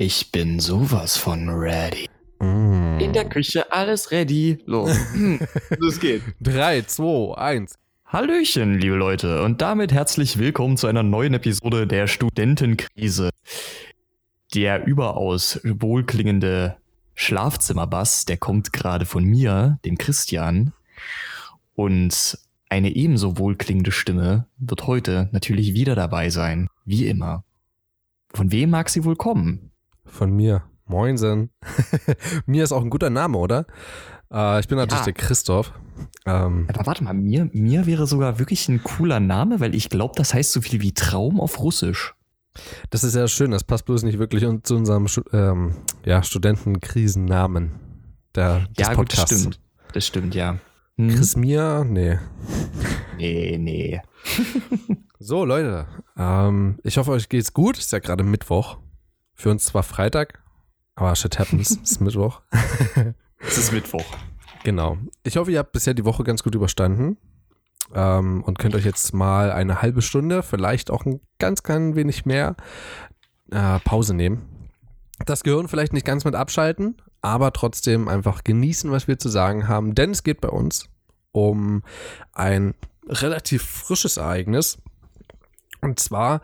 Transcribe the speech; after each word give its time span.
Ich 0.00 0.30
bin 0.30 0.60
sowas 0.60 1.16
von 1.16 1.48
ready. 1.48 2.08
Mm. 2.38 3.00
In 3.00 3.12
der 3.12 3.28
Küche 3.28 3.72
alles 3.72 4.12
ready. 4.12 4.62
Los. 4.64 4.96
Hm, 5.12 5.40
Los 5.76 5.98
geht. 5.98 6.22
3, 6.40 6.82
2, 6.82 7.36
1. 7.36 7.74
Hallöchen, 8.06 8.78
liebe 8.78 8.94
Leute, 8.94 9.42
und 9.42 9.60
damit 9.60 9.92
herzlich 9.92 10.38
willkommen 10.38 10.76
zu 10.76 10.86
einer 10.86 11.02
neuen 11.02 11.34
Episode 11.34 11.88
der 11.88 12.06
Studentenkrise. 12.06 13.30
Der 14.54 14.86
überaus 14.86 15.58
wohlklingende 15.64 16.76
Schlafzimmerbass, 17.16 18.24
der 18.24 18.36
kommt 18.36 18.72
gerade 18.72 19.04
von 19.04 19.24
mir, 19.24 19.80
dem 19.84 19.98
Christian. 19.98 20.74
Und 21.74 22.38
eine 22.68 22.94
ebenso 22.94 23.36
wohlklingende 23.36 23.90
Stimme 23.90 24.46
wird 24.58 24.86
heute 24.86 25.28
natürlich 25.32 25.74
wieder 25.74 25.96
dabei 25.96 26.30
sein, 26.30 26.68
wie 26.84 27.08
immer. 27.08 27.42
Von 28.32 28.52
wem 28.52 28.70
mag 28.70 28.90
sie 28.90 29.02
wohl 29.02 29.16
kommen? 29.16 29.67
Von 30.08 30.34
mir. 30.34 30.62
Moinsen. 30.86 31.50
mir 32.46 32.64
ist 32.64 32.72
auch 32.72 32.82
ein 32.82 32.90
guter 32.90 33.10
Name, 33.10 33.38
oder? 33.38 33.66
Äh, 34.32 34.60
ich 34.60 34.68
bin 34.68 34.78
natürlich 34.78 35.00
Ja. 35.00 35.12
der 35.12 35.12
Christoph. 35.14 35.72
Ähm, 36.26 36.66
Aber 36.72 36.86
warte 36.86 37.04
mal, 37.04 37.12
mir, 37.14 37.50
mir 37.52 37.86
wäre 37.86 38.06
sogar 38.06 38.38
wirklich 38.38 38.68
ein 38.68 38.82
cooler 38.82 39.20
Name, 39.20 39.60
weil 39.60 39.74
ich 39.74 39.90
glaube, 39.90 40.14
das 40.16 40.32
heißt 40.32 40.52
so 40.52 40.60
viel 40.60 40.80
wie 40.80 40.92
Traum 40.92 41.40
auf 41.40 41.60
Russisch. 41.60 42.14
das 42.90 43.04
ist 43.04 43.14
ja 43.14 43.28
schön, 43.28 43.50
das 43.50 43.64
passt 43.64 43.84
bloß 43.84 44.02
nicht 44.02 44.18
wirklich 44.18 44.44
zu 44.62 44.76
unserem 44.76 45.06
ähm, 45.32 45.74
ja, 46.04 46.22
Studentenkrisennamen 46.22 47.72
der, 48.34 48.66
ja, 48.76 48.94
gut, 48.94 49.12
das 49.12 49.22
stimmt. 49.22 49.60
Das 49.92 50.06
stimmt, 50.06 50.34
ja. 50.34 50.58
Hm? 50.96 51.08
Chris 51.08 51.36
Mir? 51.36 51.84
Nee. 51.88 52.18
Nee, 53.16 53.58
nee. 53.58 54.00
So, 55.20 55.44
Leute. 55.44 55.88
Ähm, 56.16 56.78
ich 56.84 56.96
hoffe, 56.96 57.10
euch 57.10 57.28
geht's 57.28 57.52
gut. 57.52 57.76
Ist 57.76 57.90
ja 57.90 57.98
gerade 57.98 58.22
Mittwoch. 58.22 58.78
Für 59.38 59.50
uns 59.50 59.64
zwar 59.64 59.84
Freitag, 59.84 60.42
aber 60.96 61.14
shit 61.14 61.38
happens. 61.38 61.70
ist 61.82 62.00
Mittwoch. 62.00 62.42
Es 63.40 63.56
ist 63.56 63.72
Mittwoch. 63.72 64.04
Genau. 64.64 64.98
Ich 65.22 65.36
hoffe, 65.36 65.52
ihr 65.52 65.60
habt 65.60 65.70
bisher 65.70 65.94
die 65.94 66.04
Woche 66.04 66.24
ganz 66.24 66.42
gut 66.42 66.56
überstanden 66.56 67.18
ähm, 67.94 68.42
und 68.42 68.58
könnt 68.58 68.74
euch 68.74 68.84
jetzt 68.84 69.14
mal 69.14 69.52
eine 69.52 69.80
halbe 69.80 70.02
Stunde, 70.02 70.42
vielleicht 70.42 70.90
auch 70.90 71.06
ein 71.06 71.20
ganz 71.38 71.62
klein 71.62 71.94
wenig 71.94 72.26
mehr 72.26 72.56
äh, 73.52 73.78
Pause 73.78 74.14
nehmen. 74.14 74.42
Das 75.24 75.44
Gehirn 75.44 75.68
vielleicht 75.68 75.92
nicht 75.92 76.04
ganz 76.04 76.24
mit 76.24 76.34
abschalten, 76.34 76.96
aber 77.22 77.52
trotzdem 77.52 78.08
einfach 78.08 78.42
genießen, 78.42 78.90
was 78.90 79.06
wir 79.06 79.20
zu 79.20 79.28
sagen 79.28 79.68
haben, 79.68 79.94
denn 79.94 80.10
es 80.10 80.24
geht 80.24 80.40
bei 80.40 80.48
uns 80.48 80.88
um 81.30 81.84
ein 82.32 82.74
relativ 83.06 83.62
frisches 83.62 84.16
Ereignis. 84.16 84.78
Und 85.80 86.00
zwar, 86.00 86.40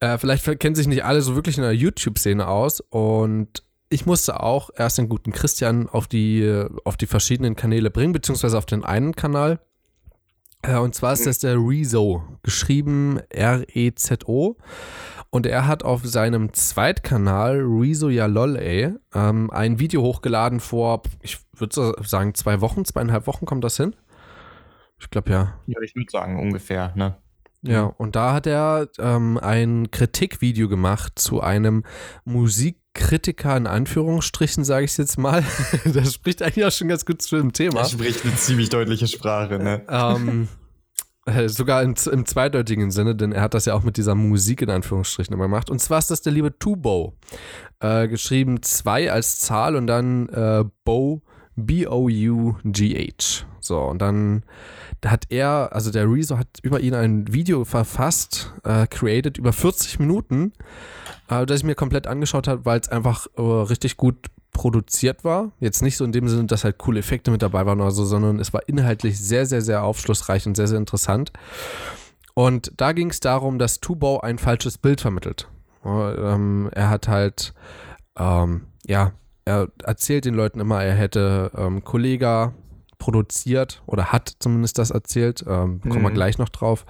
äh, 0.00 0.18
vielleicht 0.18 0.58
kennen 0.60 0.74
sich 0.74 0.86
nicht 0.86 1.04
alle 1.04 1.22
so 1.22 1.34
wirklich 1.34 1.56
in 1.56 1.62
der 1.62 1.74
YouTube-Szene 1.74 2.46
aus 2.46 2.80
und 2.80 3.62
ich 3.90 4.04
musste 4.06 4.40
auch 4.40 4.70
erst 4.76 4.98
den 4.98 5.08
guten 5.08 5.32
Christian 5.32 5.88
auf 5.88 6.06
die, 6.06 6.66
auf 6.84 6.96
die 6.96 7.06
verschiedenen 7.06 7.56
Kanäle 7.56 7.90
bringen, 7.90 8.12
beziehungsweise 8.12 8.58
auf 8.58 8.66
den 8.66 8.84
einen 8.84 9.14
Kanal. 9.14 9.60
Äh, 10.62 10.76
und 10.76 10.94
zwar 10.94 11.12
ist 11.12 11.26
das 11.26 11.38
der 11.38 11.56
Rezo, 11.56 12.22
geschrieben 12.42 13.20
R-E-Z-O. 13.30 14.56
Und 15.30 15.46
er 15.46 15.66
hat 15.66 15.82
auf 15.82 16.06
seinem 16.06 16.52
Zweitkanal, 16.54 17.60
Rezo 17.60 18.08
ja 18.08 18.26
lol, 18.26 18.56
ey, 18.56 18.94
ähm, 19.14 19.50
ein 19.50 19.78
Video 19.78 20.02
hochgeladen 20.02 20.58
vor, 20.58 21.02
ich 21.22 21.38
würde 21.54 21.94
sagen, 22.02 22.34
zwei 22.34 22.60
Wochen, 22.62 22.84
zweieinhalb 22.84 23.26
Wochen 23.26 23.44
kommt 23.44 23.62
das 23.62 23.76
hin. 23.76 23.94
Ich 24.98 25.10
glaube 25.10 25.30
ja. 25.30 25.54
Ja, 25.66 25.80
ich 25.82 25.94
würde 25.94 26.10
sagen, 26.10 26.40
ungefähr, 26.40 26.92
ne? 26.96 27.16
Ja, 27.62 27.84
und 27.84 28.14
da 28.14 28.34
hat 28.34 28.46
er 28.46 28.88
ähm, 28.98 29.38
ein 29.38 29.90
Kritikvideo 29.90 30.68
gemacht 30.68 31.18
zu 31.18 31.40
einem 31.40 31.84
Musikkritiker 32.24 33.56
in 33.56 33.66
Anführungsstrichen, 33.66 34.64
sage 34.64 34.84
ich 34.84 34.96
jetzt 34.96 35.18
mal. 35.18 35.42
das 35.84 36.14
spricht 36.14 36.42
eigentlich 36.42 36.64
auch 36.64 36.70
schon 36.70 36.88
ganz 36.88 37.04
gut 37.04 37.20
zu 37.20 37.36
dem 37.36 37.52
Thema. 37.52 37.80
Er 37.80 37.86
spricht 37.86 38.24
eine 38.24 38.36
ziemlich 38.36 38.68
deutliche 38.68 39.08
Sprache, 39.08 39.58
ne? 39.58 39.82
ähm, 39.88 40.48
äh, 41.26 41.48
sogar 41.48 41.82
im, 41.82 41.94
im 42.12 42.26
zweideutigen 42.26 42.92
Sinne, 42.92 43.16
denn 43.16 43.32
er 43.32 43.42
hat 43.42 43.54
das 43.54 43.64
ja 43.64 43.74
auch 43.74 43.82
mit 43.82 43.96
dieser 43.96 44.14
Musik 44.14 44.62
in 44.62 44.70
Anführungsstrichen 44.70 45.34
immer 45.34 45.44
gemacht. 45.44 45.68
Und 45.68 45.80
zwar 45.80 45.98
ist 45.98 46.12
das 46.12 46.22
der 46.22 46.32
liebe 46.32 46.56
Tubo. 46.58 47.14
Äh, 47.80 48.06
geschrieben 48.08 48.62
2 48.62 49.10
als 49.12 49.40
Zahl 49.40 49.74
und 49.74 49.88
dann 49.88 50.28
äh, 50.28 50.64
Bo, 50.84 51.22
B-O-U-G-H. 51.66 53.46
So, 53.60 53.80
und 53.80 54.00
dann 54.00 54.42
hat 55.04 55.26
er, 55.28 55.70
also 55.72 55.90
der 55.90 56.10
Rezo 56.10 56.38
hat 56.38 56.48
über 56.62 56.80
ihn 56.80 56.94
ein 56.94 57.32
Video 57.32 57.64
verfasst, 57.64 58.52
äh, 58.64 58.86
created, 58.86 59.38
über 59.38 59.52
40 59.52 59.98
Minuten, 59.98 60.52
äh, 61.28 61.46
das 61.46 61.58
ich 61.60 61.64
mir 61.64 61.74
komplett 61.74 62.06
angeschaut 62.06 62.48
habe, 62.48 62.64
weil 62.64 62.80
es 62.80 62.88
einfach 62.88 63.26
äh, 63.36 63.42
richtig 63.42 63.96
gut 63.96 64.16
produziert 64.52 65.22
war. 65.22 65.52
Jetzt 65.60 65.82
nicht 65.82 65.96
so 65.96 66.04
in 66.04 66.12
dem 66.12 66.28
Sinne, 66.28 66.46
dass 66.46 66.64
halt 66.64 66.78
coole 66.78 66.98
Effekte 66.98 67.30
mit 67.30 67.42
dabei 67.42 67.64
waren 67.64 67.80
oder 67.80 67.92
so, 67.92 68.04
sondern 68.04 68.40
es 68.40 68.52
war 68.52 68.62
inhaltlich 68.66 69.18
sehr, 69.18 69.46
sehr, 69.46 69.62
sehr 69.62 69.84
aufschlussreich 69.84 70.46
und 70.46 70.56
sehr, 70.56 70.66
sehr 70.66 70.78
interessant. 70.78 71.32
Und 72.34 72.72
da 72.76 72.92
ging 72.92 73.10
es 73.10 73.20
darum, 73.20 73.58
dass 73.58 73.80
Tubau 73.80 74.20
ein 74.20 74.38
falsches 74.38 74.78
Bild 74.78 75.00
vermittelt. 75.00 75.48
Äh, 75.84 75.88
ähm, 75.88 76.70
er 76.72 76.90
hat 76.90 77.08
halt, 77.08 77.54
ähm, 78.16 78.66
ja, 78.86 79.12
er 79.48 79.68
erzählt 79.82 80.24
den 80.24 80.34
Leuten 80.34 80.60
immer, 80.60 80.82
er 80.84 80.94
hätte 80.94 81.50
ähm, 81.56 81.82
Kollega 81.82 82.52
produziert 82.98 83.82
oder 83.86 84.12
hat 84.12 84.36
zumindest 84.38 84.78
das 84.78 84.90
erzählt, 84.90 85.42
ähm, 85.46 85.80
kommen 85.80 86.02
wir 86.02 86.10
Mhm. 86.10 86.14
gleich 86.14 86.38
noch 86.38 86.48
drauf. 86.50 86.84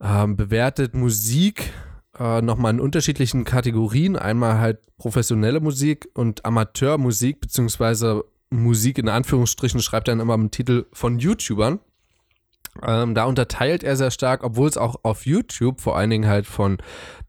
Ähm, 0.00 0.36
bewertet 0.36 0.94
Musik 0.94 1.72
äh, 2.18 2.40
nochmal 2.40 2.72
in 2.72 2.80
unterschiedlichen 2.80 3.44
Kategorien. 3.44 4.16
Einmal 4.16 4.58
halt 4.58 4.78
professionelle 4.96 5.60
Musik 5.60 6.08
und 6.14 6.44
Amateurmusik, 6.46 7.40
beziehungsweise 7.40 8.24
Musik 8.48 8.98
in 8.98 9.08
Anführungsstrichen, 9.08 9.80
schreibt 9.80 10.08
er 10.08 10.12
dann 10.12 10.20
immer 10.20 10.34
im 10.34 10.50
Titel 10.50 10.86
von 10.92 11.18
YouTubern. 11.18 11.80
Ähm, 12.86 13.14
da 13.14 13.24
unterteilt 13.24 13.84
er 13.84 13.96
sehr 13.96 14.10
stark, 14.10 14.44
obwohl 14.44 14.68
es 14.68 14.76
auch 14.76 14.96
auf 15.02 15.26
YouTube, 15.26 15.80
vor 15.80 15.96
allen 15.96 16.10
Dingen 16.10 16.28
halt 16.28 16.46
von 16.46 16.78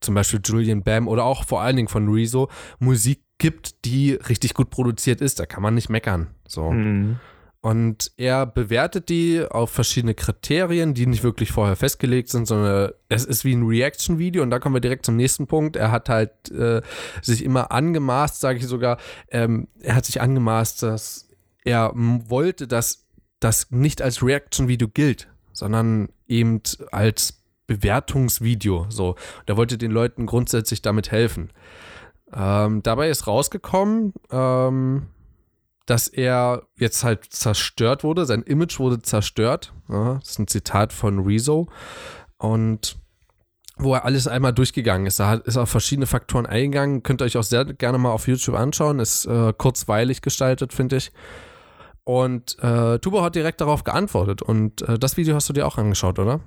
zum 0.01 0.15
Beispiel 0.15 0.41
Julian 0.43 0.83
Bam 0.83 1.07
oder 1.07 1.23
auch 1.23 1.43
vor 1.43 1.61
allen 1.61 1.75
Dingen 1.75 1.87
von 1.87 2.09
Rezo, 2.09 2.49
Musik 2.79 3.21
gibt, 3.37 3.85
die 3.85 4.13
richtig 4.13 4.53
gut 4.53 4.69
produziert 4.69 5.21
ist. 5.21 5.39
Da 5.39 5.45
kann 5.45 5.63
man 5.63 5.75
nicht 5.75 5.89
meckern. 5.89 6.27
So. 6.47 6.71
Mhm. 6.71 7.19
Und 7.61 8.11
er 8.17 8.45
bewertet 8.45 9.09
die 9.09 9.43
auf 9.43 9.71
verschiedene 9.71 10.13
Kriterien, 10.13 10.93
die 10.93 11.05
nicht 11.05 11.23
wirklich 11.23 11.51
vorher 11.51 11.75
festgelegt 11.75 12.29
sind, 12.29 12.47
sondern 12.47 12.91
es 13.09 13.25
ist 13.25 13.43
wie 13.43 13.53
ein 13.53 13.65
Reaction-Video. 13.65 14.43
Und 14.43 14.51
da 14.51 14.59
kommen 14.59 14.75
wir 14.75 14.79
direkt 14.79 15.05
zum 15.05 15.17
nächsten 15.17 15.47
Punkt. 15.47 15.75
Er 15.75 15.91
hat 15.91 16.07
halt 16.07 16.49
äh, 16.51 16.81
sich 17.21 17.43
immer 17.43 17.71
angemaßt, 17.71 18.39
sage 18.39 18.59
ich 18.59 18.67
sogar, 18.67 18.97
ähm, 19.31 19.67
er 19.81 19.95
hat 19.95 20.05
sich 20.05 20.21
angemaßt, 20.21 20.83
dass 20.83 21.27
er 21.65 21.91
wollte, 21.93 22.67
dass 22.67 23.07
das 23.39 23.69
nicht 23.71 24.01
als 24.01 24.23
Reaction-Video 24.23 24.87
gilt, 24.87 25.27
sondern 25.57 26.09
eben 26.27 26.61
als 26.91 27.41
Bewertungsvideo. 27.65 28.85
So, 28.89 29.15
er 29.45 29.57
wollte 29.57 29.77
den 29.77 29.91
Leuten 29.91 30.25
grundsätzlich 30.25 30.81
damit 30.81 31.11
helfen. 31.11 31.51
Ähm, 32.33 32.83
dabei 32.83 33.09
ist 33.09 33.25
rausgekommen, 33.25 34.13
ähm, 34.31 35.07
dass 35.85 36.07
er 36.07 36.63
jetzt 36.77 37.03
halt 37.03 37.25
zerstört 37.25 38.03
wurde, 38.03 38.25
sein 38.25 38.43
Image 38.43 38.79
wurde 38.79 39.01
zerstört. 39.01 39.73
Ja, 39.89 40.15
das 40.15 40.31
ist 40.31 40.39
ein 40.39 40.47
Zitat 40.47 40.93
von 40.93 41.19
Rezo. 41.19 41.67
Und 42.37 42.97
wo 43.77 43.93
er 43.93 44.05
alles 44.05 44.27
einmal 44.27 44.53
durchgegangen 44.53 45.05
ist. 45.05 45.19
Da 45.19 45.35
ist 45.35 45.57
auf 45.57 45.69
verschiedene 45.69 46.07
Faktoren 46.07 46.45
eingegangen. 46.45 47.03
Könnt 47.03 47.21
ihr 47.21 47.25
euch 47.25 47.37
auch 47.37 47.43
sehr 47.43 47.65
gerne 47.65 47.97
mal 47.97 48.11
auf 48.11 48.27
YouTube 48.27 48.55
anschauen. 48.55 48.99
Ist 48.99 49.25
äh, 49.25 49.53
kurzweilig 49.55 50.21
gestaltet, 50.21 50.73
finde 50.73 50.97
ich. 50.97 51.11
Und 52.07 52.57
äh, 52.63 52.99
Tubo 52.99 53.21
hat 53.21 53.35
direkt 53.35 53.59
darauf 53.59 53.83
geantwortet. 53.83 54.41
Und 54.41 54.81
äh, 54.83 54.97
das 54.97 55.17
Video 55.17 55.35
hast 55.35 55.49
du 55.49 55.53
dir 55.53 55.67
auch 55.67 55.77
angeschaut, 55.77 56.19
oder? 56.19 56.39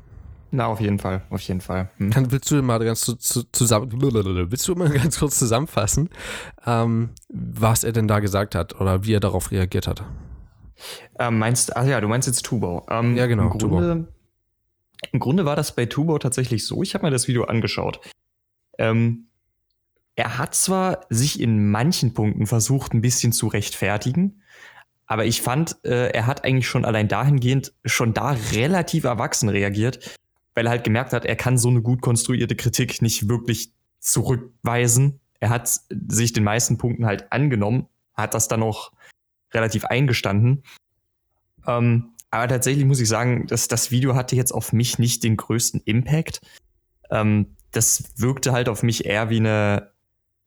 Na, 0.51 0.65
auf 0.69 0.81
jeden 0.81 0.99
Fall, 0.99 1.21
auf 1.29 1.43
jeden 1.43 1.61
Fall. 1.61 1.91
Hm. 1.99 2.09
Kann, 2.09 2.33
willst 2.33 2.51
du 2.51 2.63
mal 2.63 2.83
ganz 2.83 3.03
zu, 3.03 3.15
zu, 3.17 3.43
zusammen, 3.53 3.91
willst 3.93 4.67
du 4.67 4.75
mal 4.75 4.89
ganz 4.89 5.19
kurz 5.19 5.39
zusammenfassen, 5.39 6.09
ähm, 6.65 7.11
was 7.29 7.85
er 7.85 7.93
denn 7.93 8.09
da 8.09 8.21
gesagt 8.21 8.55
hat 8.55 8.81
oder 8.81 9.05
wie 9.05 9.13
er 9.13 9.21
darauf 9.21 9.51
reagiert 9.51 9.87
hat? 9.87 10.03
Ähm, 11.19 11.39
meinst, 11.39 11.77
ach 11.77 11.85
ja, 11.85 12.01
du 12.01 12.09
meinst 12.09 12.27
jetzt 12.27 12.47
Tubo. 12.47 12.87
Ähm, 12.89 13.15
Ja, 13.15 13.27
genau, 13.27 13.53
Im 13.53 13.59
Grunde, 13.59 14.09
Im 15.13 15.21
Grunde 15.21 15.45
war 15.45 15.57
das 15.57 15.77
bei 15.77 15.85
Tubo 15.85 16.19
tatsächlich 16.19 16.67
so. 16.67 16.83
Ich 16.83 16.95
habe 16.95 17.05
mir 17.05 17.11
das 17.11 17.29
Video 17.29 17.45
angeschaut. 17.45 18.01
Ähm, 18.79 19.27
er 20.17 20.39
hat 20.39 20.55
zwar 20.55 21.01
sich 21.11 21.39
in 21.39 21.71
manchen 21.71 22.15
Punkten 22.15 22.47
versucht, 22.47 22.95
ein 22.95 23.03
bisschen 23.03 23.33
zu 23.33 23.47
rechtfertigen, 23.47 24.41
aber 25.11 25.27
ich 25.27 25.43
fand, 25.43 25.77
äh, 25.85 26.13
er 26.13 26.29
hat 26.29 26.45
eigentlich 26.45 26.69
schon 26.69 26.85
allein 26.85 27.09
dahingehend 27.09 27.73
schon 27.85 28.15
da 28.15 28.37
relativ 28.53 29.03
erwachsen 29.03 29.49
reagiert, 29.49 30.17
weil 30.55 30.67
er 30.67 30.71
halt 30.71 30.85
gemerkt 30.85 31.13
hat, 31.13 31.25
er 31.25 31.35
kann 31.35 31.59
so 31.59 31.69
eine 31.69 31.83
gut 31.83 32.01
konstruierte 32.01 32.55
Kritik 32.55 33.03
nicht 33.03 33.29
wirklich 33.29 33.73
zurückweisen. 33.99 35.19
Er 35.41 35.51
hat 35.51 35.69
sich 35.91 36.33
den 36.33 36.45
meisten 36.45 36.79
Punkten 36.79 37.07
halt 37.07 37.33
angenommen, 37.33 37.89
hat 38.15 38.35
das 38.35 38.47
dann 38.47 38.63
auch 38.63 38.93
relativ 39.53 39.85
eingestanden. 39.85 40.63
Ähm, 41.67 42.11
aber 42.31 42.47
tatsächlich 42.47 42.85
muss 42.85 43.01
ich 43.01 43.09
sagen, 43.09 43.49
dass 43.49 43.67
das 43.67 43.91
Video 43.91 44.15
hatte 44.15 44.37
jetzt 44.37 44.53
auf 44.53 44.73
mich 44.73 45.01
nicht 45.01 45.25
den 45.25 45.37
größten 45.37 45.81
Impact. 45.87 46.41
Ähm, 47.11 47.57
das 47.73 48.05
wirkte 48.15 48.53
halt 48.53 48.69
auf 48.69 48.85
mich 48.85 49.07
eher 49.07 49.29
wie 49.29 49.39
eine, 49.39 49.91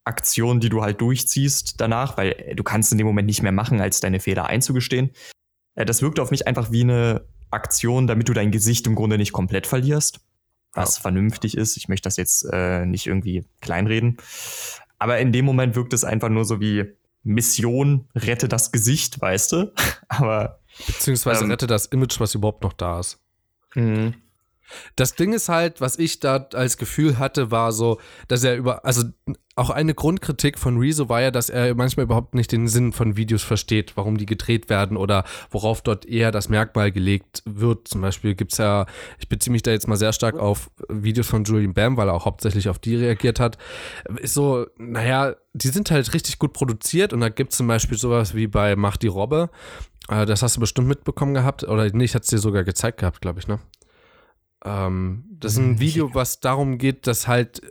Aktion, 0.05 0.59
die 0.59 0.69
du 0.69 0.81
halt 0.81 1.01
durchziehst 1.01 1.79
danach, 1.79 2.17
weil 2.17 2.31
äh, 2.31 2.55
du 2.55 2.63
kannst 2.63 2.91
in 2.91 2.97
dem 2.97 3.07
Moment 3.07 3.27
nicht 3.27 3.41
mehr 3.41 3.51
machen, 3.51 3.81
als 3.81 3.99
deine 3.99 4.19
Fehler 4.19 4.47
einzugestehen. 4.47 5.11
Äh, 5.75 5.85
das 5.85 6.01
wirkte 6.01 6.21
auf 6.21 6.31
mich 6.31 6.47
einfach 6.47 6.71
wie 6.71 6.81
eine 6.81 7.25
Aktion, 7.51 8.07
damit 8.07 8.29
du 8.29 8.33
dein 8.33 8.51
Gesicht 8.51 8.87
im 8.87 8.95
Grunde 8.95 9.17
nicht 9.17 9.31
komplett 9.31 9.67
verlierst, 9.67 10.19
was 10.73 10.97
ja. 10.97 11.01
vernünftig 11.01 11.55
ist. 11.55 11.77
Ich 11.77 11.87
möchte 11.87 12.07
das 12.07 12.17
jetzt 12.17 12.47
äh, 12.51 12.85
nicht 12.85 13.07
irgendwie 13.07 13.45
kleinreden. 13.61 14.17
Aber 14.99 15.19
in 15.19 15.31
dem 15.31 15.45
Moment 15.45 15.75
wirkt 15.75 15.93
es 15.93 16.03
einfach 16.03 16.29
nur 16.29 16.45
so 16.45 16.59
wie 16.59 16.85
Mission, 17.23 18.09
rette 18.15 18.47
das 18.47 18.71
Gesicht, 18.71 19.21
weißt 19.21 19.51
du? 19.53 19.73
Aber. 20.09 20.59
Beziehungsweise 20.87 21.43
ähm, 21.43 21.51
rette 21.51 21.67
das 21.67 21.85
Image, 21.87 22.19
was 22.19 22.35
überhaupt 22.35 22.63
noch 22.63 22.73
da 22.73 22.99
ist. 22.99 23.19
Mhm. 23.75 24.15
Das 24.95 25.15
Ding 25.15 25.33
ist 25.33 25.49
halt, 25.49 25.81
was 25.81 25.99
ich 25.99 26.19
da 26.19 26.47
als 26.53 26.77
Gefühl 26.77 27.19
hatte, 27.19 27.51
war 27.51 27.71
so, 27.71 27.99
dass 28.27 28.43
er 28.43 28.55
über, 28.55 28.85
also 28.85 29.03
auch 29.55 29.69
eine 29.69 29.93
Grundkritik 29.93 30.57
von 30.57 30.77
Rezo 30.77 31.09
war 31.09 31.21
ja, 31.21 31.29
dass 31.29 31.49
er 31.49 31.75
manchmal 31.75 32.05
überhaupt 32.05 32.33
nicht 32.33 32.51
den 32.51 32.67
Sinn 32.67 32.91
von 32.91 33.17
Videos 33.17 33.43
versteht, 33.43 33.95
warum 33.95 34.17
die 34.17 34.25
gedreht 34.25 34.69
werden 34.69 34.97
oder 34.97 35.25
worauf 35.51 35.81
dort 35.81 36.05
eher 36.05 36.31
das 36.31 36.49
Merkmal 36.49 36.91
gelegt 36.91 37.43
wird. 37.45 37.87
Zum 37.87 38.01
Beispiel 38.01 38.33
gibt 38.33 38.53
es 38.53 38.57
ja, 38.57 38.87
ich 39.19 39.29
beziehe 39.29 39.51
mich 39.51 39.61
da 39.61 39.71
jetzt 39.71 39.87
mal 39.87 39.95
sehr 39.95 40.13
stark 40.13 40.39
auf 40.39 40.71
Videos 40.89 41.27
von 41.27 41.43
Julian 41.43 41.73
Bam, 41.73 41.97
weil 41.97 42.09
er 42.09 42.15
auch 42.15 42.25
hauptsächlich 42.25 42.67
auf 42.67 42.79
die 42.79 42.95
reagiert 42.95 43.39
hat. 43.39 43.57
Ist 44.17 44.33
so, 44.33 44.65
naja, 44.77 45.35
die 45.53 45.69
sind 45.69 45.91
halt 45.91 46.13
richtig 46.13 46.39
gut 46.39 46.53
produziert 46.53 47.13
und 47.13 47.19
da 47.19 47.29
gibt 47.29 47.51
es 47.51 47.57
zum 47.57 47.67
Beispiel 47.67 47.97
sowas 47.97 48.33
wie 48.33 48.47
bei 48.47 48.75
Mach 48.75 48.97
die 48.97 49.07
Robbe. 49.07 49.51
Äh, 50.09 50.25
das 50.25 50.41
hast 50.41 50.55
du 50.55 50.61
bestimmt 50.61 50.87
mitbekommen 50.87 51.35
gehabt, 51.35 51.63
oder 51.63 51.87
nee, 51.91 52.05
ich 52.05 52.15
hatte 52.15 52.23
es 52.23 52.29
dir 52.29 52.39
sogar 52.39 52.63
gezeigt 52.63 52.99
gehabt, 52.99 53.21
glaube 53.21 53.39
ich, 53.39 53.47
ne? 53.47 53.59
Ähm, 54.63 55.25
das 55.39 55.53
ist 55.53 55.59
ein 55.59 55.79
Video, 55.79 56.13
was 56.13 56.39
darum 56.39 56.77
geht, 56.77 57.07
dass 57.07 57.27
halt 57.27 57.61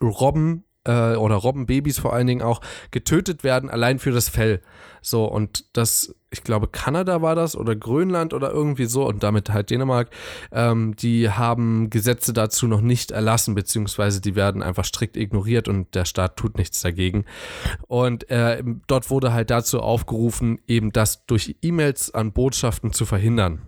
Robben 0.00 0.64
äh, 0.86 1.16
oder 1.16 1.36
Robbenbabys 1.36 1.98
vor 1.98 2.12
allen 2.12 2.26
Dingen 2.26 2.42
auch 2.42 2.60
getötet 2.90 3.44
werden, 3.44 3.68
allein 3.68 3.98
für 3.98 4.12
das 4.12 4.28
Fell. 4.28 4.62
So, 5.02 5.24
und 5.24 5.64
das, 5.76 6.14
ich 6.30 6.42
glaube, 6.42 6.66
Kanada 6.68 7.22
war 7.22 7.34
das 7.34 7.56
oder 7.56 7.76
Grönland 7.76 8.34
oder 8.34 8.50
irgendwie 8.50 8.86
so 8.86 9.06
und 9.06 9.22
damit 9.22 9.50
halt 9.50 9.70
Dänemark, 9.70 10.10
ähm, 10.50 10.96
die 10.96 11.30
haben 11.30 11.90
Gesetze 11.90 12.32
dazu 12.32 12.66
noch 12.66 12.80
nicht 12.80 13.12
erlassen, 13.12 13.54
beziehungsweise 13.54 14.20
die 14.20 14.34
werden 14.34 14.62
einfach 14.62 14.84
strikt 14.84 15.16
ignoriert 15.16 15.68
und 15.68 15.94
der 15.94 16.06
Staat 16.06 16.36
tut 16.36 16.58
nichts 16.58 16.80
dagegen. 16.80 17.24
Und 17.86 18.28
äh, 18.30 18.62
dort 18.86 19.10
wurde 19.10 19.32
halt 19.32 19.50
dazu 19.50 19.80
aufgerufen, 19.80 20.58
eben 20.66 20.92
das 20.92 21.24
durch 21.26 21.56
E-Mails 21.62 22.12
an 22.14 22.32
Botschaften 22.32 22.92
zu 22.92 23.04
verhindern 23.04 23.60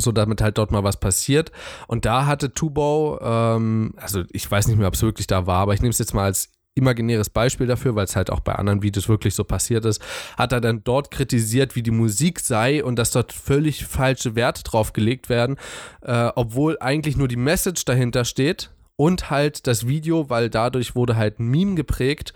so 0.00 0.12
damit 0.12 0.40
halt 0.40 0.58
dort 0.58 0.70
mal 0.70 0.84
was 0.84 0.98
passiert. 0.98 1.52
Und 1.86 2.04
da 2.04 2.26
hatte 2.26 2.52
Tubau, 2.52 3.20
ähm, 3.20 3.94
also 3.96 4.24
ich 4.32 4.50
weiß 4.50 4.68
nicht 4.68 4.78
mehr, 4.78 4.88
ob 4.88 4.94
es 4.94 5.02
wirklich 5.02 5.26
da 5.26 5.46
war, 5.46 5.60
aber 5.60 5.74
ich 5.74 5.80
nehme 5.80 5.90
es 5.90 5.98
jetzt 5.98 6.14
mal 6.14 6.24
als 6.24 6.50
imaginäres 6.74 7.30
Beispiel 7.30 7.66
dafür, 7.66 7.94
weil 7.94 8.04
es 8.04 8.16
halt 8.16 8.30
auch 8.30 8.40
bei 8.40 8.54
anderen 8.54 8.82
Videos 8.82 9.08
wirklich 9.08 9.34
so 9.34 9.44
passiert 9.44 9.84
ist, 9.84 10.00
hat 10.36 10.52
er 10.52 10.60
dann 10.60 10.84
dort 10.84 11.10
kritisiert, 11.10 11.76
wie 11.76 11.82
die 11.82 11.90
Musik 11.90 12.40
sei 12.40 12.82
und 12.84 12.96
dass 12.96 13.10
dort 13.10 13.32
völlig 13.32 13.84
falsche 13.84 14.34
Werte 14.34 14.62
drauf 14.62 14.92
gelegt 14.92 15.28
werden, 15.28 15.56
äh, 16.02 16.30
obwohl 16.34 16.78
eigentlich 16.80 17.16
nur 17.16 17.28
die 17.28 17.36
Message 17.36 17.84
dahinter 17.84 18.24
steht 18.24 18.70
und 18.96 19.30
halt 19.30 19.66
das 19.66 19.86
Video, 19.86 20.30
weil 20.30 20.50
dadurch 20.50 20.94
wurde 20.94 21.16
halt 21.16 21.40
ein 21.40 21.48
Meme 21.48 21.74
geprägt, 21.74 22.34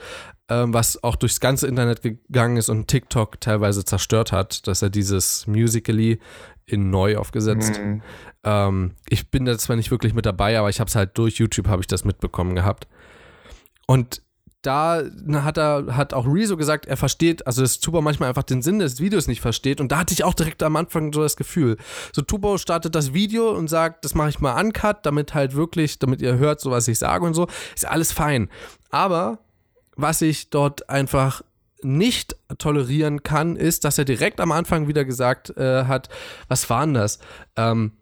ähm, 0.48 0.74
was 0.74 1.02
auch 1.02 1.16
durchs 1.16 1.40
ganze 1.40 1.66
Internet 1.66 2.02
gegangen 2.02 2.56
ist 2.56 2.68
und 2.68 2.88
TikTok 2.88 3.40
teilweise 3.40 3.84
zerstört 3.84 4.32
hat, 4.32 4.66
dass 4.66 4.82
er 4.82 4.90
dieses 4.90 5.46
Musically 5.46 6.20
in 6.66 6.90
neu 6.90 7.16
aufgesetzt. 7.16 7.80
Mhm. 7.80 8.02
Ähm, 8.44 8.92
ich 9.08 9.30
bin 9.30 9.44
da 9.44 9.56
zwar 9.58 9.76
nicht 9.76 9.90
wirklich 9.90 10.14
mit 10.14 10.26
dabei, 10.26 10.58
aber 10.58 10.70
ich 10.70 10.80
habe 10.80 10.88
es 10.88 10.96
halt 10.96 11.16
durch 11.18 11.36
YouTube 11.36 11.68
habe 11.68 11.82
ich 11.82 11.86
das 11.86 12.04
mitbekommen 12.04 12.54
gehabt. 12.54 12.88
Und 13.86 14.22
da 14.62 15.02
hat 15.32 15.58
er, 15.58 15.96
hat 15.96 16.14
auch 16.14 16.26
Rezo 16.26 16.56
gesagt, 16.56 16.86
er 16.86 16.96
versteht, 16.96 17.46
also 17.46 17.60
dass 17.60 17.80
Tubo 17.80 18.00
manchmal 18.00 18.30
einfach 18.30 18.44
den 18.44 18.62
Sinn 18.62 18.78
des 18.78 18.98
Videos 18.98 19.26
nicht 19.26 19.40
versteht. 19.42 19.80
Und 19.80 19.92
da 19.92 19.98
hatte 19.98 20.14
ich 20.14 20.24
auch 20.24 20.34
direkt 20.34 20.62
am 20.62 20.76
Anfang 20.76 21.12
so 21.12 21.22
das 21.22 21.36
Gefühl. 21.36 21.76
So, 22.12 22.22
Tubo 22.22 22.56
startet 22.56 22.94
das 22.94 23.12
Video 23.12 23.50
und 23.50 23.68
sagt, 23.68 24.04
das 24.04 24.14
mache 24.14 24.30
ich 24.30 24.40
mal 24.40 24.58
uncut, 24.58 25.04
damit 25.04 25.34
halt 25.34 25.54
wirklich, 25.54 25.98
damit 25.98 26.22
ihr 26.22 26.38
hört, 26.38 26.60
so 26.60 26.70
was 26.70 26.88
ich 26.88 26.98
sage 26.98 27.26
und 27.26 27.34
so. 27.34 27.46
Ist 27.74 27.86
alles 27.86 28.12
fein. 28.12 28.48
Aber 28.90 29.38
was 29.96 30.22
ich 30.22 30.50
dort 30.50 30.88
einfach 30.88 31.42
nicht 31.84 32.36
tolerieren 32.58 33.22
kann, 33.22 33.56
ist, 33.56 33.84
dass 33.84 33.98
er 33.98 34.04
direkt 34.04 34.40
am 34.40 34.52
Anfang 34.52 34.88
wieder 34.88 35.04
gesagt 35.04 35.56
äh, 35.56 35.84
hat, 35.84 36.08
was 36.48 36.68
war 36.70 36.84
denn 36.84 36.94
das? 36.94 37.18
Ähm, 37.56 37.92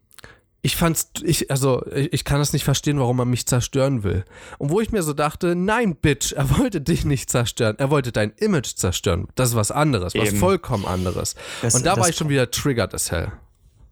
ich 0.65 0.77
fand's, 0.77 1.11
ich, 1.23 1.51
also, 1.51 1.85
ich, 1.93 2.13
ich, 2.13 2.25
kann 2.25 2.39
das 2.39 2.53
nicht 2.53 2.63
verstehen, 2.63 3.01
warum 3.01 3.19
er 3.19 3.25
mich 3.25 3.47
zerstören 3.47 4.05
will. 4.05 4.25
Und 4.59 4.71
wo 4.71 4.81
ich 4.81 4.93
mir 4.93 5.03
so 5.03 5.13
dachte, 5.13 5.57
nein, 5.57 5.97
Bitch, 5.97 6.33
er 6.33 6.57
wollte 6.57 6.81
dich 6.81 7.05
nicht 7.05 7.31
zerstören, 7.31 7.77
er 7.79 7.91
wollte 7.91 8.13
dein 8.13 8.31
Image 8.37 8.77
zerstören. 8.77 9.27
Das 9.35 9.51
ist 9.51 9.57
was 9.57 9.73
anderes, 9.73 10.15
was 10.15 10.29
Eben. 10.29 10.39
vollkommen 10.39 10.87
anderes. 10.87 11.35
Das, 11.63 11.75
Und 11.75 11.85
da 11.85 11.97
war 11.97 12.09
ich 12.09 12.17
schon 12.17 12.29
wieder 12.29 12.49
triggered 12.53 12.95
as 12.95 13.11
hell. 13.11 13.33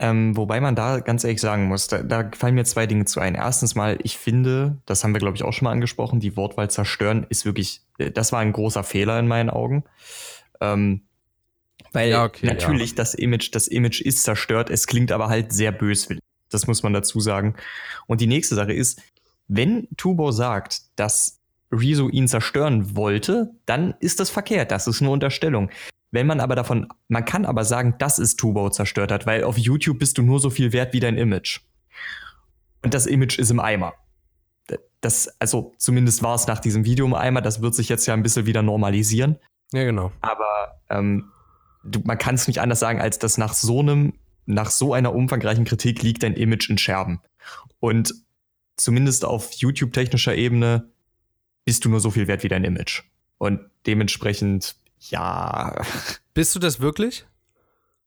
Ähm, 0.03 0.35
wobei 0.35 0.63
man 0.63 0.75
da 0.75 1.01
ganz 1.01 1.25
ehrlich 1.25 1.43
sagen 1.43 1.69
muss, 1.69 1.87
da, 1.87 2.03
da, 2.03 2.31
fallen 2.35 2.55
mir 2.55 2.65
zwei 2.65 2.87
Dinge 2.87 3.05
zu 3.05 3.21
ein. 3.21 3.35
Erstens 3.35 3.75
mal, 3.75 3.99
ich 4.03 4.17
finde, 4.17 4.79
das 4.87 5.05
haben 5.05 5.13
wir, 5.13 5.19
glaube 5.19 5.37
ich, 5.37 5.43
auch 5.43 5.53
schon 5.53 5.67
mal 5.67 5.73
angesprochen, 5.73 6.21
die 6.21 6.39
Wortwahl 6.39 6.71
zerstören 6.71 7.27
ist 7.29 7.45
wirklich, 7.45 7.83
äh, 7.99 8.11
das 8.11 8.33
war 8.33 8.41
ein 8.41 8.53
großer 8.53 8.83
Fehler 8.83 9.19
in 9.19 9.29
meinen 9.29 9.51
Augen. 9.51 9.85
Ähm, 10.63 11.03
weil 11.93 12.11
ja, 12.11 12.25
okay, 12.25 12.47
natürlich 12.47 12.91
ja. 12.91 12.97
das 12.97 13.13
Image, 13.15 13.55
das 13.55 13.69
Image 13.69 14.01
ist 14.01 14.23
zerstört, 14.23 14.71
es 14.71 14.87
klingt 14.87 15.13
aber 15.13 15.29
halt 15.29 15.53
sehr 15.53 15.71
böswillig. 15.71 16.23
Das 16.49 16.67
muss 16.67 16.83
man 16.83 16.95
dazu 16.95 17.21
sagen. 17.21 17.55
Und 18.07 18.23
die 18.23 18.27
nächste 18.27 18.55
Sache 18.55 18.73
ist, 18.73 19.03
wenn 19.49 19.87
Tubo 19.99 20.33
sagt, 20.33 20.81
dass 20.97 21.41
Rezo 21.71 22.09
ihn 22.09 22.27
zerstören 22.27 22.97
wollte, 22.97 23.51
dann 23.67 23.95
ist 24.01 24.19
das 24.19 24.31
verkehrt. 24.31 24.71
Das 24.71 24.87
ist 24.87 25.03
eine 25.03 25.11
Unterstellung. 25.11 25.71
Wenn 26.11 26.27
man 26.27 26.41
aber 26.41 26.57
davon, 26.57 26.89
man 27.09 27.25
kann 27.25 27.45
aber 27.45 27.65
sagen, 27.65 27.95
dass 27.99 28.19
es 28.19 28.37
Tubo 28.37 28.69
zerstört 28.71 29.13
hat, 29.13 29.27
weil 29.27 29.45
auf 29.45 29.57
YouTube 29.57 29.99
bist 29.99 30.19
du 30.19 30.23
nur 30.23 30.41
so 30.41 30.51
viel 30.51 30.73
wert 30.73 30.93
wie 30.93 31.01
dein 31.01 31.17
Image. 31.17 31.61
Und 32.83 32.95
das 32.95 33.07
Image 33.07 33.39
ist 33.39 33.51
im 33.51 33.61
Eimer. 33.61 33.95
Das, 35.01 35.29
also 35.41 35.73
zumindest 35.79 36.23
war 36.23 36.35
es 36.35 36.47
nach 36.47 36.59
diesem 36.59 36.85
Video 36.85 37.07
im 37.07 37.15
Eimer, 37.15 37.41
das 37.41 37.63
wird 37.63 37.75
sich 37.75 37.89
jetzt 37.89 38.07
ja 38.07 38.15
ein 38.15 38.23
bisschen 38.23 38.47
wieder 38.47 38.63
normalisieren. 38.63 39.39
Ja, 39.73 39.85
genau. 39.85 40.13
Aber 40.21 40.81
ähm, 40.91 41.31
du, 41.85 42.01
man 42.05 42.19
kann 42.19 42.35
es 42.35 42.49
nicht 42.49 42.61
anders 42.61 42.81
sagen, 42.81 43.01
als 43.01 43.19
dass 43.19 43.39
nach 43.39 43.55
so 43.55 43.81
einem, 43.81 44.15
nach 44.47 44.71
so 44.71 44.93
einer 44.93 45.15
umfangreichen 45.15 45.65
Kritik 45.65 46.03
liegt 46.03 46.23
dein 46.23 46.35
Image 46.35 46.69
in 46.69 46.77
Scherben. 46.77 47.21
Und 47.79 48.15
zumindest 48.77 49.25
auf 49.25 49.53
YouTube-technischer 49.53 50.35
Ebene 50.35 50.91
bist 51.65 51.85
du 51.85 51.89
nur 51.89 52.01
so 52.01 52.11
viel 52.11 52.27
wert 52.27 52.43
wie 52.43 52.49
dein 52.49 52.65
Image. 52.65 53.05
Und 53.39 53.61
dementsprechend 53.87 54.77
ja. 55.09 55.75
Bist 56.35 56.55
du 56.55 56.59
das 56.59 56.81
wirklich? 56.81 57.27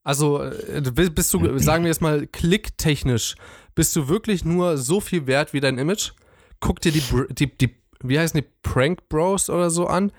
Also, 0.03 0.43
äh, 0.43 0.81
bist 0.91 1.33
du, 1.33 1.57
sagen 1.59 1.83
wir 1.83 1.89
jetzt 1.89 2.01
mal, 2.01 2.27
klicktechnisch, 2.27 3.35
bist 3.73 3.95
du 3.95 4.09
wirklich 4.09 4.43
nur 4.43 4.77
so 4.77 4.99
viel 4.99 5.27
wert 5.27 5.53
wie 5.53 5.61
dein 5.61 5.77
Image? 5.77 6.11
Guck 6.59 6.81
dir 6.81 6.91
die, 6.91 7.03
die, 7.33 7.57
die 7.57 7.75
wie 8.03 8.19
heißen 8.19 8.39
die, 8.39 8.47
Prank 8.61 9.07
Bros 9.09 9.49
oder 9.49 9.69
so 9.69 9.87
an. 9.87 10.11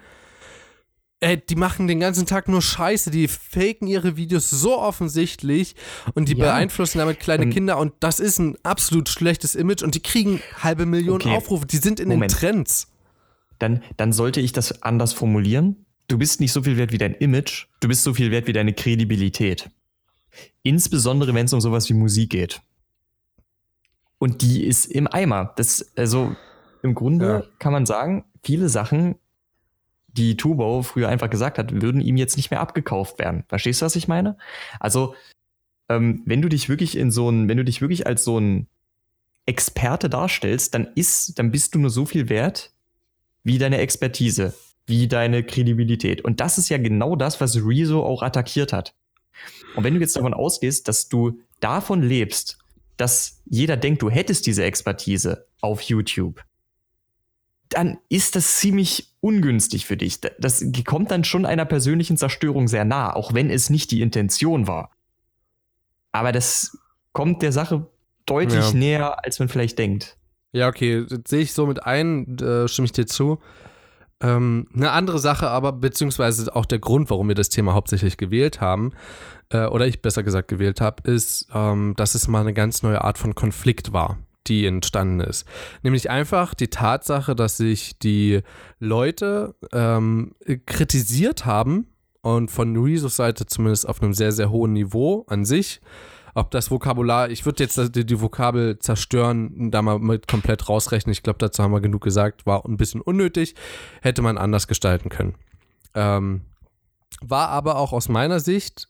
Ey, 1.21 1.39
die 1.39 1.55
machen 1.55 1.87
den 1.87 2.01
ganzen 2.01 2.27
Tag 2.27 2.49
nur 2.49 2.61
Scheiße, 2.61 3.11
die 3.11 3.29
faken 3.29 3.87
ihre 3.87 4.17
Videos 4.17 4.51
so 4.51 4.79
offensichtlich 4.79 5.75
und 6.15 6.29
die 6.29 6.37
ja. 6.37 6.47
beeinflussen 6.47 6.99
damit 6.99 7.21
kleine 7.21 7.45
und 7.45 7.51
Kinder 7.51 7.79
und 7.79 7.95
das 8.01 8.21
ist 8.21 8.39
ein 8.39 8.57
absolut 8.63 9.09
schlechtes 9.09 9.55
Image 9.55 9.83
und 9.83 9.95
die 9.95 10.03
kriegen 10.03 10.43
halbe 10.63 10.85
Millionen 10.85 11.23
okay. 11.23 11.37
Aufrufe, 11.37 11.67
die 11.67 11.79
sind 11.79 12.01
in 12.01 12.09
Moment. 12.09 12.33
den 12.33 12.39
Trends. 12.39 12.89
Dann, 13.59 13.83
dann 13.97 14.13
sollte 14.13 14.41
ich 14.41 14.53
das 14.53 14.83
anders 14.83 15.13
formulieren 15.15 15.84
du 16.09 16.19
bist 16.19 16.41
nicht 16.41 16.53
so 16.53 16.63
viel 16.63 16.77
wert 16.77 16.93
wie 16.93 16.99
dein 16.99 17.15
Image, 17.15 17.67
du 17.81 17.89
bist 17.89 18.03
so 18.03 18.15
viel 18.15 18.31
wert 18.31 18.47
wie 18.47 18.53
deine 18.53 18.73
Kredibilität. 18.73 19.71
Insbesondere, 20.63 21.35
wenn 21.35 21.47
es 21.47 21.53
um 21.53 21.61
sowas 21.61 21.89
wie 21.89 21.95
Musik 21.95 22.31
geht. 22.31 22.61
Und 24.19 24.43
die 24.43 24.65
ist 24.65 24.87
im 24.87 25.07
Eimer. 25.07 25.53
Das, 25.57 25.93
also 25.97 26.35
im 26.83 26.95
Grunde 26.95 27.27
ja. 27.27 27.43
kann 27.59 27.73
man 27.73 27.87
sagen, 27.87 28.25
viele 28.43 28.69
Sachen, 28.69 29.17
die 30.09 30.37
Tubo 30.37 30.83
früher 30.83 31.09
einfach 31.09 31.31
gesagt 31.31 31.59
hat, 31.59 31.81
würden 31.81 32.01
ihm 32.01 32.17
jetzt 32.17 32.37
nicht 32.37 32.51
mehr 32.51 32.61
abgekauft 32.61 33.19
werden. 33.19 33.45
Verstehst 33.49 33.81
du, 33.81 33.87
was 33.87 33.97
ich 33.97 34.09
meine? 34.09 34.37
Also, 34.81 35.15
ähm, 35.89 36.23
wenn 36.25 36.41
du 36.41 36.49
dich 36.49 36.69
wirklich 36.69 36.97
in 36.97 37.11
so 37.11 37.29
ein, 37.29 37.49
wenn 37.49 37.57
du 37.57 37.65
dich 37.65 37.81
wirklich 37.81 38.07
als 38.07 38.25
so 38.25 38.39
ein 38.39 38.69
Experte 39.47 40.09
darstellst, 40.09 40.75
dann 40.75 40.89
ist, 40.95 41.39
dann 41.39 41.51
bist 41.51 41.75
du 41.75 41.79
nur 41.79 41.91
so 41.91 42.07
viel 42.07 42.29
wert 42.29 42.73
wie 43.43 43.59
deine 43.59 43.79
Expertise 43.79 44.55
wie 44.87 45.09
deine 45.09 45.43
Kredibilität. 45.43 46.23
Und 46.23 46.41
das 46.41 46.59
ist 46.59 46.69
ja 46.69 46.79
genau 46.79 47.17
das, 47.17 47.41
was 47.41 47.57
Rezo 47.57 48.05
auch 48.05 48.23
attackiert 48.23 48.73
hat. 48.73 48.95
Und 49.75 49.85
wenn 49.85 49.95
du 49.95 50.01
jetzt 50.01 50.17
davon 50.17 50.35
ausgehst, 50.35 50.89
dass 50.89 51.09
du 51.09 51.41
davon 51.61 52.03
lebst, 52.03 52.59
dass 52.97 53.43
jeder 53.47 53.77
denkt, 53.77 54.03
du 54.03 54.11
hättest 54.11 54.47
diese 54.47 54.65
Expertise 54.65 55.47
auf 55.61 55.81
YouTube, 55.81 56.45
dann 57.69 57.99
ist 58.09 58.37
das 58.37 58.59
ziemlich 58.59 59.15
ungünstig 59.21 59.87
für 59.87 59.97
dich. 59.97 60.21
Das 60.39 60.65
kommt 60.85 61.11
dann 61.11 61.25
schon 61.25 61.47
einer 61.47 61.65
persönlichen 61.65 62.17
Zerstörung 62.17 62.69
sehr 62.69 62.85
nah, 62.85 63.15
auch 63.15 63.35
wenn 63.35 63.51
es 63.51 63.71
nicht 63.71 63.91
die 63.91 64.03
Intention 64.03 64.67
war. 64.67 64.91
Aber 66.13 66.31
das 66.31 66.79
kommt 67.13 67.43
der 67.43 67.51
Sache 67.51 67.89
deutlich 68.27 68.71
ja. 68.71 68.73
näher, 68.73 69.25
als 69.25 69.39
man 69.39 69.49
vielleicht 69.49 69.79
denkt. 69.79 70.17
Ja, 70.53 70.69
okay, 70.69 71.05
sehe 71.27 71.41
ich 71.41 71.53
so 71.53 71.67
mit 71.67 71.85
ein, 71.85 72.39
äh, 72.39 72.69
stimme 72.69 72.87
ich 72.87 72.93
dir 72.93 73.07
zu. 73.07 73.41
Ähm, 74.25 74.67
eine 74.75 74.93
andere 74.93 75.19
Sache 75.19 75.51
aber, 75.51 75.73
beziehungsweise 75.73 76.55
auch 76.57 76.65
der 76.65 76.79
Grund, 76.79 77.11
warum 77.11 77.29
wir 77.29 77.35
das 77.35 77.51
Thema 77.51 77.75
hauptsächlich 77.75 78.17
gewählt 78.17 78.61
haben, 78.61 78.93
äh, 79.51 79.67
oder 79.67 79.87
ich 79.87 80.01
besser 80.01 80.23
gesagt 80.23 80.49
gewählt 80.49 80.81
habe, 80.81 81.09
ist, 81.11 81.49
ähm, 81.55 81.93
dass 81.97 82.15
es 82.15 82.27
mal 82.27 82.41
eine 82.41 82.55
ganz 82.55 82.83
neue 82.83 83.05
Art 83.05 83.19
von 83.19 83.35
Konflikt 83.35 83.93
war, 83.93 84.17
die 84.47 84.65
entstanden 84.65 85.21
ist. 85.21 85.47
Nämlich 85.83 86.09
einfach 86.09 86.55
die 86.55 86.69
Tatsache, 86.69 87.37
dass 87.37 87.59
sich 87.59 87.99
die 87.99 88.41
Leute 88.79 89.55
ähm, 89.73 90.35
kritisiert 90.65 91.45
haben 91.45 91.89
und 92.23 92.51
von 92.51 92.75
Reesos 92.83 93.17
Seite 93.17 93.45
zumindest 93.45 93.87
auf 93.87 94.03
einem 94.03 94.15
sehr, 94.15 94.33
sehr 94.33 94.51
hohen 94.51 94.73
Niveau 94.73 95.27
an 95.29 95.45
sich 95.45 95.83
ob 96.35 96.51
das 96.51 96.71
Vokabular, 96.71 97.31
ich 97.31 97.47
würde 97.47 97.63
jetzt 97.63 97.97
die, 97.97 98.05
die, 98.05 98.21
Vokabel 98.21 98.79
zerstören, 98.79 99.71
da 99.71 99.83
mal 99.83 99.99
mit 99.99 100.29
komplett 100.29 100.69
rausrechnen. 100.69 101.13
Ich 101.13 101.23
glaube, 101.23 101.39
dazu 101.39 101.63
haben 101.63 101.73
wir 101.73 101.81
genug 101.81 102.03
gesagt. 102.03 102.47
War 102.47 102.65
ein 102.65 102.77
bisschen 102.77 103.01
unnötig, 103.01 103.55
hätte 104.03 104.23
man 104.23 104.37
anders 104.39 104.67
gestalten 104.67 105.09
können. 105.09 105.35
Ähm, 105.95 106.43
war 107.21 107.49
aber 107.49 107.77
auch 107.77 107.93
aus 107.93 108.09
meiner 108.09 108.41
Sicht 108.41 108.89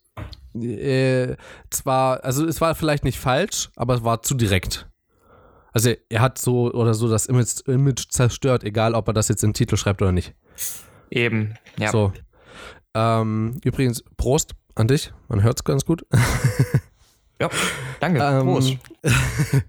äh, 0.55 1.37
zwar, 1.71 2.25
also 2.25 2.47
es 2.47 2.61
war 2.61 2.75
vielleicht 2.75 3.05
nicht 3.05 3.19
falsch, 3.19 3.71
aber 3.77 3.97
es 3.97 4.05
war 4.05 4.23
zu 4.23 4.35
direkt. 4.35 4.89
Also 5.73 5.93
er 6.09 6.21
hat 6.21 6.39
so 6.39 6.73
oder 6.73 6.95
so 6.95 7.09
das 7.09 7.27
Image, 7.27 7.67
Image 7.67 8.09
zerstört, 8.09 8.63
egal 8.63 8.95
ob 8.95 9.09
er 9.09 9.13
das 9.13 9.29
jetzt 9.29 9.43
in 9.43 9.51
den 9.51 9.55
Titel 9.55 9.77
schreibt 9.77 10.01
oder 10.03 10.13
nicht. 10.13 10.35
Eben, 11.11 11.55
ja. 11.79 11.91
So. 11.91 12.13
Ähm, 12.95 13.59
übrigens, 13.65 14.05
Prost 14.17 14.55
an 14.77 14.87
dich. 14.87 15.13
Man 15.29 15.43
hört 15.43 15.59
es 15.59 15.65
ganz 15.65 15.85
gut. 15.85 16.07
Ja, 17.53 17.59
danke. 18.01 18.21
Ähm, 18.21 18.47
Prost. 18.47 18.77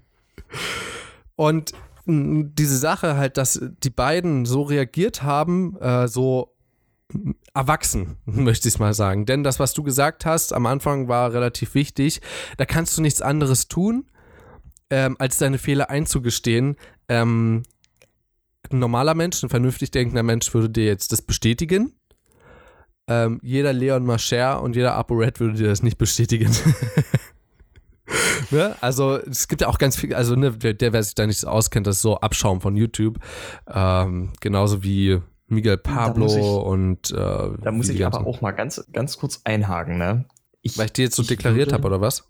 und 1.36 1.72
diese 2.06 2.76
Sache 2.76 3.16
halt, 3.16 3.36
dass 3.36 3.60
die 3.82 3.90
beiden 3.90 4.46
so 4.46 4.62
reagiert 4.62 5.22
haben, 5.22 5.76
äh, 5.80 6.06
so 6.06 6.54
erwachsen, 7.54 8.16
möchte 8.24 8.68
ich 8.68 8.78
mal 8.78 8.94
sagen. 8.94 9.26
Denn 9.26 9.42
das, 9.42 9.58
was 9.58 9.74
du 9.74 9.82
gesagt 9.82 10.24
hast, 10.24 10.52
am 10.52 10.66
Anfang 10.66 11.08
war 11.08 11.32
relativ 11.32 11.74
wichtig. 11.74 12.20
Da 12.56 12.64
kannst 12.64 12.96
du 12.96 13.02
nichts 13.02 13.22
anderes 13.22 13.68
tun, 13.68 14.06
ähm, 14.90 15.16
als 15.18 15.38
deine 15.38 15.58
Fehler 15.58 15.90
einzugestehen. 15.90 16.76
Ähm, 17.08 17.62
ein 18.70 18.78
normaler 18.78 19.14
Mensch, 19.14 19.42
ein 19.42 19.48
vernünftig 19.48 19.90
denkender 19.90 20.22
Mensch 20.22 20.52
würde 20.52 20.70
dir 20.70 20.86
jetzt 20.86 21.12
das 21.12 21.22
bestätigen. 21.22 21.92
Ähm, 23.08 23.38
jeder 23.42 23.72
Leon 23.72 24.04
Mascher 24.04 24.60
und 24.60 24.74
jeder 24.74 24.94
ApoRed 24.94 25.38
würde 25.38 25.58
dir 25.58 25.68
das 25.68 25.82
nicht 25.82 25.98
bestätigen. 25.98 26.50
ne? 28.50 28.76
Also 28.80 29.16
es 29.18 29.48
gibt 29.48 29.60
ja 29.62 29.68
auch 29.68 29.78
ganz 29.78 29.96
viel, 29.96 30.14
also 30.14 30.36
ne, 30.36 30.52
der, 30.52 30.74
der, 30.74 30.92
wer 30.92 31.02
sich 31.02 31.14
da 31.14 31.26
nicht 31.26 31.44
auskennt, 31.44 31.86
das 31.86 31.96
ist 31.96 32.02
so 32.02 32.20
Abschaum 32.20 32.60
von 32.60 32.76
YouTube. 32.76 33.18
Ähm, 33.66 34.32
genauso 34.40 34.82
wie 34.82 35.20
Miguel 35.48 35.76
Pablo 35.76 36.26
ich, 36.26 36.42
und 36.42 37.10
äh, 37.10 37.14
Da 37.14 37.72
muss 37.72 37.88
ich 37.88 38.04
aber 38.04 38.26
auch 38.26 38.40
mal 38.40 38.52
ganz, 38.52 38.84
ganz 38.92 39.16
kurz 39.16 39.40
einhaken, 39.44 39.98
ne? 39.98 40.24
Ich, 40.62 40.76
Weil 40.76 40.86
ich 40.86 40.92
dir 40.92 41.04
jetzt 41.04 41.16
so 41.16 41.22
deklariert 41.22 41.72
habe, 41.72 41.86
oder 41.86 42.00
was? 42.00 42.28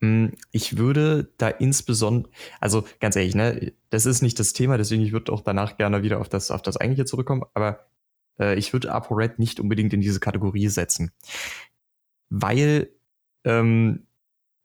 Hm, 0.00 0.32
ich 0.52 0.78
würde 0.78 1.32
da 1.38 1.48
insbesondere, 1.48 2.30
also 2.60 2.84
ganz 3.00 3.16
ehrlich, 3.16 3.34
ne, 3.34 3.72
das 3.90 4.06
ist 4.06 4.22
nicht 4.22 4.38
das 4.38 4.52
Thema, 4.52 4.78
deswegen 4.78 5.02
ich 5.02 5.12
würde 5.12 5.32
auch 5.32 5.42
danach 5.42 5.76
gerne 5.76 6.02
wieder 6.02 6.20
auf 6.20 6.28
das, 6.28 6.50
auf 6.50 6.62
das 6.62 6.76
eigentliche 6.76 7.04
zurückkommen, 7.04 7.42
aber 7.52 7.86
äh, 8.38 8.56
ich 8.58 8.72
würde 8.72 8.92
ApoRed 8.92 9.38
nicht 9.38 9.60
unbedingt 9.60 9.92
in 9.92 10.00
diese 10.00 10.20
Kategorie 10.20 10.68
setzen. 10.68 11.10
Weil 12.30 12.90
ähm, 13.44 14.06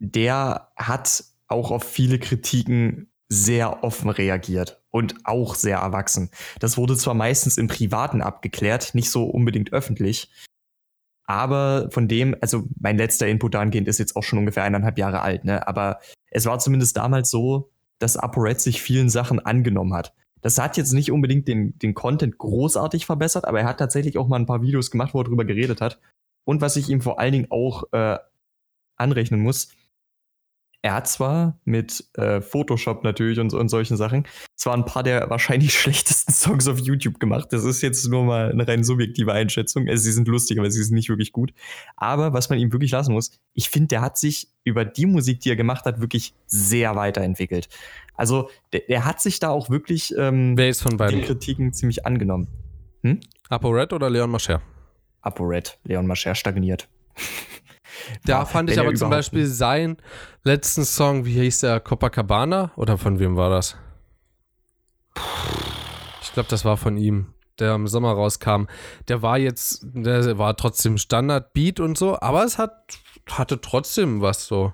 der 0.03 0.69
hat 0.75 1.23
auch 1.47 1.71
auf 1.71 1.83
viele 1.83 2.19
Kritiken 2.19 3.09
sehr 3.29 3.83
offen 3.83 4.09
reagiert 4.09 4.81
und 4.91 5.15
auch 5.23 5.55
sehr 5.55 5.77
erwachsen. 5.77 6.29
Das 6.59 6.77
wurde 6.77 6.95
zwar 6.97 7.13
meistens 7.13 7.57
im 7.57 7.67
Privaten 7.67 8.21
abgeklärt, 8.21 8.93
nicht 8.93 9.09
so 9.09 9.23
unbedingt 9.23 9.71
öffentlich, 9.71 10.29
aber 11.25 11.89
von 11.89 12.07
dem, 12.07 12.35
also 12.41 12.65
mein 12.79 12.97
letzter 12.97 13.27
Input 13.27 13.53
dahingehend 13.53 13.87
ist 13.87 13.97
jetzt 13.97 14.15
auch 14.15 14.23
schon 14.23 14.39
ungefähr 14.39 14.63
eineinhalb 14.63 14.97
Jahre 14.97 15.21
alt, 15.21 15.45
ne? 15.45 15.65
Aber 15.67 15.99
es 16.29 16.45
war 16.45 16.59
zumindest 16.59 16.97
damals 16.97 17.29
so, 17.29 17.71
dass 17.99 18.17
ApoRed 18.17 18.59
sich 18.59 18.81
vielen 18.81 19.09
Sachen 19.09 19.39
angenommen 19.39 19.93
hat. 19.93 20.13
Das 20.41 20.57
hat 20.57 20.75
jetzt 20.75 20.91
nicht 20.91 21.11
unbedingt 21.11 21.47
den, 21.47 21.79
den 21.79 21.93
Content 21.93 22.37
großartig 22.37 23.05
verbessert, 23.05 23.45
aber 23.45 23.61
er 23.61 23.65
hat 23.65 23.77
tatsächlich 23.77 24.17
auch 24.17 24.27
mal 24.27 24.35
ein 24.35 24.45
paar 24.45 24.61
Videos 24.61 24.91
gemacht, 24.91 25.13
wo 25.13 25.21
er 25.21 25.23
drüber 25.23 25.45
geredet 25.45 25.79
hat. 25.79 25.99
Und 26.43 26.59
was 26.59 26.75
ich 26.75 26.89
ihm 26.89 26.99
vor 26.99 27.19
allen 27.19 27.31
Dingen 27.31 27.47
auch 27.49 27.85
äh, 27.93 28.17
anrechnen 28.97 29.39
muss, 29.39 29.69
er 30.83 30.95
hat 30.95 31.07
zwar 31.07 31.57
mit 31.63 32.03
äh, 32.15 32.41
Photoshop 32.41 33.05
natürlich 33.05 33.39
und, 33.39 33.53
und 33.53 33.69
solchen 33.69 33.95
Sachen 33.95 34.27
zwar 34.55 34.73
ein 34.73 34.83
paar 34.83 35.01
der 35.01 35.29
wahrscheinlich 35.29 35.73
schlechtesten 35.79 36.33
Songs 36.33 36.67
auf 36.67 36.77
YouTube 36.77 37.21
gemacht. 37.21 37.47
Das 37.51 37.63
ist 37.63 37.81
jetzt 37.81 38.05
nur 38.09 38.25
mal 38.25 38.51
eine 38.51 38.67
rein 38.67 38.83
subjektive 38.83 39.31
Einschätzung. 39.31 39.87
Also 39.87 40.03
sie 40.03 40.11
sind 40.11 40.27
lustig, 40.27 40.59
aber 40.59 40.69
sie 40.69 40.83
sind 40.83 40.93
nicht 40.93 41.07
wirklich 41.07 41.31
gut. 41.31 41.53
Aber 41.95 42.33
was 42.33 42.49
man 42.49 42.59
ihm 42.59 42.73
wirklich 42.73 42.91
lassen 42.91 43.13
muss, 43.13 43.31
ich 43.53 43.69
finde, 43.69 43.87
der 43.87 44.01
hat 44.01 44.17
sich 44.17 44.49
über 44.65 44.83
die 44.83 45.05
Musik, 45.05 45.39
die 45.39 45.49
er 45.49 45.55
gemacht 45.55 45.85
hat, 45.85 46.01
wirklich 46.01 46.35
sehr 46.47 46.97
weiterentwickelt. 46.97 47.69
Also 48.15 48.49
der, 48.73 48.81
der 48.81 49.05
hat 49.05 49.21
sich 49.21 49.39
da 49.39 49.49
auch 49.49 49.69
wirklich 49.69 50.13
ähm, 50.17 50.57
Wer 50.57 50.67
ist 50.67 50.81
von 50.83 50.97
beiden? 50.97 51.19
den 51.19 51.25
Kritiken 51.25 51.71
ziemlich 51.71 52.05
angenommen. 52.05 52.49
Hm? 53.03 53.21
ApoRed 53.47 53.93
oder 53.93 54.09
Leon 54.09 54.29
Mascher? 54.29 54.61
ApoRed. 55.21 55.79
Leon 55.85 56.07
Mascher 56.07 56.35
stagniert. 56.35 56.89
Da 58.25 58.39
ja, 58.39 58.45
fand 58.45 58.69
ich 58.69 58.79
aber 58.79 58.93
zum 58.93 59.09
Beispiel 59.09 59.43
nicht. 59.43 59.55
seinen 59.55 59.97
letzten 60.43 60.85
Song, 60.85 61.25
wie 61.25 61.33
hieß 61.41 61.61
der, 61.61 61.79
Copacabana? 61.79 62.71
Oder 62.75 62.97
von 62.97 63.19
wem 63.19 63.35
war 63.35 63.49
das? 63.49 63.75
Ich 66.21 66.33
glaube, 66.33 66.49
das 66.49 66.65
war 66.65 66.77
von 66.77 66.97
ihm, 66.97 67.33
der 67.59 67.75
im 67.75 67.87
Sommer 67.87 68.13
rauskam. 68.13 68.65
Der 69.07 69.21
war 69.21 69.37
jetzt, 69.37 69.85
der 69.93 70.37
war 70.37 70.55
trotzdem 70.57 70.97
Standard-Beat 70.97 71.79
und 71.79 71.97
so, 71.97 72.19
aber 72.19 72.43
es 72.43 72.57
hat, 72.57 72.97
hatte 73.29 73.61
trotzdem 73.61 74.21
was 74.21 74.47
so. 74.47 74.73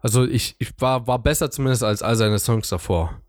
Also 0.00 0.24
ich, 0.24 0.54
ich 0.58 0.72
war, 0.80 1.06
war 1.06 1.18
besser 1.18 1.50
zumindest 1.50 1.82
als 1.82 2.02
all 2.02 2.16
seine 2.16 2.38
Songs 2.38 2.68
davor. 2.68 3.20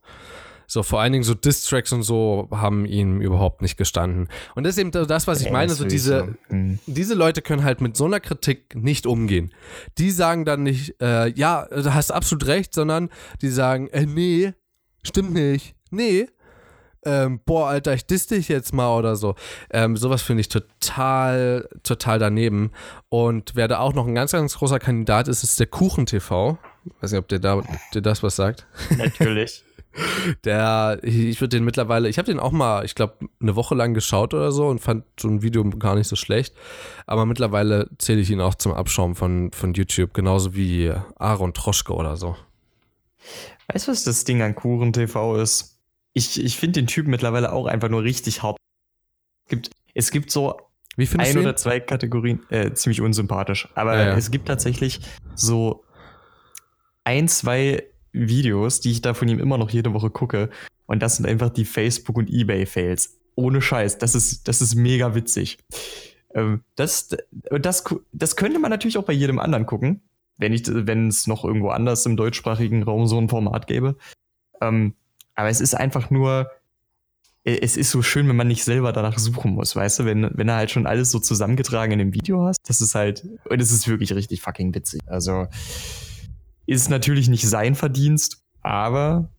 So, 0.71 0.83
vor 0.83 1.01
allen 1.01 1.11
Dingen 1.11 1.23
so 1.23 1.33
Distracks 1.33 1.91
und 1.91 2.03
so 2.03 2.47
haben 2.51 2.85
ihm 2.85 3.21
überhaupt 3.21 3.63
nicht 3.63 3.75
gestanden. 3.75 4.29
Und 4.53 4.65
das 4.65 4.75
ist 4.75 4.77
eben 4.77 4.91
das, 4.91 5.25
was 5.25 5.41
ich 5.41 5.49
meine. 5.49 5.73
So 5.73 5.83
diese. 5.83 6.35
Mhm. 6.49 6.77
diese 6.85 7.15
Leute 7.15 7.41
können 7.41 7.63
halt 7.63 7.81
mit 7.81 7.97
so 7.97 8.05
einer 8.05 8.19
Kritik 8.19 8.75
nicht 8.75 9.07
umgehen. 9.07 9.51
Die 9.97 10.11
sagen 10.11 10.45
dann 10.45 10.61
nicht, 10.61 11.01
äh, 11.01 11.29
ja, 11.29 11.65
du 11.65 11.91
hast 11.91 12.11
absolut 12.11 12.45
recht, 12.45 12.75
sondern 12.75 13.09
die 13.41 13.49
sagen, 13.49 13.88
äh, 13.88 14.05
nee, 14.05 14.53
stimmt 15.01 15.33
nicht. 15.33 15.73
Nee, 15.89 16.27
ähm, 17.03 17.39
boah, 17.45 17.69
Alter, 17.69 17.93
ich 17.93 18.05
diss 18.05 18.27
dich 18.27 18.49
jetzt 18.49 18.73
mal 18.73 18.95
oder 18.95 19.15
so. 19.15 19.35
Ähm, 19.71 19.95
sowas 19.97 20.21
finde 20.21 20.41
ich 20.41 20.49
total, 20.49 21.67
total 21.81 22.19
daneben. 22.19 22.71
Und 23.07 23.53
wer 23.55 23.67
da 23.67 23.79
auch 23.79 23.93
noch 23.93 24.05
ein 24.05 24.15
ganz, 24.15 24.33
ganz 24.33 24.55
großer 24.57 24.79
Kandidat 24.79 25.27
ist, 25.27 25.43
ist 25.43 25.59
der 25.59 25.67
Kuchen 25.67 26.05
TV. 26.05 26.57
Weiß 27.01 27.11
nicht, 27.11 27.19
ob 27.19 27.27
dir 27.27 27.39
da 27.39 27.63
dir 27.93 28.01
das 28.01 28.21
was 28.21 28.35
sagt. 28.35 28.67
Natürlich. 28.97 29.63
Der, 30.43 30.99
ich 31.03 31.39
würde 31.41 31.57
den 31.57 31.65
mittlerweile, 31.65 32.09
ich 32.09 32.17
habe 32.17 32.25
den 32.25 32.39
auch 32.39 32.51
mal, 32.51 32.85
ich 32.85 32.95
glaube, 32.95 33.27
eine 33.41 33.55
Woche 33.55 33.75
lang 33.75 33.93
geschaut 33.93 34.33
oder 34.33 34.51
so 34.51 34.67
und 34.67 34.79
fand 34.79 35.05
so 35.19 35.27
ein 35.27 35.41
Video 35.41 35.63
gar 35.63 35.95
nicht 35.95 36.07
so 36.07 36.15
schlecht. 36.15 36.53
Aber 37.05 37.25
mittlerweile 37.25 37.89
zähle 37.97 38.21
ich 38.21 38.29
ihn 38.29 38.41
auch 38.41 38.55
zum 38.55 38.73
Abschaum 38.73 39.15
von, 39.15 39.51
von 39.51 39.73
YouTube, 39.73 40.13
genauso 40.13 40.55
wie 40.55 40.93
Aaron 41.17 41.53
Troschke 41.53 41.93
oder 41.93 42.17
so. 42.17 42.35
Weißt 43.71 43.87
du, 43.87 43.91
was 43.91 44.03
das 44.03 44.23
Ding 44.23 44.41
an 44.41 44.55
Kuchen 44.55 44.93
TV 44.93 45.37
ist? 45.37 45.79
Ich, 46.13 46.43
ich 46.43 46.57
finde 46.57 46.81
den 46.81 46.87
Typen 46.87 47.11
mittlerweile 47.11 47.51
auch 47.51 47.67
einfach 47.67 47.89
nur 47.89 48.03
richtig 48.03 48.41
hart. 48.41 48.57
Es 49.45 49.49
gibt, 49.49 49.69
es 49.93 50.11
gibt 50.11 50.31
so 50.31 50.59
ein 50.97 51.37
oder 51.37 51.55
zwei 51.55 51.79
Kategorien, 51.79 52.41
äh, 52.49 52.73
ziemlich 52.73 53.01
unsympathisch. 53.01 53.69
Aber 53.75 53.95
ja, 53.95 54.07
ja. 54.07 54.17
es 54.17 54.31
gibt 54.31 54.47
tatsächlich 54.47 55.01
so 55.35 55.83
ein, 57.03 57.27
zwei 57.27 57.83
Videos, 58.27 58.81
die 58.81 58.91
ich 58.91 59.01
da 59.01 59.13
von 59.13 59.27
ihm 59.27 59.39
immer 59.39 59.57
noch 59.57 59.69
jede 59.69 59.93
Woche 59.93 60.09
gucke. 60.09 60.49
Und 60.85 61.01
das 61.01 61.17
sind 61.17 61.25
einfach 61.25 61.49
die 61.49 61.65
Facebook- 61.65 62.17
und 62.17 62.29
Ebay-Fails. 62.29 63.17
Ohne 63.35 63.61
Scheiß. 63.61 63.99
Das 63.99 64.15
ist, 64.15 64.47
das 64.47 64.61
ist 64.61 64.75
mega 64.75 65.15
witzig. 65.15 65.59
Ähm, 66.33 66.63
das, 66.75 67.15
das, 67.31 67.83
das 68.11 68.35
könnte 68.35 68.59
man 68.59 68.71
natürlich 68.71 68.97
auch 68.97 69.03
bei 69.03 69.13
jedem 69.13 69.39
anderen 69.39 69.65
gucken, 69.65 70.01
wenn 70.38 71.07
es 71.07 71.27
noch 71.27 71.45
irgendwo 71.45 71.69
anders 71.69 72.05
im 72.05 72.17
deutschsprachigen 72.17 72.83
Raum 72.83 73.07
so 73.07 73.17
ein 73.17 73.29
Format 73.29 73.67
gäbe. 73.67 73.95
Ähm, 74.61 74.95
aber 75.35 75.49
es 75.49 75.61
ist 75.61 75.73
einfach 75.73 76.09
nur, 76.09 76.49
es 77.43 77.77
ist 77.77 77.91
so 77.91 78.01
schön, 78.01 78.27
wenn 78.27 78.35
man 78.35 78.47
nicht 78.47 78.63
selber 78.63 78.91
danach 78.91 79.17
suchen 79.17 79.51
muss, 79.51 79.75
weißt 79.75 79.99
du, 79.99 80.05
wenn, 80.05 80.29
wenn 80.33 80.49
er 80.49 80.55
halt 80.55 80.71
schon 80.71 80.85
alles 80.85 81.11
so 81.11 81.19
zusammengetragen 81.19 81.93
in 81.93 81.99
dem 81.99 82.13
Video 82.13 82.45
hast, 82.45 82.59
das 82.67 82.81
ist 82.81 82.95
halt, 82.95 83.25
und 83.49 83.61
es 83.61 83.71
ist 83.71 83.88
wirklich 83.88 84.13
richtig 84.13 84.41
fucking 84.41 84.73
witzig. 84.75 85.01
Also, 85.07 85.47
ist 86.69 86.89
natürlich 86.89 87.29
nicht 87.29 87.47
sein 87.47 87.75
Verdienst, 87.75 88.43
aber 88.61 89.29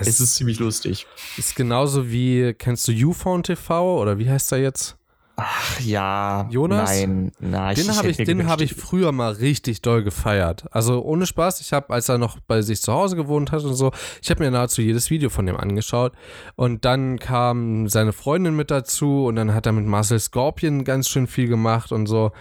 es, 0.00 0.08
es 0.08 0.20
ist 0.20 0.34
ziemlich 0.36 0.58
lustig. 0.58 1.06
Ist 1.36 1.56
genauso 1.56 2.10
wie, 2.10 2.54
kennst 2.54 2.88
du 2.88 2.92
Uphone 2.92 3.42
TV 3.42 4.00
oder 4.00 4.18
wie 4.18 4.30
heißt 4.30 4.52
er 4.52 4.58
jetzt? 4.58 4.96
Ach 5.38 5.80
ja, 5.80 6.48
Jonas? 6.50 6.88
Nein, 6.88 7.30
na, 7.40 7.74
Den 7.74 7.94
habe 7.94 8.08
ich, 8.08 8.16
den 8.16 8.48
hab 8.48 8.62
ich 8.62 8.74
früher 8.74 9.12
mal 9.12 9.32
richtig 9.32 9.82
doll 9.82 10.02
gefeiert. 10.02 10.64
Also 10.70 11.02
ohne 11.02 11.26
Spaß, 11.26 11.60
ich 11.60 11.74
habe, 11.74 11.92
als 11.92 12.08
er 12.08 12.16
noch 12.16 12.38
bei 12.40 12.62
sich 12.62 12.80
zu 12.80 12.92
Hause 12.94 13.16
gewohnt 13.16 13.52
hat 13.52 13.62
und 13.64 13.74
so, 13.74 13.92
ich 14.22 14.30
habe 14.30 14.42
mir 14.42 14.50
nahezu 14.50 14.80
jedes 14.80 15.10
Video 15.10 15.28
von 15.28 15.44
dem 15.44 15.58
angeschaut. 15.58 16.14
Und 16.54 16.86
dann 16.86 17.18
kam 17.18 17.86
seine 17.88 18.14
Freundin 18.14 18.56
mit 18.56 18.70
dazu 18.70 19.26
und 19.26 19.36
dann 19.36 19.52
hat 19.52 19.66
er 19.66 19.72
mit 19.72 19.84
Marcel 19.84 20.18
Scorpion 20.20 20.84
ganz 20.84 21.08
schön 21.10 21.26
viel 21.26 21.48
gemacht 21.48 21.92
und 21.92 22.06
so. 22.06 22.32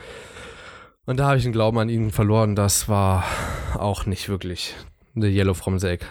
Und 1.06 1.18
da 1.18 1.28
habe 1.28 1.38
ich 1.38 1.44
den 1.44 1.52
Glauben 1.52 1.78
an 1.78 1.90
ihn 1.90 2.12
verloren. 2.12 2.56
Das 2.56 2.90
war 2.90 3.24
auch 3.76 4.06
nicht 4.06 4.30
wirklich 4.30 4.76
eine 5.16 5.28
Yellow 5.28 5.54
from 5.54 5.80
the 5.80 5.88
Egg. 5.88 6.06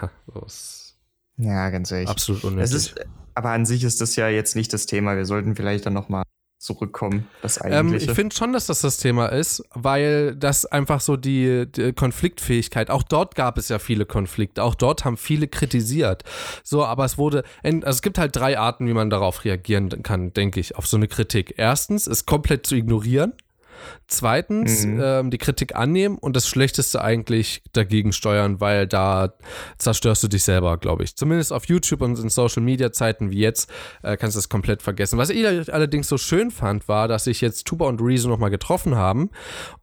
Ja, 1.36 1.70
ganz 1.70 1.90
ehrlich. 1.90 2.08
Absolut 2.08 2.44
unnötig. 2.44 2.74
Ist, 2.74 2.94
aber 3.34 3.50
an 3.50 3.66
sich 3.66 3.82
ist 3.84 4.00
das 4.00 4.16
ja 4.16 4.28
jetzt 4.28 4.54
nicht 4.54 4.72
das 4.72 4.86
Thema. 4.86 5.16
Wir 5.16 5.24
sollten 5.24 5.56
vielleicht 5.56 5.86
dann 5.86 5.94
noch 5.94 6.08
mal 6.08 6.22
zurückkommen, 6.64 7.28
das 7.42 7.60
eigentliche. 7.60 8.04
Ähm, 8.04 8.10
ich 8.10 8.16
finde 8.16 8.34
schon, 8.34 8.52
dass 8.54 8.66
das 8.66 8.80
das 8.80 8.96
Thema 8.96 9.26
ist, 9.26 9.62
weil 9.74 10.34
das 10.34 10.64
einfach 10.64 11.00
so 11.00 11.16
die, 11.16 11.66
die, 11.70 11.92
Konfliktfähigkeit, 11.92 12.90
auch 12.90 13.02
dort 13.02 13.34
gab 13.34 13.58
es 13.58 13.68
ja 13.68 13.78
viele 13.78 14.06
Konflikte, 14.06 14.62
auch 14.62 14.74
dort 14.74 15.04
haben 15.04 15.18
viele 15.18 15.46
kritisiert. 15.46 16.22
So, 16.62 16.84
aber 16.84 17.04
es 17.04 17.18
wurde, 17.18 17.42
also 17.62 17.86
es 17.86 18.00
gibt 18.00 18.16
halt 18.16 18.34
drei 18.34 18.58
Arten, 18.58 18.86
wie 18.86 18.94
man 18.94 19.10
darauf 19.10 19.44
reagieren 19.44 20.02
kann, 20.02 20.32
denke 20.32 20.58
ich, 20.58 20.76
auf 20.76 20.86
so 20.86 20.96
eine 20.96 21.06
Kritik. 21.06 21.54
Erstens, 21.58 22.06
es 22.06 22.24
komplett 22.24 22.66
zu 22.66 22.76
ignorieren. 22.76 23.34
Zweitens, 24.06 24.86
mhm. 24.86 25.00
ähm, 25.02 25.30
die 25.30 25.38
Kritik 25.38 25.74
annehmen 25.74 26.18
und 26.18 26.36
das 26.36 26.46
Schlechteste 26.48 27.00
eigentlich 27.02 27.62
dagegen 27.72 28.12
steuern, 28.12 28.60
weil 28.60 28.86
da 28.86 29.34
zerstörst 29.78 30.22
du 30.22 30.28
dich 30.28 30.44
selber, 30.44 30.76
glaube 30.78 31.04
ich. 31.04 31.16
Zumindest 31.16 31.52
auf 31.52 31.66
YouTube 31.66 32.02
und 32.02 32.18
in 32.18 32.28
Social 32.28 32.62
Media 32.62 32.92
Zeiten 32.92 33.30
wie 33.30 33.38
jetzt 33.38 33.70
äh, 34.02 34.16
kannst 34.16 34.36
du 34.36 34.38
das 34.38 34.48
komplett 34.48 34.82
vergessen. 34.82 35.18
Was 35.18 35.30
ich 35.30 35.46
allerdings 35.72 36.08
so 36.08 36.18
schön 36.18 36.50
fand, 36.50 36.88
war, 36.88 37.08
dass 37.08 37.24
sich 37.24 37.40
jetzt 37.40 37.66
Tuba 37.66 37.86
und 37.86 38.00
Rezo 38.00 38.28
nochmal 38.28 38.50
getroffen 38.50 38.96
haben 38.96 39.30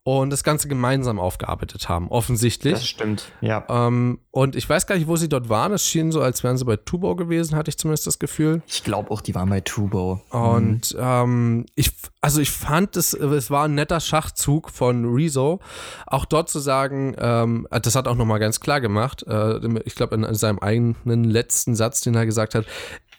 und 0.03 0.31
das 0.31 0.43
Ganze 0.43 0.67
gemeinsam 0.67 1.19
aufgearbeitet 1.19 1.87
haben, 1.87 2.07
offensichtlich. 2.09 2.73
Das 2.73 2.87
stimmt, 2.87 3.31
ja. 3.39 3.63
Ähm, 3.69 4.19
und 4.31 4.55
ich 4.55 4.67
weiß 4.67 4.87
gar 4.87 4.95
nicht, 4.95 5.07
wo 5.07 5.15
sie 5.15 5.29
dort 5.29 5.47
waren. 5.47 5.71
Es 5.73 5.85
schien 5.85 6.11
so, 6.11 6.21
als 6.21 6.43
wären 6.43 6.57
sie 6.57 6.65
bei 6.65 6.75
Tubo 6.75 7.15
gewesen, 7.15 7.55
hatte 7.55 7.69
ich 7.69 7.77
zumindest 7.77 8.07
das 8.07 8.17
Gefühl. 8.17 8.63
Ich 8.67 8.83
glaube 8.83 9.11
auch, 9.11 9.21
die 9.21 9.35
waren 9.35 9.49
bei 9.49 9.61
Tubo. 9.61 10.21
Und 10.29 10.93
mhm. 10.93 10.99
ähm, 10.99 11.65
ich, 11.75 11.91
also 12.19 12.41
ich 12.41 12.49
fand 12.49 12.95
es, 12.95 13.13
es 13.13 13.51
war 13.51 13.65
ein 13.65 13.75
netter 13.75 13.99
Schachzug 13.99 14.71
von 14.71 15.05
Rezo, 15.13 15.59
auch 16.07 16.25
dort 16.25 16.49
zu 16.49 16.59
sagen, 16.59 17.15
ähm, 17.19 17.67
das 17.69 17.95
hat 17.95 18.07
auch 18.07 18.15
nochmal 18.15 18.39
ganz 18.39 18.59
klar 18.59 18.81
gemacht, 18.81 19.23
äh, 19.27 19.59
ich 19.85 19.93
glaube 19.93 20.15
in 20.15 20.33
seinem 20.33 20.59
eigenen 20.59 21.25
letzten 21.25 21.75
Satz, 21.75 22.01
den 22.01 22.15
er 22.15 22.25
gesagt 22.25 22.55
hat, 22.55 22.65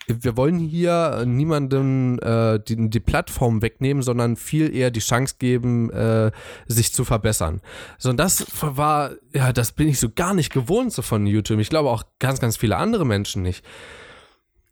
wir 0.06 0.36
wollen 0.36 0.58
hier 0.58 1.24
niemandem 1.26 2.18
äh, 2.20 2.58
die, 2.58 2.90
die 2.90 3.00
Plattform 3.00 3.62
wegnehmen, 3.62 4.02
sondern 4.02 4.36
viel 4.36 4.74
eher 4.74 4.90
die 4.90 5.00
Chance 5.00 5.36
geben, 5.38 5.90
äh, 5.90 6.30
sich 6.66 6.92
zu 6.92 7.04
verbessern. 7.04 7.60
So, 7.98 8.10
und 8.10 8.16
das 8.16 8.46
war, 8.60 9.12
ja, 9.32 9.52
das 9.52 9.72
bin 9.72 9.88
ich 9.88 10.00
so 10.00 10.10
gar 10.10 10.34
nicht 10.34 10.52
gewohnt 10.52 10.92
so 10.92 11.02
von 11.02 11.26
YouTube. 11.26 11.60
Ich 11.60 11.70
glaube 11.70 11.90
auch 11.90 12.04
ganz, 12.18 12.40
ganz 12.40 12.56
viele 12.56 12.76
andere 12.76 13.06
Menschen 13.06 13.42
nicht. 13.42 13.64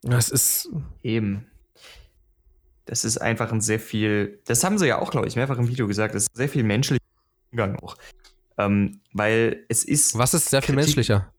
Das 0.03 0.29
ist. 0.31 0.69
Eben. 1.03 1.47
Das 2.87 3.05
ist 3.05 3.19
einfach 3.19 3.53
ein 3.53 3.61
sehr 3.61 3.79
viel, 3.79 4.41
das 4.47 4.65
haben 4.65 4.77
sie 4.79 4.89
ja 4.89 4.99
auch, 4.99 5.13
glaube 5.13 5.29
ich, 5.29 5.37
mehrfach 5.37 5.59
im 5.59 5.69
Video 5.69 5.87
gesagt, 5.87 6.15
das 6.15 6.25
ist 6.25 6.35
sehr 6.35 6.49
viel 6.49 6.65
menschlicher 6.65 7.05
Umgang 7.53 7.77
auch. 7.77 7.97
Ähm, 8.59 9.01
weil 9.13 9.65
es 9.69 9.85
ist. 9.85 10.19
Was 10.19 10.35
ist 10.35 10.49
sehr 10.49 10.61
viel 10.61 10.75
Kritik 10.75 10.87
menschlicher? 10.87 11.33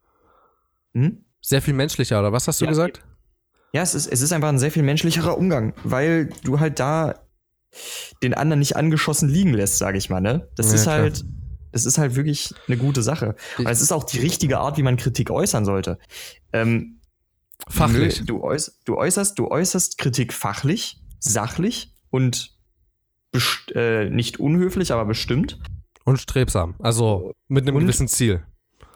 Hm? 0.94 1.24
Sehr 1.42 1.60
viel 1.60 1.74
menschlicher, 1.74 2.20
oder 2.20 2.32
was 2.32 2.48
hast 2.48 2.60
du 2.60 2.64
ja, 2.64 2.70
gesagt? 2.70 3.02
Ja, 3.72 3.82
es 3.82 3.94
ist, 3.94 4.06
es 4.06 4.20
ist 4.20 4.32
einfach 4.32 4.48
ein 4.48 4.58
sehr 4.58 4.70
viel 4.70 4.82
menschlicherer 4.82 5.36
Umgang, 5.38 5.74
weil 5.82 6.28
du 6.44 6.60
halt 6.60 6.78
da 6.78 7.14
den 8.22 8.34
anderen 8.34 8.58
nicht 8.58 8.76
angeschossen 8.76 9.28
liegen 9.28 9.54
lässt, 9.54 9.78
sage 9.78 9.96
ich 9.96 10.10
mal, 10.10 10.20
ne? 10.20 10.48
Das 10.56 10.68
ja, 10.68 10.74
ist 10.74 10.82
klar. 10.82 10.98
halt, 10.98 11.24
das 11.72 11.86
ist 11.86 11.96
halt 11.96 12.14
wirklich 12.14 12.54
eine 12.68 12.76
gute 12.76 13.02
Sache. 13.02 13.34
Weil 13.56 13.72
es 13.72 13.80
ist 13.80 13.92
auch 13.92 14.04
die 14.04 14.18
richtige 14.18 14.58
Art, 14.58 14.76
wie 14.76 14.82
man 14.82 14.96
Kritik 14.98 15.30
äußern 15.30 15.64
sollte. 15.64 15.98
Ähm, 16.52 17.00
fachlich. 17.68 18.22
Du, 18.26 18.42
äuß, 18.42 18.80
du, 18.84 18.96
äußerst, 18.96 19.38
du 19.38 19.48
äußerst 19.48 19.96
Kritik 19.96 20.34
fachlich, 20.34 21.00
sachlich 21.18 21.94
und 22.10 22.54
äh, 23.74 24.10
nicht 24.10 24.38
unhöflich, 24.38 24.92
aber 24.92 25.06
bestimmt. 25.06 25.58
Und 26.04 26.20
strebsam. 26.20 26.74
Also 26.78 27.32
mit 27.48 27.66
einem 27.66 27.76
und, 27.76 27.82
gewissen 27.82 28.08
Ziel. 28.08 28.44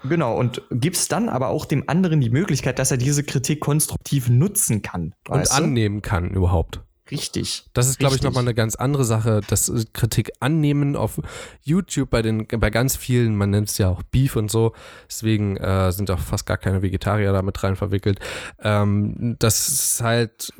Genau, 0.09 0.37
und 0.37 0.62
gibst 0.71 1.12
dann 1.12 1.29
aber 1.29 1.49
auch 1.49 1.64
dem 1.64 1.88
anderen 1.88 2.21
die 2.21 2.31
Möglichkeit, 2.31 2.79
dass 2.79 2.90
er 2.90 2.97
diese 2.97 3.25
Kritik 3.25 3.61
konstruktiv 3.61 4.29
nutzen 4.29 4.83
kann. 4.83 5.14
Und 5.29 5.51
annehmen 5.51 6.03
kann 6.03 6.31
überhaupt. 6.31 6.81
Richtig. 7.11 7.64
Das 7.73 7.88
ist, 7.88 7.99
glaube 7.99 8.16
ich, 8.16 8.23
nochmal 8.23 8.42
eine 8.42 8.55
ganz 8.55 8.75
andere 8.75 9.05
Sache. 9.05 9.40
Das 9.49 9.71
Kritik 9.92 10.33
annehmen 10.40 10.97
auf 10.97 11.21
YouTube 11.62 12.11
bei 12.11 12.21
den, 12.21 12.49
bei 12.49 12.71
ganz 12.71 12.97
vielen, 12.97 13.37
man 13.37 13.51
nennt 13.51 13.69
es 13.69 13.79
ja 13.79 13.88
auch 13.88 14.03
Beef 14.03 14.35
und 14.35 14.51
so, 14.51 14.73
deswegen 15.09 15.57
äh, 15.57 15.92
sind 15.92 16.11
auch 16.11 16.19
fast 16.19 16.47
gar 16.47 16.57
keine 16.57 16.83
Vegetarier 16.83 17.33
da 17.33 17.42
mit 17.42 17.62
rein 17.62 17.77
verwickelt. 17.77 18.19
Ähm, 18.61 19.37
das 19.38 19.69
ist 19.69 20.03
halt 20.03 20.53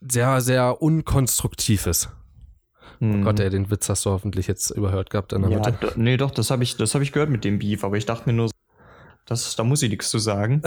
sehr, 0.00 0.40
sehr 0.40 0.82
unkonstruktiv 0.82 1.86
ist. 1.86 2.08
Oh 3.00 3.06
hm. 3.06 3.24
Gott, 3.24 3.38
ey, 3.40 3.50
den 3.50 3.70
Witz 3.70 3.88
hast 3.88 4.04
du 4.04 4.10
hoffentlich 4.10 4.46
jetzt 4.46 4.70
überhört 4.70 5.10
gehabt 5.10 5.32
in 5.32 5.42
der 5.42 5.50
ja, 5.50 5.58
Mitte. 5.58 5.92
Nee, 5.96 6.16
doch, 6.16 6.30
das 6.30 6.50
habe 6.50 6.64
ich, 6.64 6.76
hab 6.78 7.02
ich 7.02 7.12
gehört 7.12 7.30
mit 7.30 7.44
dem 7.44 7.58
Beef, 7.58 7.84
aber 7.84 7.96
ich 7.96 8.06
dachte 8.06 8.28
mir 8.28 8.34
nur, 8.34 8.50
das, 9.26 9.56
da 9.56 9.64
muss 9.64 9.82
ich 9.82 9.90
nichts 9.90 10.10
zu 10.10 10.18
sagen. 10.18 10.60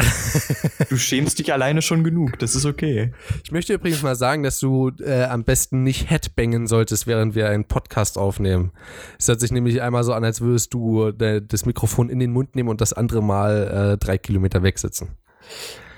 du 0.90 0.98
schämst 0.98 1.38
dich 1.38 1.54
alleine 1.54 1.84
schon 1.84 2.04
genug. 2.04 2.40
Das 2.40 2.56
ist 2.56 2.66
okay. 2.66 3.14
Ich 3.44 3.52
möchte 3.52 3.74
übrigens 3.74 4.02
mal 4.02 4.16
sagen, 4.16 4.42
dass 4.42 4.60
du 4.60 4.92
äh, 5.00 5.26
am 5.26 5.44
besten 5.44 5.84
nicht 5.84 6.10
headbangen 6.10 6.66
solltest, 6.66 7.06
während 7.06 7.36
wir 7.36 7.50
einen 7.50 7.66
Podcast 7.66 8.18
aufnehmen. 8.18 8.72
Es 9.20 9.28
hört 9.28 9.42
sich 9.42 9.52
nämlich 9.52 9.82
einmal 9.84 10.04
so 10.04 10.14
an, 10.14 10.24
als 10.24 10.42
würdest 10.42 10.74
du 10.74 11.10
äh, 11.10 11.42
das 11.46 11.66
Mikrofon 11.66 12.10
in 12.10 12.18
den 12.20 12.32
Mund 12.32 12.56
nehmen 12.56 12.70
und 12.70 12.82
das 12.82 12.94
andere 12.94 13.22
Mal 13.22 13.94
äh, 13.94 13.98
drei 13.98 14.18
Kilometer 14.18 14.64
wegsitzen. 14.64 15.10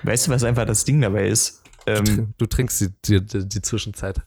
Weißt 0.02 0.26
du, 0.26 0.30
was 0.30 0.44
einfach 0.44 0.66
das 0.66 0.84
Ding 0.84 1.00
dabei 1.00 1.28
ist? 1.28 1.62
Ähm, 1.86 2.34
du 2.36 2.44
trinkst 2.44 2.80
die, 2.80 3.20
die, 3.20 3.48
die, 3.48 3.62
Zwischenzeit. 3.62 4.20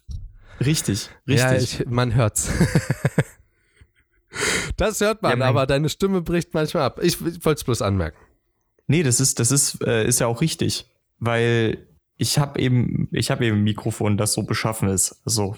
Richtig, 0.59 1.09
richtig. 1.27 1.37
Ja, 1.37 1.53
ich, 1.53 1.85
man 1.85 2.15
hört's. 2.15 2.49
Das 4.77 4.99
hört 5.01 5.21
man, 5.21 5.39
ja, 5.39 5.45
aber 5.45 5.67
deine 5.67 5.89
Stimme 5.89 6.21
bricht 6.21 6.53
manchmal 6.53 6.83
ab. 6.83 6.99
Ich, 7.01 7.21
ich 7.25 7.45
wollte 7.45 7.59
es 7.59 7.63
bloß 7.63 7.81
anmerken. 7.81 8.17
Nee, 8.93 9.01
das 9.01 9.19
ist, 9.19 9.39
das 9.39 9.49
ist, 9.49 9.83
äh, 9.87 10.05
ist 10.05 10.19
ja 10.19 10.27
auch 10.27 10.39
richtig, 10.39 10.87
weil 11.17 11.87
ich 12.15 12.37
habe 12.37 12.59
eben, 12.59 13.07
ich 13.11 13.31
habe 13.31 13.43
eben 13.43 13.57
ein 13.57 13.63
Mikrofon, 13.63 14.17
das 14.17 14.33
so 14.33 14.43
beschaffen 14.43 14.87
ist. 14.87 15.19
Also 15.25 15.55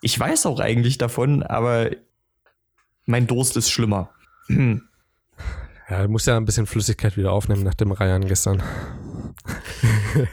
ich 0.00 0.18
weiß 0.18 0.46
auch 0.46 0.58
eigentlich 0.58 0.96
davon, 0.96 1.42
aber 1.42 1.90
mein 3.04 3.26
Durst 3.26 3.58
ist 3.58 3.68
schlimmer. 3.68 4.08
Ja, 5.90 6.02
du 6.02 6.08
musst 6.08 6.26
ja 6.26 6.38
ein 6.38 6.46
bisschen 6.46 6.66
Flüssigkeit 6.66 7.18
wieder 7.18 7.32
aufnehmen 7.32 7.62
nach 7.62 7.74
dem 7.74 7.92
Reihen 7.92 8.26
gestern. 8.26 8.62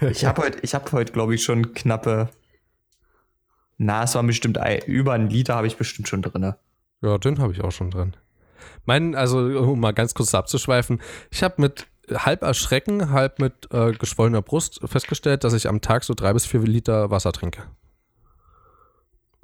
ich 0.09 0.23
habe 0.23 0.43
heute, 0.43 0.59
ich 0.61 0.75
habe 0.75 0.89
heute, 0.93 1.11
glaube 1.11 1.35
ich, 1.35 1.43
schon 1.43 1.73
knappe. 1.73 2.29
Na, 3.77 4.03
es 4.03 4.15
war 4.15 4.23
bestimmt 4.23 4.59
über 4.85 5.13
ein 5.13 5.29
Liter 5.29 5.55
habe 5.55 5.67
ich 5.67 5.75
bestimmt 5.75 6.07
schon 6.07 6.21
drin. 6.21 6.53
Ja, 7.01 7.17
den 7.17 7.39
habe 7.39 7.51
ich 7.51 7.61
auch 7.61 7.71
schon 7.71 7.91
drin. 7.91 8.15
Mein, 8.85 9.15
also 9.15 9.39
um 9.39 9.79
mal 9.79 9.93
ganz 9.93 10.13
kurz 10.13 10.33
abzuschweifen, 10.33 11.01
ich 11.31 11.43
habe 11.43 11.61
mit 11.61 11.87
halb 12.13 12.43
erschrecken, 12.43 13.11
halb 13.11 13.39
mit 13.39 13.67
äh, 13.71 13.91
geschwollener 13.93 14.41
Brust 14.41 14.79
festgestellt, 14.85 15.43
dass 15.43 15.53
ich 15.53 15.67
am 15.67 15.81
Tag 15.81 16.03
so 16.03 16.13
drei 16.13 16.33
bis 16.33 16.45
vier 16.45 16.61
Liter 16.61 17.09
Wasser 17.09 17.31
trinke. 17.31 17.63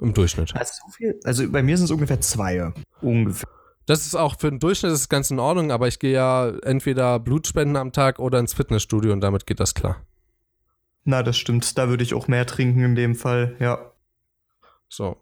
Im 0.00 0.14
Durchschnitt. 0.14 0.54
Also, 0.54 0.72
so 0.84 0.92
viel, 0.92 1.20
also 1.24 1.48
bei 1.50 1.62
mir 1.62 1.76
sind 1.76 1.86
es 1.86 1.90
ungefähr 1.90 2.20
zwei. 2.20 2.72
Ungefähr. 3.00 3.48
Das 3.86 4.06
ist 4.06 4.14
auch 4.14 4.38
für 4.38 4.48
den 4.48 4.60
Durchschnitt 4.60 4.92
ist 4.92 5.08
ganz 5.08 5.30
in 5.30 5.40
Ordnung, 5.40 5.72
aber 5.72 5.88
ich 5.88 5.98
gehe 5.98 6.12
ja 6.12 6.48
entweder 6.62 7.18
Blutspenden 7.18 7.76
am 7.76 7.92
Tag 7.92 8.18
oder 8.18 8.38
ins 8.38 8.54
Fitnessstudio 8.54 9.12
und 9.12 9.20
damit 9.20 9.46
geht 9.46 9.60
das 9.60 9.74
klar. 9.74 10.04
Na, 11.04 11.22
das 11.24 11.36
stimmt. 11.36 11.76
Da 11.78 11.88
würde 11.88 12.04
ich 12.04 12.14
auch 12.14 12.28
mehr 12.28 12.46
trinken 12.46 12.84
in 12.84 12.94
dem 12.94 13.16
Fall, 13.16 13.56
ja. 13.58 13.92
So. 14.88 15.16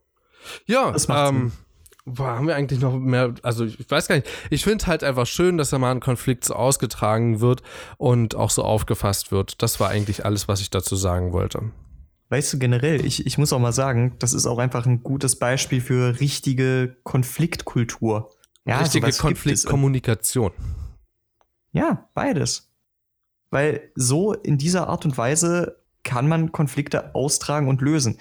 Ja, 0.67 0.91
das 0.91 1.09
macht 1.09 1.31
ähm, 1.31 1.49
Sinn 1.49 1.53
Boah, 2.15 2.37
haben 2.37 2.47
wir 2.47 2.57
eigentlich 2.57 2.81
noch 2.81 2.99
mehr? 2.99 3.35
Also, 3.43 3.65
ich 3.65 3.91
weiß 3.91 4.09
gar 4.09 4.17
nicht. 4.17 4.29
Ich 4.51 4.65
finde 4.65 4.87
halt 4.87 5.05
einfach 5.05 5.27
schön, 5.27 5.59
dass 5.59 5.71
da 5.71 5.79
mal 5.79 5.91
ein 5.91 6.01
Konflikt 6.01 6.45
so 6.45 6.55
ausgetragen 6.55 7.41
wird 7.41 7.63
und 7.97 8.35
auch 8.35 8.51
so 8.51 8.63
aufgefasst 8.63 9.33
wird. 9.33 9.63
Das 9.63 9.81
war 9.81 9.89
eigentlich 9.89 10.25
alles, 10.25 10.49
was 10.49 10.61
ich 10.61 10.71
dazu 10.71 10.97
sagen 10.97 11.33
wollte. 11.33 11.71
Weißt 12.31 12.53
du, 12.53 12.59
generell, 12.59 13.05
ich, 13.05 13.27
ich 13.27 13.39
muss 13.39 13.53
auch 13.53 13.59
mal 13.59 13.73
sagen, 13.73 14.15
das 14.21 14.35
ist 14.35 14.47
auch 14.47 14.59
einfach 14.59 14.87
ein 14.87 15.03
gutes 15.03 15.37
Beispiel 15.37 15.81
für 15.81 16.21
richtige 16.21 16.97
Konfliktkultur. 17.03 18.31
Ja, 18.65 18.79
richtige 18.79 19.11
Konfliktkommunikation. 19.11 20.53
Ja, 21.73 22.09
beides. 22.15 22.71
Weil 23.51 23.91
so 23.97 24.33
in 24.33 24.59
dieser 24.59 24.89
Art 24.89 25.05
und 25.05 25.19
Weise 25.19 25.81
kann 26.05 26.29
man 26.29 26.53
Konflikte 26.53 27.15
austragen 27.15 27.69
und 27.69 27.81
lösen 27.81 28.19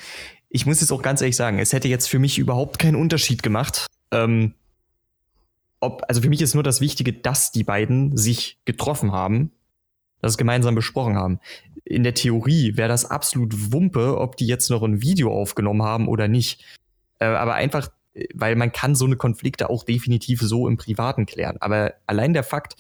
ich 0.50 0.66
muss 0.66 0.82
jetzt 0.82 0.92
auch 0.92 1.02
ganz 1.02 1.22
ehrlich 1.22 1.36
sagen, 1.36 1.60
es 1.60 1.74
hätte 1.74 1.88
jetzt 1.88 2.08
für 2.08 2.20
mich 2.20 2.38
überhaupt 2.38 2.80
keinen 2.80 2.96
Unterschied 2.96 3.44
gemacht. 3.44 3.86
Ähm, 4.12 4.56
ob, 5.80 6.04
also 6.08 6.22
für 6.22 6.30
mich 6.30 6.42
ist 6.42 6.56
nur 6.56 6.64
das 6.64 6.82
Wichtige, 6.82 7.14
dass 7.14 7.52
die 7.52 7.64
beiden 7.64 8.18
sich 8.18 8.60
getroffen 8.66 9.12
haben, 9.12 9.52
das 10.22 10.38
gemeinsam 10.38 10.76
besprochen 10.76 11.16
haben. 11.16 11.40
in 11.86 12.04
der 12.04 12.14
Theorie 12.14 12.76
wäre 12.76 12.90
das 12.90 13.06
absolut 13.06 13.72
Wumpe, 13.72 14.18
ob 14.20 14.36
die 14.36 14.48
jetzt 14.48 14.70
noch 14.70 14.84
ein 14.84 15.02
Video 15.02 15.32
aufgenommen 15.32 15.84
haben 15.84 16.08
oder 16.08 16.28
nicht. 16.28 16.64
Äh, 17.20 17.26
aber 17.26 17.54
einfach, 17.56 17.90
weil 18.34 18.56
man 18.56 18.72
kann 18.72 18.96
so 18.96 19.06
eine 19.06 19.16
Konflikte 19.16 19.70
auch 19.70 19.84
definitiv 19.84 20.42
so 20.42 20.68
im 20.68 20.78
Privaten 20.78 21.26
klären. 21.26 21.58
Aber 21.62 21.94
allein 22.06 22.34
der 22.34 22.44
Fakt, 22.44 22.76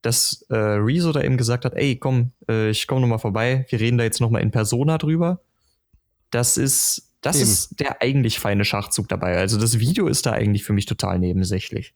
dass 0.00 0.46
äh, 0.50 0.56
Rezo 0.56 1.12
da 1.12 1.20
eben 1.22 1.36
gesagt 1.36 1.64
hat, 1.64 1.74
ey, 1.74 1.96
komm, 1.96 2.32
äh, 2.48 2.70
ich 2.70 2.86
komme 2.86 3.02
nochmal 3.02 3.18
vorbei, 3.18 3.66
wir 3.68 3.80
reden 3.80 3.98
da 3.98 4.04
jetzt 4.04 4.20
nochmal 4.20 4.42
in 4.42 4.50
Persona 4.50 4.98
drüber. 4.98 5.40
Das 6.32 6.56
ist, 6.56 7.14
das 7.20 7.36
eben. 7.36 7.44
ist 7.44 7.78
der 7.78 8.02
eigentlich 8.02 8.40
feine 8.40 8.64
Schachzug 8.64 9.08
dabei. 9.08 9.36
Also 9.36 9.58
das 9.58 9.78
Video 9.78 10.08
ist 10.08 10.26
da 10.26 10.32
eigentlich 10.32 10.64
für 10.64 10.72
mich 10.72 10.86
total 10.86 11.20
nebensächlich. 11.20 11.94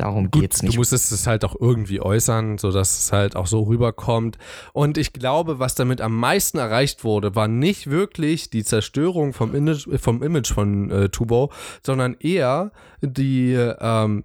Darum 0.00 0.30
Gut, 0.30 0.40
geht's 0.40 0.62
nicht. 0.62 0.74
Du 0.74 0.78
musstest 0.78 1.12
es 1.12 1.26
halt 1.26 1.44
auch 1.44 1.54
irgendwie 1.60 2.00
äußern, 2.00 2.56
sodass 2.56 2.98
es 2.98 3.12
halt 3.12 3.36
auch 3.36 3.46
so 3.46 3.64
rüberkommt. 3.64 4.38
Und 4.72 4.96
ich 4.96 5.12
glaube, 5.12 5.58
was 5.58 5.74
damit 5.74 6.00
am 6.00 6.16
meisten 6.16 6.56
erreicht 6.56 7.04
wurde, 7.04 7.34
war 7.34 7.48
nicht 7.48 7.90
wirklich 7.90 8.48
die 8.48 8.64
Zerstörung 8.64 9.34
vom 9.34 9.54
Image, 9.54 9.86
vom 10.00 10.22
Image 10.22 10.52
von 10.52 10.90
äh, 10.90 11.08
Tubo, 11.10 11.52
sondern 11.84 12.16
eher 12.18 12.72
die, 13.02 13.52
ähm, 13.52 14.24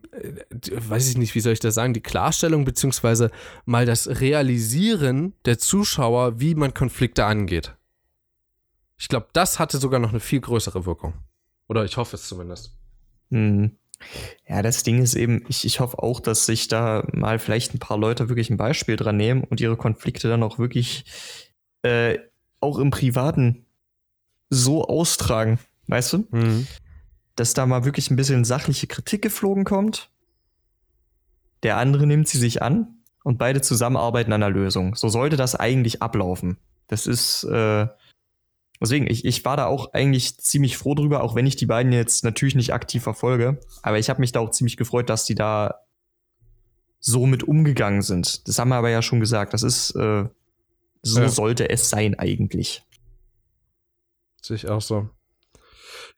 die, 0.49 0.71
weiß 0.77 1.09
ich 1.09 1.17
nicht, 1.17 1.35
wie 1.35 1.41
soll 1.41 1.53
ich 1.53 1.59
das 1.59 1.75
sagen, 1.75 1.93
die 1.93 2.01
Klarstellung 2.01 2.63
beziehungsweise 2.63 3.29
mal 3.65 3.85
das 3.85 4.21
Realisieren 4.21 5.33
der 5.43 5.59
Zuschauer, 5.59 6.39
wie 6.39 6.55
man 6.55 6.73
Konflikte 6.73 7.25
angeht. 7.25 7.75
Ich 8.97 9.07
glaube, 9.07 9.27
das 9.33 9.59
hatte 9.59 9.77
sogar 9.77 9.99
noch 9.99 10.09
eine 10.09 10.19
viel 10.19 10.39
größere 10.39 10.85
Wirkung. 10.85 11.13
Oder 11.67 11.83
ich 11.83 11.97
hoffe 11.97 12.15
es 12.15 12.27
zumindest. 12.27 12.77
Mhm. 13.29 13.77
Ja, 14.47 14.61
das 14.61 14.83
Ding 14.83 15.01
ist 15.01 15.15
eben, 15.15 15.43
ich, 15.47 15.65
ich 15.65 15.79
hoffe 15.79 15.99
auch, 15.99 16.19
dass 16.19 16.45
sich 16.45 16.67
da 16.67 17.07
mal 17.13 17.39
vielleicht 17.39 17.73
ein 17.73 17.79
paar 17.79 17.97
Leute 17.97 18.29
wirklich 18.29 18.49
ein 18.49 18.57
Beispiel 18.57 18.95
dran 18.95 19.17
nehmen 19.17 19.43
und 19.43 19.61
ihre 19.61 19.77
Konflikte 19.77 20.27
dann 20.27 20.43
auch 20.43 20.59
wirklich 20.59 21.05
äh, 21.81 22.19
auch 22.59 22.77
im 22.77 22.91
Privaten 22.91 23.65
so 24.49 24.85
austragen, 24.87 25.59
weißt 25.87 26.13
du? 26.13 26.27
Mhm. 26.31 26.67
Dass 27.35 27.53
da 27.53 27.65
mal 27.65 27.85
wirklich 27.85 28.11
ein 28.11 28.15
bisschen 28.15 28.45
sachliche 28.45 28.87
Kritik 28.87 29.21
geflogen 29.21 29.63
kommt. 29.63 30.09
Der 31.63 31.77
andere 31.77 32.05
nimmt 32.05 32.27
sie 32.27 32.37
sich 32.37 32.61
an 32.61 32.99
und 33.23 33.37
beide 33.37 33.61
zusammenarbeiten 33.61 34.31
an 34.33 34.43
einer 34.43 34.53
Lösung. 34.53 34.95
So 34.95 35.09
sollte 35.09 35.35
das 35.35 35.55
eigentlich 35.55 36.01
ablaufen. 36.01 36.57
Das 36.87 37.07
ist, 37.07 37.43
äh, 37.45 37.87
Deswegen, 38.81 39.07
ich, 39.07 39.25
ich 39.25 39.45
war 39.45 39.57
da 39.57 39.65
auch 39.65 39.93
eigentlich 39.93 40.37
ziemlich 40.37 40.77
froh 40.77 40.95
drüber, 40.95 41.23
auch 41.23 41.35
wenn 41.35 41.47
ich 41.47 41.55
die 41.55 41.65
beiden 41.65 41.91
jetzt 41.91 42.23
natürlich 42.23 42.55
nicht 42.55 42.73
aktiv 42.73 43.03
verfolge. 43.03 43.59
Aber 43.81 43.99
ich 43.99 44.09
habe 44.09 44.19
mich 44.19 44.31
da 44.31 44.41
auch 44.41 44.51
ziemlich 44.51 44.77
gefreut, 44.77 45.09
dass 45.09 45.25
die 45.25 45.35
da 45.35 45.81
so 46.99 47.25
mit 47.25 47.43
umgegangen 47.43 48.01
sind. 48.01 48.47
Das 48.47 48.59
haben 48.59 48.69
wir 48.69 48.75
aber 48.75 48.89
ja 48.89 49.01
schon 49.01 49.19
gesagt. 49.19 49.53
Das 49.53 49.63
ist, 49.63 49.91
äh, 49.91 50.25
so 51.01 51.21
ja. 51.21 51.29
sollte 51.29 51.69
es 51.69 51.89
sein 51.89 52.17
eigentlich. 52.17 52.83
Sehe 54.41 54.55
ich 54.55 54.67
auch 54.67 54.81
so. 54.81 55.09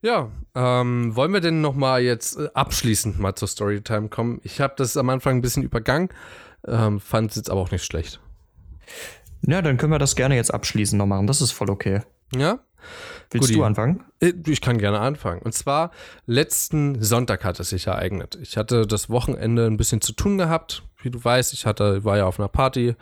Ja, 0.02 0.32
ähm, 0.56 1.15
wollen 1.15 1.34
wir 1.34 1.41
denn 1.41 1.62
noch 1.62 1.74
mal 1.74 2.02
jetzt 2.02 2.38
äh, 2.38 2.50
abschließend 2.54 3.20
mal 3.20 3.36
zur 3.36 3.48
Storytime 3.48 4.10
kommen? 4.10 4.39
Ich 4.43 4.62
habe 4.62 4.76
das 4.78 4.96
am 4.96 5.10
Anfang 5.10 5.38
ein 5.38 5.41
bisschen 5.41 5.63
übergangen, 5.63 6.10
ähm, 6.67 7.00
fand 7.00 7.32
es 7.32 7.36
jetzt 7.36 7.50
aber 7.50 7.62
auch 7.62 7.72
nicht 7.72 7.84
schlecht. 7.84 8.22
Ja, 9.41 9.62
dann 9.62 9.78
können 9.78 9.91
wir 9.91 10.00
das 10.00 10.15
gerne 10.15 10.36
jetzt 10.36 10.54
abschließend 10.54 10.98
noch 11.00 11.06
machen. 11.06 11.28
Das 11.28 11.41
ist 11.41 11.52
voll 11.52 11.70
okay. 11.70 12.02
Ja. 12.36 12.60
Willst 13.32 13.48
Guti. 13.48 13.60
du 13.60 13.63
anfangen? 13.63 14.04
Äh, 14.20 14.34
ich 14.48 14.62
kann 14.62 14.78
gerne 14.78 15.00
anfangen. 15.00 15.42
Und 15.42 15.54
zwar, 15.54 15.92
letzten 16.26 17.02
Sonntag 17.02 17.44
hat 17.44 17.60
es 17.60 17.70
sich 17.70 17.88
ereignet. 17.88 18.38
Ich 18.42 18.58
hatte 18.58 18.88
das 18.88 19.10
Wochenende 19.10 19.66
ein 19.66 19.78
bisschen 19.78 20.02
zu 20.02 20.13
tun 20.13 20.38
gehabt. 20.38 20.84
Wie 21.02 21.12
du 21.12 21.24
weißt, 21.24 21.54
ich 21.54 21.66
hatte, 21.66 22.04
war 22.04 22.18
ja 22.18 22.26
auf 22.26 22.40
einer 22.40 22.48
Party 22.48 22.96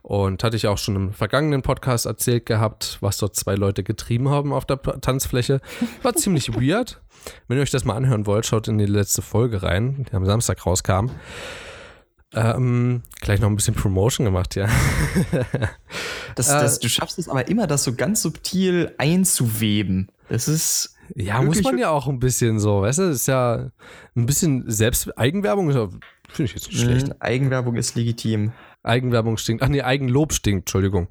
und 0.00 0.42
hatte 0.42 0.56
ich 0.56 0.66
auch 0.68 0.78
schon 0.78 0.96
im 0.96 1.12
vergangenen 1.12 1.62
Podcast 1.62 2.06
erzählt 2.06 2.46
gehabt, 2.46 2.98
was 3.00 3.18
dort 3.18 3.36
zwei 3.36 3.56
Leute 3.56 3.82
getrieben 3.82 4.30
haben 4.30 4.52
auf 4.52 4.64
der 4.64 4.80
Tanzfläche. 4.80 5.60
War 6.02 6.14
ziemlich 6.14 6.54
weird. 6.60 7.00
Wenn 7.48 7.58
ihr 7.58 7.62
euch 7.62 7.70
das 7.70 7.84
mal 7.84 7.94
anhören 7.94 8.26
wollt, 8.26 8.46
schaut 8.46 8.68
in 8.68 8.78
die 8.78 8.86
letzte 8.86 9.22
Folge 9.22 9.62
rein, 9.62 10.06
die 10.10 10.16
am 10.16 10.24
Samstag 10.24 10.64
rauskam. 10.64 11.10
Ähm, 12.34 13.02
gleich 13.20 13.40
noch 13.40 13.48
ein 13.48 13.56
bisschen 13.56 13.74
Promotion 13.74 14.24
gemacht, 14.24 14.54
ja. 14.54 14.66
das, 16.34 16.48
das, 16.48 16.78
äh, 16.78 16.80
du 16.80 16.88
schaffst 16.88 17.18
es 17.18 17.28
aber 17.28 17.48
immer, 17.48 17.66
das 17.66 17.84
so 17.84 17.94
ganz 17.94 18.22
subtil 18.22 18.94
einzuweben. 18.98 20.08
Das 20.28 20.48
ist. 20.48 20.96
Ja, 21.14 21.42
muss 21.42 21.62
man 21.62 21.76
ja 21.76 21.90
auch 21.90 22.08
ein 22.08 22.20
bisschen 22.20 22.58
so, 22.58 22.82
weißt 22.82 23.00
du, 23.00 23.08
das 23.08 23.16
ist 23.16 23.26
ja 23.28 23.70
ein 24.16 24.24
bisschen 24.26 24.64
Selbst 24.70 25.18
Eigenwerbung, 25.18 25.70
finde 25.70 26.00
ich 26.44 26.54
jetzt 26.54 26.68
nicht 26.68 26.80
schlecht. 26.80 27.08
Mhm, 27.08 27.14
Eigenwerbung 27.20 27.76
ist 27.76 27.96
legitim. 27.96 28.52
Eigenwerbung 28.82 29.36
stinkt. 29.36 29.62
Ach 29.62 29.68
nee, 29.68 29.82
Eigenlob 29.82 30.32
stinkt, 30.32 30.62
Entschuldigung. 30.62 31.08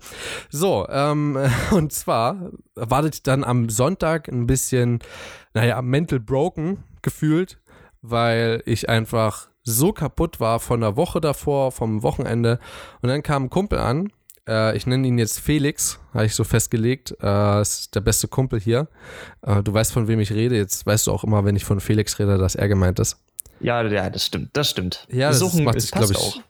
So, 0.50 0.88
ähm, 0.90 1.38
und 1.72 1.94
zwar 1.94 2.52
wartet 2.76 3.28
dann 3.28 3.44
am 3.44 3.70
Sonntag 3.70 4.28
ein 4.28 4.48
bisschen, 4.48 5.00
naja, 5.54 5.82
mental 5.82 6.20
broken 6.20 6.84
gefühlt, 7.02 7.60
weil 8.02 8.64
ich 8.66 8.90
einfach 8.90 9.51
so 9.64 9.94
kaputt 9.94 10.40
war 10.40 10.60
von 10.60 10.82
der 10.82 10.96
Woche 10.96 11.22
davor, 11.22 11.72
vom 11.72 12.04
Wochenende. 12.04 12.60
Und 13.02 13.10
dann 13.10 13.24
kam 13.24 13.46
ein 13.46 13.50
Kumpel 13.50 13.80
an. 13.80 14.12
Äh, 14.48 14.76
ich 14.76 14.88
nenne 14.88 15.08
ihn 15.08 15.18
jetzt 15.18 15.40
Felix, 15.40 16.00
habe 16.14 16.26
ich 16.26 16.36
so 16.36 16.44
festgelegt. 16.44 17.16
Äh, 17.22 17.62
ist 17.62 17.94
der 17.96 18.02
beste 18.02 18.28
Kumpel 18.28 18.60
hier. 18.60 18.88
Äh, 19.42 19.62
du 19.64 19.74
weißt, 19.74 19.92
von 19.94 20.08
wem 20.08 20.20
ich 20.20 20.32
rede. 20.32 20.56
Jetzt 20.56 20.86
weißt 20.86 21.08
du 21.08 21.12
auch 21.12 21.24
immer, 21.24 21.46
wenn 21.46 21.56
ich 21.56 21.66
von 21.66 21.80
Felix 21.80 22.20
rede, 22.20 22.38
dass 22.38 22.56
er 22.56 22.68
gemeint 22.68 23.00
ist. 23.00 23.18
Ja, 23.60 23.84
ja, 23.84 24.10
das 24.10 24.26
stimmt. 24.26 24.50
Das 24.54 24.70
stimmt. 24.70 25.08
Ja, 25.12 25.30
das, 25.30 25.40
das 25.40 25.54
macht 25.60 25.80
sich, 25.80 25.92
glaube 25.92 26.14
ich. 26.14 26.18
Auch. 26.18 26.42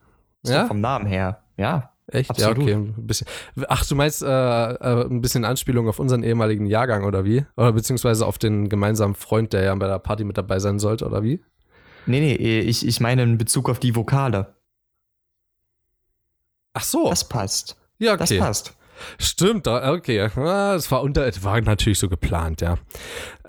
Ja? 0.45 0.65
Vom 0.67 0.79
Namen 0.79 1.05
her. 1.05 1.41
Ja. 1.57 1.91
Echt? 2.07 2.29
Absolut. 2.29 2.57
Ja, 2.57 2.63
okay. 2.63 2.73
Ein 2.73 3.07
bisschen. 3.07 3.27
Ach, 3.67 3.85
du 3.85 3.95
meinst 3.95 4.21
äh, 4.21 4.27
äh, 4.27 5.05
ein 5.05 5.21
bisschen 5.21 5.45
Anspielung 5.45 5.87
auf 5.87 5.99
unseren 5.99 6.23
ehemaligen 6.23 6.65
Jahrgang 6.65 7.05
oder 7.05 7.25
wie? 7.25 7.45
Oder 7.55 7.73
beziehungsweise 7.73 8.25
auf 8.25 8.37
den 8.37 8.69
gemeinsamen 8.69 9.15
Freund, 9.15 9.53
der 9.53 9.63
ja 9.63 9.75
bei 9.75 9.87
der 9.87 9.99
Party 9.99 10.23
mit 10.23 10.37
dabei 10.37 10.59
sein 10.59 10.79
sollte 10.79 11.05
oder 11.05 11.23
wie? 11.23 11.41
Nee, 12.05 12.19
nee, 12.19 12.59
ich, 12.59 12.85
ich 12.85 12.99
meine 12.99 13.23
in 13.23 13.37
Bezug 13.37 13.69
auf 13.69 13.79
die 13.79 13.95
Vokale. 13.95 14.55
Ach 16.73 16.83
so. 16.83 17.09
Das 17.09 17.27
passt. 17.27 17.77
Ja, 17.99 18.13
okay. 18.13 18.19
Das 18.19 18.37
passt. 18.37 18.73
Stimmt, 19.17 19.67
okay. 19.67 20.29
Es 20.75 20.91
war 20.91 21.01
unter, 21.01 21.29
war 21.43 21.61
natürlich 21.61 21.99
so 21.99 22.09
geplant, 22.09 22.61
ja. 22.61 22.77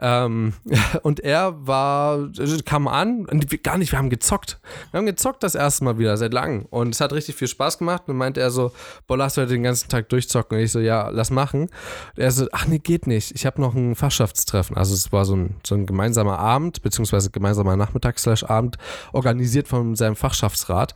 Ähm, 0.01 0.55
und 1.03 1.21
er 1.21 1.67
war, 1.67 2.29
kam 2.65 2.89
an, 2.89 3.27
gar 3.63 3.79
nicht, 3.79 3.93
wir 3.93 3.99
haben 3.99 4.11
gezockt. 4.11 4.61
Wir 4.91 4.99
haben 4.99 5.07
gezockt 5.07 5.43
das 5.43 5.55
erste 5.55 5.85
Mal 5.85 5.99
wieder, 5.99 6.17
seit 6.17 6.33
langem. 6.33 6.67
Und 6.71 6.95
es 6.95 7.01
hat 7.01 7.13
richtig 7.13 7.37
viel 7.37 7.49
Spaß 7.49 7.79
gemacht. 7.79 8.03
Und 8.07 8.17
meinte 8.17 8.41
er 8.41 8.51
so, 8.51 8.73
boah, 9.07 9.17
lass 9.17 9.37
heute 9.37 9.53
den 9.53 9.63
ganzen 9.63 9.89
Tag 9.89 10.09
durchzocken. 10.09 10.59
Und 10.59 10.65
ich 10.65 10.73
so, 10.73 10.81
ja, 10.81 11.09
lass 11.09 11.31
machen. 11.31 11.63
Und 11.63 11.71
er 12.17 12.31
so, 12.31 12.47
ach 12.53 12.67
nee, 12.67 12.79
geht 12.79 13.07
nicht. 13.07 13.33
Ich 13.35 13.47
habe 13.47 13.61
noch 13.61 13.75
ein 13.75 13.95
Fachschaftstreffen. 13.95 14.77
Also 14.77 14.95
es 14.95 15.13
war 15.13 15.25
so 15.25 15.37
ein, 15.37 15.57
so 15.65 15.75
ein 15.75 15.87
gemeinsamer 15.87 16.39
Abend, 16.39 16.83
beziehungsweise 16.83 17.31
gemeinsamer 17.31 17.77
Nachmittags-Abend, 17.77 18.79
organisiert 19.13 19.69
von 19.69 19.95
seinem 19.95 20.17
Fachschaftsrat. 20.17 20.95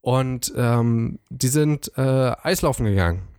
Und 0.00 0.52
ähm, 0.56 1.18
die 1.28 1.48
sind 1.48 1.92
äh, 1.96 2.32
Eislaufen 2.42 2.86
gegangen. 2.86 3.29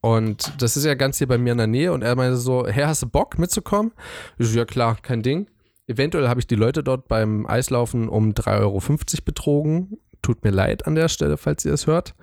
Und 0.00 0.62
das 0.62 0.76
ist 0.76 0.84
ja 0.84 0.94
ganz 0.94 1.18
hier 1.18 1.28
bei 1.28 1.38
mir 1.38 1.52
in 1.52 1.58
der 1.58 1.66
Nähe. 1.66 1.92
Und 1.92 2.02
er 2.02 2.16
meinte 2.16 2.36
so, 2.36 2.66
Herr, 2.66 2.88
hast 2.88 3.02
du 3.02 3.06
Bock 3.06 3.38
mitzukommen? 3.38 3.92
Ich 4.38 4.48
so, 4.48 4.58
ja 4.58 4.64
klar, 4.64 4.96
kein 5.00 5.22
Ding. 5.22 5.46
Eventuell 5.86 6.28
habe 6.28 6.40
ich 6.40 6.46
die 6.46 6.54
Leute 6.54 6.82
dort 6.82 7.08
beim 7.08 7.46
Eislaufen 7.46 8.08
um 8.08 8.30
3,50 8.30 8.60
Euro 8.60 8.80
betrogen. 9.24 9.98
Tut 10.22 10.44
mir 10.44 10.50
leid 10.50 10.86
an 10.86 10.94
der 10.94 11.08
Stelle, 11.08 11.36
falls 11.36 11.64
ihr 11.64 11.72
es 11.72 11.86
hört. 11.86 12.14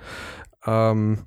Ähm, 0.66 1.24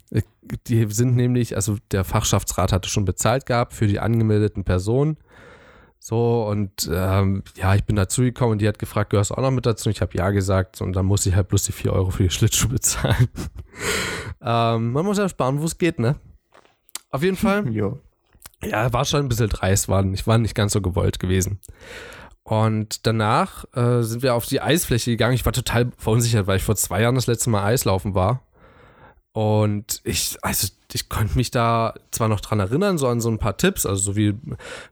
die 0.67 0.87
sind 0.87 1.17
nämlich, 1.17 1.55
also 1.57 1.77
der 1.93 2.05
Fachschaftsrat 2.05 2.73
hatte 2.73 2.89
schon 2.89 3.05
bezahlt 3.05 3.47
gehabt 3.47 3.73
für 3.73 3.87
die 3.87 4.01
angemeldeten 4.01 4.65
Personen. 4.65 5.19
So, 5.99 6.47
und 6.47 6.91
ähm, 6.91 7.43
ja, 7.57 7.75
ich 7.75 7.85
bin 7.85 7.95
dazugekommen 7.95 8.53
und 8.53 8.63
die 8.63 8.69
hat 8.69 8.79
gefragt, 8.79 9.11
gehörst 9.11 9.31
du 9.31 9.35
auch 9.35 9.43
noch 9.43 9.51
mit 9.51 9.67
dazu? 9.67 9.91
Ich 9.91 10.01
habe 10.01 10.17
ja 10.17 10.31
gesagt 10.31 10.81
und 10.81 10.95
dann 10.95 11.05
muss 11.05 11.27
ich 11.27 11.35
halt 11.35 11.49
bloß 11.49 11.65
die 11.65 11.73
4 11.73 11.93
Euro 11.93 12.11
für 12.11 12.23
die 12.23 12.31
Schlittschuhe 12.31 12.71
bezahlen. 12.71 13.29
ähm, 14.43 14.93
man 14.93 15.05
muss 15.05 15.19
ja 15.19 15.29
sparen, 15.29 15.61
wo 15.61 15.67
es 15.67 15.77
geht, 15.77 15.99
ne? 15.99 16.17
Auf 17.11 17.23
jeden 17.23 17.37
Fall. 17.37 17.69
jo. 17.73 18.01
Ja, 18.63 18.93
war 18.93 19.05
schon 19.05 19.21
ein 19.21 19.29
bisschen 19.29 19.49
dreist, 19.49 19.89
war 19.89 20.03
nicht, 20.03 20.27
war 20.27 20.39
nicht 20.39 20.55
ganz 20.55 20.73
so 20.73 20.81
gewollt 20.83 21.19
gewesen. 21.19 21.61
Und 22.43 23.07
danach 23.07 23.65
äh, 23.75 24.03
sind 24.03 24.23
wir 24.23 24.35
auf 24.35 24.47
die 24.47 24.61
Eisfläche 24.61 25.11
gegangen. 25.13 25.35
Ich 25.35 25.47
war 25.47 25.53
total 25.53 25.93
verunsichert, 25.97 26.47
weil 26.47 26.57
ich 26.57 26.63
vor 26.63 26.77
zwei 26.77 27.03
Jahren 27.03 27.15
das 27.15 27.27
letzte 27.27 27.51
Mal 27.51 27.65
Eislaufen 27.65 28.15
war. 28.15 28.43
Und 29.33 30.01
ich, 30.05 30.37
also 30.43 30.69
ich 30.95 31.09
konnte 31.09 31.37
mich 31.37 31.51
da 31.51 31.95
zwar 32.11 32.29
noch 32.29 32.41
dran 32.41 32.61
erinnern, 32.61 32.99
so 32.99 33.09
an 33.09 33.21
so 33.21 33.31
ein 33.31 33.39
paar 33.39 33.57
Tipps, 33.57 33.87
also 33.87 34.01
so 34.01 34.17
wie, 34.17 34.35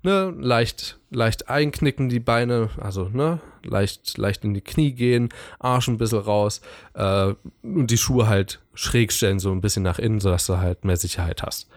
ne, 0.02 0.34
leicht, 0.38 0.98
leicht 1.10 1.48
einknicken 1.48 2.08
die 2.08 2.20
Beine, 2.20 2.70
also, 2.80 3.08
ne, 3.08 3.40
leicht, 3.64 4.18
leicht 4.18 4.44
in 4.44 4.54
die 4.54 4.60
Knie 4.60 4.92
gehen, 4.92 5.28
Arsch 5.58 5.88
ein 5.88 5.98
bisschen 5.98 6.20
raus, 6.20 6.60
äh, 6.94 7.34
und 7.62 7.90
die 7.90 7.98
Schuhe 7.98 8.28
halt 8.28 8.60
schräg 8.74 9.12
stellen, 9.12 9.38
so 9.38 9.50
ein 9.52 9.60
bisschen 9.60 9.82
nach 9.82 9.98
innen, 9.98 10.20
sodass 10.20 10.46
du 10.46 10.58
halt 10.58 10.84
mehr 10.84 10.96
Sicherheit 10.96 11.42
hast. 11.42 11.68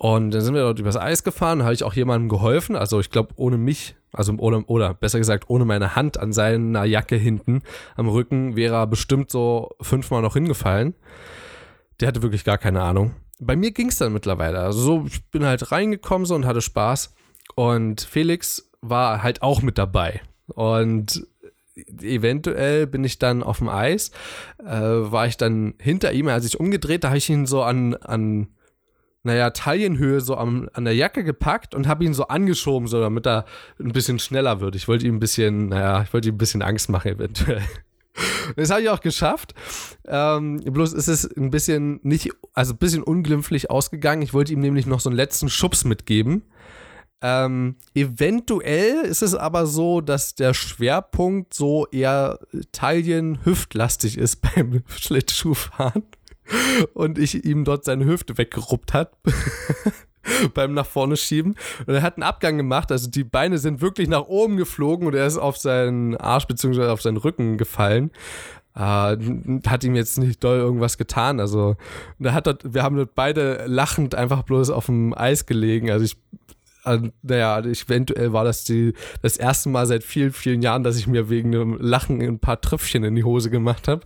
Und 0.00 0.30
dann 0.30 0.40
sind 0.40 0.54
wir 0.54 0.62
dort 0.62 0.78
übers 0.78 0.96
Eis 0.96 1.24
gefahren, 1.24 1.62
habe 1.62 1.74
ich 1.74 1.84
auch 1.84 1.92
jemandem 1.92 2.30
geholfen. 2.30 2.74
Also 2.74 3.00
ich 3.00 3.10
glaube, 3.10 3.34
ohne 3.36 3.58
mich, 3.58 3.96
also 4.12 4.32
ohne, 4.38 4.64
oder 4.64 4.94
besser 4.94 5.18
gesagt, 5.18 5.50
ohne 5.50 5.66
meine 5.66 5.94
Hand 5.94 6.18
an 6.18 6.32
seiner 6.32 6.84
Jacke 6.84 7.16
hinten 7.16 7.60
am 7.96 8.08
Rücken, 8.08 8.56
wäre 8.56 8.76
er 8.76 8.86
bestimmt 8.86 9.30
so 9.30 9.68
fünfmal 9.82 10.22
noch 10.22 10.32
hingefallen. 10.32 10.94
Der 12.00 12.08
hatte 12.08 12.22
wirklich 12.22 12.44
gar 12.44 12.56
keine 12.56 12.80
Ahnung. 12.80 13.14
Bei 13.40 13.56
mir 13.56 13.72
ging 13.72 13.88
es 13.88 13.98
dann 13.98 14.12
mittlerweile. 14.12 14.60
Also 14.60 14.80
so, 14.80 15.04
ich 15.06 15.24
bin 15.30 15.44
halt 15.44 15.72
reingekommen 15.72 16.26
so 16.26 16.34
und 16.34 16.46
hatte 16.46 16.60
Spaß. 16.60 17.14
Und 17.54 18.02
Felix 18.02 18.70
war 18.80 19.22
halt 19.22 19.42
auch 19.42 19.62
mit 19.62 19.78
dabei. 19.78 20.20
Und 20.48 21.26
eventuell 22.02 22.86
bin 22.86 23.04
ich 23.04 23.18
dann 23.18 23.42
auf 23.42 23.58
dem 23.58 23.68
Eis, 23.68 24.10
äh, 24.58 24.70
war 24.70 25.26
ich 25.26 25.36
dann 25.36 25.74
hinter 25.78 26.12
ihm, 26.12 26.28
als 26.28 26.44
ich 26.44 26.60
umgedreht, 26.60 27.04
da 27.04 27.08
habe 27.08 27.18
ich 27.18 27.30
ihn 27.30 27.46
so 27.46 27.62
an, 27.62 27.94
an 27.94 28.48
naja, 29.22 29.50
Taillenhöhe 29.50 30.20
so 30.20 30.36
am, 30.36 30.68
an 30.72 30.84
der 30.84 30.94
Jacke 30.94 31.24
gepackt 31.24 31.74
und 31.74 31.86
habe 31.86 32.04
ihn 32.04 32.14
so 32.14 32.28
angeschoben, 32.28 32.88
so 32.88 33.00
damit 33.00 33.26
er 33.26 33.44
ein 33.78 33.92
bisschen 33.92 34.18
schneller 34.18 34.60
wird. 34.60 34.74
Ich 34.76 34.88
wollte 34.88 35.06
ihm 35.06 35.16
ein 35.16 35.20
bisschen, 35.20 35.68
naja, 35.68 36.02
ich 36.02 36.12
wollte 36.12 36.28
ihm 36.28 36.34
ein 36.34 36.38
bisschen 36.38 36.62
Angst 36.62 36.88
machen 36.88 37.12
eventuell. 37.12 37.62
Das 38.56 38.70
habe 38.70 38.82
ich 38.82 38.88
auch 38.88 39.00
geschafft. 39.00 39.54
Ähm, 40.06 40.60
bloß 40.64 40.92
ist 40.92 41.08
es 41.08 41.24
ein 41.36 41.50
bisschen 41.50 42.00
nicht, 42.02 42.30
also 42.54 42.74
ein 42.74 42.78
bisschen 42.78 43.02
unglimpflich 43.02 43.70
ausgegangen. 43.70 44.22
Ich 44.22 44.34
wollte 44.34 44.52
ihm 44.52 44.60
nämlich 44.60 44.86
noch 44.86 45.00
so 45.00 45.10
einen 45.10 45.16
letzten 45.16 45.48
Schubs 45.48 45.84
mitgeben. 45.84 46.42
Ähm, 47.22 47.76
eventuell 47.94 49.04
ist 49.04 49.22
es 49.22 49.34
aber 49.34 49.66
so, 49.66 50.00
dass 50.00 50.34
der 50.34 50.54
Schwerpunkt 50.54 51.52
so 51.52 51.86
eher 51.88 52.38
Taillen-hüftlastig 52.72 54.16
ist 54.16 54.40
beim 54.54 54.82
Schlittschuhfahren 54.86 56.04
und 56.94 57.18
ich 57.18 57.44
ihm 57.44 57.64
dort 57.64 57.84
seine 57.84 58.06
Hüfte 58.06 58.38
weggeruppt 58.38 58.94
hat. 58.94 59.12
beim 60.54 60.74
nach 60.74 60.86
vorne 60.86 61.16
schieben. 61.16 61.56
Und 61.86 61.94
er 61.94 62.02
hat 62.02 62.16
einen 62.16 62.22
Abgang 62.22 62.56
gemacht, 62.56 62.92
also 62.92 63.10
die 63.10 63.24
Beine 63.24 63.58
sind 63.58 63.80
wirklich 63.80 64.08
nach 64.08 64.26
oben 64.26 64.56
geflogen 64.56 65.06
und 65.06 65.14
er 65.14 65.26
ist 65.26 65.38
auf 65.38 65.56
seinen 65.56 66.16
Arsch 66.16 66.46
bzw. 66.46 66.86
auf 66.86 67.02
seinen 67.02 67.16
Rücken 67.16 67.58
gefallen. 67.58 68.10
Uh, 68.72 69.18
hat 69.66 69.82
ihm 69.82 69.96
jetzt 69.96 70.16
nicht 70.18 70.44
doll 70.44 70.58
irgendwas 70.58 70.96
getan. 70.96 71.40
Also, 71.40 71.76
da 72.20 72.32
hat 72.32 72.46
dort, 72.46 72.72
wir 72.72 72.84
haben 72.84 72.96
dort 72.96 73.16
beide 73.16 73.64
lachend 73.66 74.14
einfach 74.14 74.44
bloß 74.44 74.70
auf 74.70 74.86
dem 74.86 75.12
Eis 75.12 75.44
gelegen. 75.44 75.90
Also 75.90 76.04
ich 76.04 76.16
äh, 76.84 76.98
naja, 77.22 77.58
eventuell 77.60 78.32
war 78.32 78.44
das 78.44 78.64
die, 78.64 78.94
das 79.22 79.36
erste 79.36 79.68
Mal 79.68 79.86
seit 79.86 80.04
vielen, 80.04 80.32
vielen 80.32 80.62
Jahren, 80.62 80.82
dass 80.82 80.96
ich 80.96 81.06
mir 81.06 81.28
wegen 81.28 81.54
einem 81.54 81.78
Lachen 81.80 82.20
ein 82.20 82.38
paar 82.38 82.60
Tröpfchen 82.60 83.04
in 83.04 83.14
die 83.14 83.24
Hose 83.24 83.50
gemacht 83.50 83.88
habe. 83.88 84.02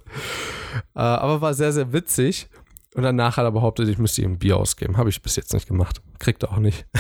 Äh, 0.94 1.00
aber 1.00 1.40
war 1.40 1.54
sehr, 1.54 1.72
sehr 1.72 1.92
witzig. 1.92 2.48
Und 2.94 3.02
danach 3.02 3.36
hat 3.36 3.44
er 3.44 3.50
behauptet, 3.50 3.88
ich 3.88 3.98
müsste 3.98 4.22
ihm 4.22 4.32
ein 4.32 4.38
Bier 4.38 4.56
ausgeben. 4.56 4.96
Habe 4.96 5.10
ich 5.10 5.20
bis 5.20 5.34
jetzt 5.34 5.52
nicht 5.52 5.66
gemacht. 5.66 6.00
Kriegt 6.20 6.44
er 6.44 6.52
auch 6.52 6.58
nicht. 6.58 6.86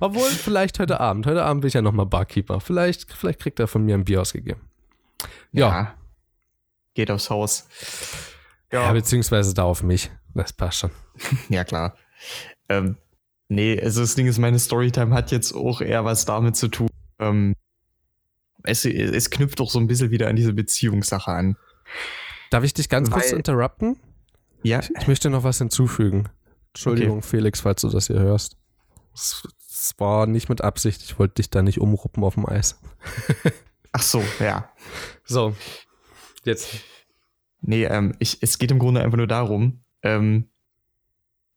Obwohl, 0.00 0.28
vielleicht 0.28 0.78
heute 0.78 1.00
Abend. 1.00 1.26
Heute 1.26 1.42
Abend 1.44 1.62
bin 1.62 1.68
ich 1.68 1.74
ja 1.74 1.80
nochmal 1.80 2.04
Barkeeper. 2.04 2.60
Vielleicht, 2.60 3.10
vielleicht 3.10 3.40
kriegt 3.40 3.58
er 3.58 3.66
von 3.66 3.84
mir 3.84 3.94
ein 3.94 4.04
Bier 4.04 4.20
ausgegeben. 4.20 4.60
Ja. 5.52 5.68
ja. 5.68 5.94
Geht 6.92 7.10
aufs 7.10 7.30
Haus. 7.30 7.66
Ja. 8.70 8.82
ja, 8.82 8.92
beziehungsweise 8.92 9.54
da 9.54 9.62
auf 9.62 9.82
mich. 9.82 10.10
Das 10.34 10.52
passt 10.52 10.80
schon. 10.80 10.90
ja, 11.48 11.64
klar. 11.64 11.96
Ähm, 12.68 12.96
nee, 13.48 13.80
also 13.80 14.02
das 14.02 14.14
Ding 14.14 14.26
ist, 14.26 14.36
meine 14.36 14.58
Storytime 14.58 15.14
hat 15.14 15.30
jetzt 15.30 15.54
auch 15.54 15.80
eher 15.80 16.04
was 16.04 16.26
damit 16.26 16.54
zu 16.56 16.68
tun. 16.68 16.90
Ähm, 17.18 17.54
es, 18.62 18.84
es 18.84 19.30
knüpft 19.30 19.62
auch 19.62 19.70
so 19.70 19.78
ein 19.78 19.86
bisschen 19.86 20.10
wieder 20.10 20.28
an 20.28 20.36
diese 20.36 20.52
Beziehungssache 20.52 21.30
an. 21.30 21.56
Darf 22.50 22.64
ich 22.64 22.74
dich 22.74 22.88
ganz 22.88 23.10
Weil, 23.10 23.20
kurz 23.20 23.32
interrupten? 23.32 23.98
Ja. 24.62 24.80
Ich, 24.80 24.90
ich, 24.98 25.06
möchte 25.08 25.30
noch 25.30 25.44
was 25.44 25.58
hinzufügen. 25.58 26.28
Entschuldigung, 26.68 27.18
okay. 27.18 27.26
Felix, 27.26 27.60
falls 27.60 27.82
du 27.82 27.88
das 27.88 28.06
hier 28.06 28.18
hörst. 28.18 28.56
Es, 29.14 29.42
war 29.96 30.26
nicht 30.26 30.48
mit 30.48 30.60
Absicht. 30.60 31.02
Ich 31.02 31.18
wollte 31.18 31.34
dich 31.34 31.50
da 31.50 31.62
nicht 31.62 31.80
umruppen 31.80 32.24
auf 32.24 32.34
dem 32.34 32.46
Eis. 32.46 32.80
Ach 33.92 34.02
so, 34.02 34.22
ja. 34.40 34.70
So, 35.24 35.54
jetzt. 36.44 36.80
Nee, 37.60 37.84
ähm, 37.84 38.14
ich, 38.18 38.42
es 38.42 38.58
geht 38.58 38.70
im 38.70 38.78
Grunde 38.78 39.02
einfach 39.02 39.16
nur 39.16 39.26
darum, 39.26 39.84
ähm, 40.02 40.48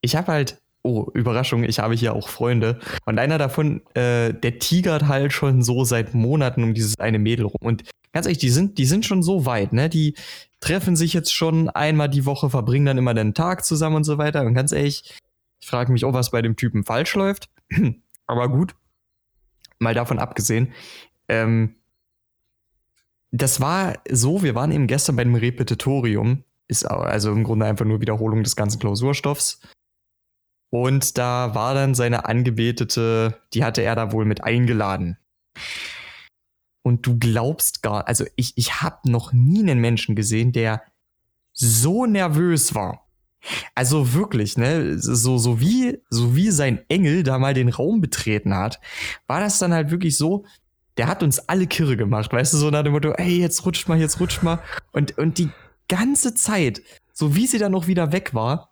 ich 0.02 0.16
habe 0.16 0.32
halt, 0.32 0.62
oh, 0.84 1.08
Überraschung, 1.14 1.64
ich 1.64 1.80
habe 1.80 1.94
hier 1.94 2.14
auch 2.14 2.30
Freunde. 2.30 2.80
Und 3.06 3.20
einer 3.20 3.38
davon, 3.38 3.82
äh, 3.94 4.34
der 4.34 4.60
tigert 4.60 5.08
halt 5.08 5.34
schon 5.34 5.64
so 5.64 5.84
seit 5.84 6.14
Monaten 6.14 6.64
um 6.64 6.74
dieses 6.74 7.00
eine 7.00 7.20
Mädel 7.20 7.46
rum. 7.46 7.62
Und 7.62 7.84
ganz 8.14 8.26
ehrlich, 8.26 8.40
die 8.40 8.50
sind, 8.50 8.78
die 8.78 8.86
sind 8.86 9.06
schon 9.06 9.24
so 9.24 9.46
weit, 9.46 9.74
ne? 9.74 9.90
Die 9.90 10.16
treffen 10.60 10.96
sich 10.96 11.14
jetzt 11.14 11.34
schon 11.34 11.70
einmal 11.70 12.10
die 12.10 12.26
Woche, 12.26 12.50
verbringen 12.50 12.86
dann 12.86 12.98
immer 12.98 13.14
den 13.14 13.34
Tag 13.34 13.66
zusammen 13.66 13.98
und 13.98 14.04
so 14.04 14.18
weiter. 14.18 14.42
Und 14.42 14.54
ganz 14.54 14.72
ehrlich, 14.72 15.16
ich 15.60 15.68
frage 15.68 15.92
mich 15.92 16.06
auch, 16.06 16.14
was 16.14 16.32
bei 16.32 16.42
dem 16.42 16.56
Typen 16.56 16.84
falsch 16.84 17.16
läuft. 17.16 17.50
Aber 18.28 18.50
gut, 18.50 18.76
mal 19.80 19.94
davon 19.94 20.20
abgesehen. 20.20 20.74
Ähm, 21.28 21.76
das 23.32 23.62
war 23.62 24.00
so, 24.10 24.44
wir 24.44 24.56
waren 24.56 24.72
eben 24.72 24.88
gestern 24.88 25.16
bei 25.16 25.24
dem 25.24 25.36
Repetitorium. 25.36 26.44
Ist 26.68 26.86
also 26.86 27.32
im 27.32 27.44
Grunde 27.44 27.66
einfach 27.66 27.86
nur 27.86 28.02
Wiederholung 28.02 28.44
des 28.44 28.56
ganzen 28.56 28.80
Klausurstoffs. 28.80 29.60
Und 30.72 31.18
da 31.18 31.54
war 31.54 31.74
dann 31.74 31.94
seine 31.94 32.26
Angebetete, 32.26 33.38
die 33.54 33.64
hatte 33.64 33.82
er 33.82 33.96
da 33.96 34.14
wohl 34.14 34.26
mit 34.26 34.44
eingeladen. 34.44 35.18
Und 36.82 37.06
du 37.06 37.20
glaubst 37.20 37.84
gar, 37.84 38.08
also 38.08 38.26
ich, 38.38 38.54
ich 38.56 38.82
habe 38.82 39.12
noch 39.12 39.34
nie 39.34 39.60
einen 39.60 39.80
Menschen 39.80 40.16
gesehen, 40.16 40.54
der 40.54 40.82
so 41.52 42.06
nervös 42.06 42.74
war. 42.74 43.06
Also 43.76 44.14
wirklich, 44.14 44.58
ne, 44.58 44.98
so, 44.98 45.38
so 45.38 45.60
wie, 45.60 46.00
so 46.10 46.36
wie 46.36 46.52
sein 46.52 46.80
Engel 46.88 47.24
da 47.24 47.38
mal 47.38 47.54
den 47.54 47.70
Raum 47.70 48.00
betreten 48.00 48.56
hat, 48.56 48.80
war 49.28 49.42
das 49.42 49.60
dann 49.60 49.74
halt 49.74 49.92
wirklich 49.92 50.16
so, 50.16 50.46
der 50.98 51.08
hat 51.08 51.22
uns 51.22 51.40
alle 51.50 51.68
kirre 51.68 51.98
gemacht, 51.98 52.32
weißt 52.32 52.54
du, 52.54 52.58
so 52.58 52.70
nach 52.70 52.84
dem 52.84 52.94
Motto, 52.94 53.12
ey, 53.12 53.40
jetzt 53.40 53.66
rutscht 53.66 53.90
mal, 53.90 54.00
jetzt 54.00 54.20
rutscht 54.20 54.42
mal. 54.44 54.60
Und, 54.94 55.18
und 55.18 55.38
die 55.38 55.50
ganze 55.90 56.34
Zeit, 56.34 56.82
so 57.14 57.36
wie 57.36 57.48
sie 57.48 57.58
dann 57.58 57.74
noch 57.74 57.88
wieder 57.88 58.12
weg 58.12 58.34
war, 58.34 58.71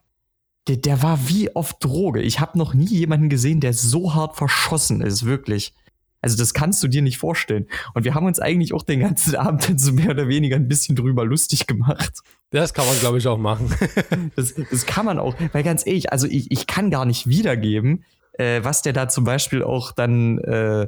der, 0.68 0.78
der 0.78 1.02
war 1.02 1.28
wie 1.28 1.56
auf 1.56 1.74
Droge. 1.80 2.22
Ich 2.22 2.40
habe 2.40 2.58
noch 2.58 2.74
nie 2.74 2.86
jemanden 2.86 3.30
gesehen, 3.30 3.60
der 3.60 3.74
so 3.74 4.14
hart 4.14 4.38
verschossen 4.38 5.02
ist, 5.02 5.26
wirklich. 5.26 5.74
Also 6.22 6.38
das 6.38 6.54
kannst 6.54 6.84
du 6.84 6.88
dir 6.88 7.02
nicht 7.02 7.18
vorstellen. 7.18 7.68
Und 7.94 8.04
wir 8.04 8.14
haben 8.14 8.26
uns 8.26 8.40
eigentlich 8.40 8.74
auch 8.74 8.84
den 8.84 9.00
ganzen 9.00 9.36
Abend 9.38 9.80
so 9.80 9.94
mehr 9.94 10.12
oder 10.12 10.28
weniger 10.28 10.56
ein 10.56 10.68
bisschen 10.68 10.96
drüber 10.96 11.26
lustig 11.26 11.68
gemacht. 11.68 12.20
Das 12.52 12.74
kann 12.74 12.86
man, 12.86 13.00
glaube 13.00 13.20
ich, 13.20 13.28
auch 13.28 13.38
machen. 13.38 13.74
das, 14.36 14.56
das 14.56 14.86
kann 14.86 15.06
man 15.06 15.20
auch, 15.20 15.36
weil 15.54 15.64
ganz 15.64 15.86
ehrlich, 15.86 16.12
also 16.12 16.28
ich, 16.28 16.52
ich 16.52 16.68
kann 16.68 16.90
gar 16.90 17.06
nicht 17.06 17.28
wiedergeben, 17.28 18.04
äh, 18.34 18.64
was 18.64 18.82
der 18.82 18.94
da 18.94 19.08
zum 19.08 19.24
Beispiel 19.24 19.64
auch 19.64 19.92
dann 19.92 20.40
äh, 20.40 20.88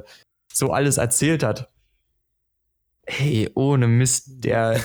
so 0.52 0.70
alles 0.72 0.98
erzählt 0.98 1.42
hat. 1.42 1.70
Hey, 3.06 3.50
ohne 3.54 3.88
Mist, 3.88 4.44
der. 4.44 4.80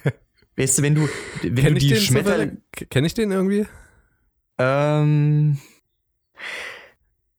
weißt 0.56 0.78
du, 0.78 0.82
wenn 0.82 0.94
du, 0.94 1.08
wenn 1.42 1.54
kenn 1.54 1.74
du 1.74 1.80
die 1.80 1.96
Schmetterlinge. 1.96 2.58
Kenn 2.90 3.04
ich 3.04 3.14
den 3.14 3.30
irgendwie? 3.30 3.66
Ähm. 4.58 5.58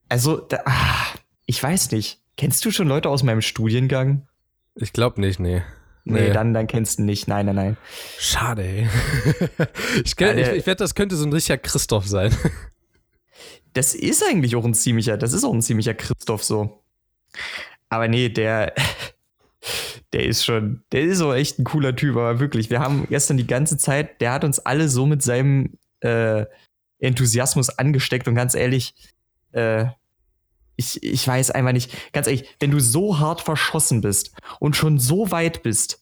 Also, 0.08 0.38
da, 0.38 0.62
ach, 0.65 1.17
ich 1.45 1.62
weiß 1.62 1.91
nicht. 1.91 2.19
Kennst 2.38 2.63
du 2.65 2.71
schon 2.71 2.88
Leute 2.88 3.10
aus 3.10 3.23
meinem 3.23 3.41
Studiengang? 3.41 4.27
Ich 4.75 4.93
glaube 4.93 5.19
nicht, 5.19 5.39
nee. 5.39 5.62
Nee, 6.05 6.27
nee, 6.27 6.34
dann, 6.34 6.53
dann 6.53 6.67
kennst 6.67 6.99
du 6.99 7.03
nicht. 7.03 7.27
Nein, 7.27 7.45
nein, 7.45 7.55
nein. 7.55 7.77
Schade, 8.17 8.63
ey. 8.63 8.89
ich, 10.05 10.15
kenn, 10.15 10.38
ich, 10.38 10.47
ich 10.47 10.65
wette, 10.65 10.84
das 10.84 10.95
könnte 10.95 11.15
so 11.15 11.25
ein 11.25 11.34
richtiger 11.34 11.58
Christoph 11.58 12.08
sein. 12.08 12.36
Das 13.73 13.93
ist 13.93 14.23
eigentlich 14.27 14.55
auch 14.55 14.65
ein 14.65 14.73
ziemlicher, 14.73 15.15
das 15.15 15.32
ist 15.32 15.43
auch 15.43 15.53
ein 15.53 15.62
ziemlicher 15.62 15.93
Christoph 15.93 16.43
so. 16.43 16.82
Aber 17.88 18.08
nee, 18.08 18.29
der, 18.29 18.73
der 20.13 20.25
ist 20.25 20.43
schon, 20.43 20.84
der 20.91 21.03
ist 21.03 21.21
auch 21.21 21.36
echt 21.36 21.60
ein 21.60 21.65
cooler 21.65 21.95
Typ, 21.95 22.15
aber 22.15 22.39
wirklich, 22.39 22.71
wir 22.71 22.79
haben 22.79 23.05
gestern 23.10 23.38
die 23.38 23.45
ganze 23.47 23.77
Zeit, 23.77 24.21
der 24.21 24.34
hat 24.34 24.43
uns 24.43 24.58
alle 24.58 24.89
so 24.89 25.05
mit 25.05 25.21
seinem 25.21 25.77
äh, 25.99 26.45
Enthusiasmus 27.00 27.70
angesteckt 27.70 28.28
und 28.28 28.36
ganz 28.36 28.56
ehrlich, 28.56 28.94
äh, 29.52 29.86
ich, 30.76 31.04
ich 31.04 31.28
weiß 31.28 31.52
einfach 31.52 31.74
nicht, 31.74 32.14
ganz 32.14 32.28
ehrlich, 32.28 32.46
wenn 32.60 32.72
du 32.72 32.80
so 32.80 33.20
hart 33.20 33.42
verschossen 33.42 34.02
bist 34.02 34.32
und 34.60 34.76
schon 34.76 34.98
so 34.98 35.32
weit 35.32 35.64
bist, 35.64 36.02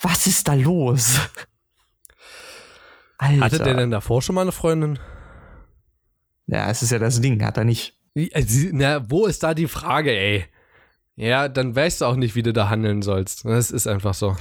was 0.00 0.26
ist 0.26 0.48
da 0.48 0.54
los? 0.54 1.18
Alter. 3.18 3.44
Hatte 3.44 3.58
der 3.58 3.74
denn 3.74 3.90
davor 3.90 4.22
schon 4.22 4.34
mal 4.34 4.42
eine 4.42 4.52
Freundin? 4.52 4.98
Ja, 6.46 6.70
es 6.70 6.82
ist 6.82 6.90
ja 6.90 6.98
das 6.98 7.20
Ding, 7.20 7.44
hat 7.44 7.58
er 7.58 7.64
nicht. 7.64 7.98
Also, 8.32 8.68
na, 8.72 9.08
wo 9.10 9.26
ist 9.26 9.42
da 9.42 9.52
die 9.52 9.68
Frage, 9.68 10.10
ey? 10.10 10.46
Ja, 11.16 11.48
dann 11.48 11.76
weißt 11.76 12.00
du 12.00 12.06
auch 12.06 12.16
nicht, 12.16 12.34
wie 12.34 12.42
du 12.42 12.52
da 12.52 12.70
handeln 12.70 13.02
sollst. 13.02 13.44
Das 13.44 13.70
ist 13.70 13.86
einfach 13.86 14.14
so. 14.14 14.36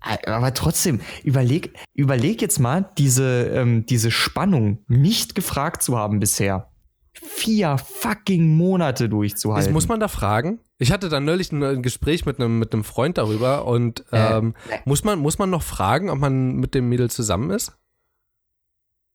Aber 0.00 0.54
trotzdem, 0.54 1.00
überleg, 1.24 1.74
überleg 1.94 2.40
jetzt 2.40 2.58
mal, 2.58 2.90
diese, 2.96 3.50
ähm, 3.54 3.84
diese 3.86 4.10
Spannung 4.10 4.78
nicht 4.88 5.34
gefragt 5.34 5.82
zu 5.82 5.98
haben 5.98 6.20
bisher 6.20 6.70
vier 7.12 7.76
fucking 7.78 8.56
Monate 8.56 9.08
durchzuhalten. 9.08 9.66
Das 9.66 9.72
muss 9.72 9.88
man 9.88 10.00
da 10.00 10.08
fragen? 10.08 10.60
Ich 10.78 10.92
hatte 10.92 11.08
dann 11.08 11.24
neulich 11.24 11.52
ein 11.52 11.82
Gespräch 11.82 12.24
mit 12.24 12.38
einem, 12.40 12.58
mit 12.58 12.72
einem 12.72 12.84
Freund 12.84 13.18
darüber 13.18 13.66
und 13.66 14.04
äh, 14.12 14.38
ähm, 14.38 14.54
äh, 14.70 14.78
muss, 14.84 15.04
man, 15.04 15.18
muss 15.18 15.38
man 15.38 15.50
noch 15.50 15.62
fragen, 15.62 16.08
ob 16.08 16.18
man 16.18 16.56
mit 16.56 16.74
dem 16.74 16.88
Mädel 16.88 17.10
zusammen 17.10 17.50
ist? 17.50 17.76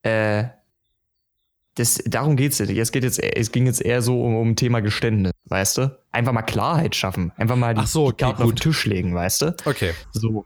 Äh, 0.03 0.45
das, 1.75 2.01
darum 2.05 2.35
geht's 2.35 2.59
nicht. 2.59 2.77
Es, 2.77 2.91
geht 2.91 3.03
jetzt, 3.03 3.19
es 3.19 3.51
ging 3.51 3.65
jetzt 3.65 3.81
eher 3.81 4.01
so 4.01 4.23
um, 4.23 4.35
um 4.35 4.55
Thema 4.55 4.81
Geständnis, 4.81 5.33
weißt 5.45 5.79
du? 5.79 5.99
Einfach 6.11 6.31
mal 6.31 6.43
Klarheit 6.43 6.95
schaffen. 6.95 7.33
Einfach 7.35 7.57
mal 7.57 7.73
die, 7.73 7.81
Ach 7.81 7.87
so, 7.87 8.05
okay, 8.05 8.25
Karten 8.25 8.43
gut. 8.43 8.45
auf 8.45 8.51
den 8.51 8.61
Tisch 8.61 8.85
legen, 8.85 9.13
weißt 9.13 9.41
du? 9.41 9.55
Okay. 9.65 9.93
So. 10.11 10.45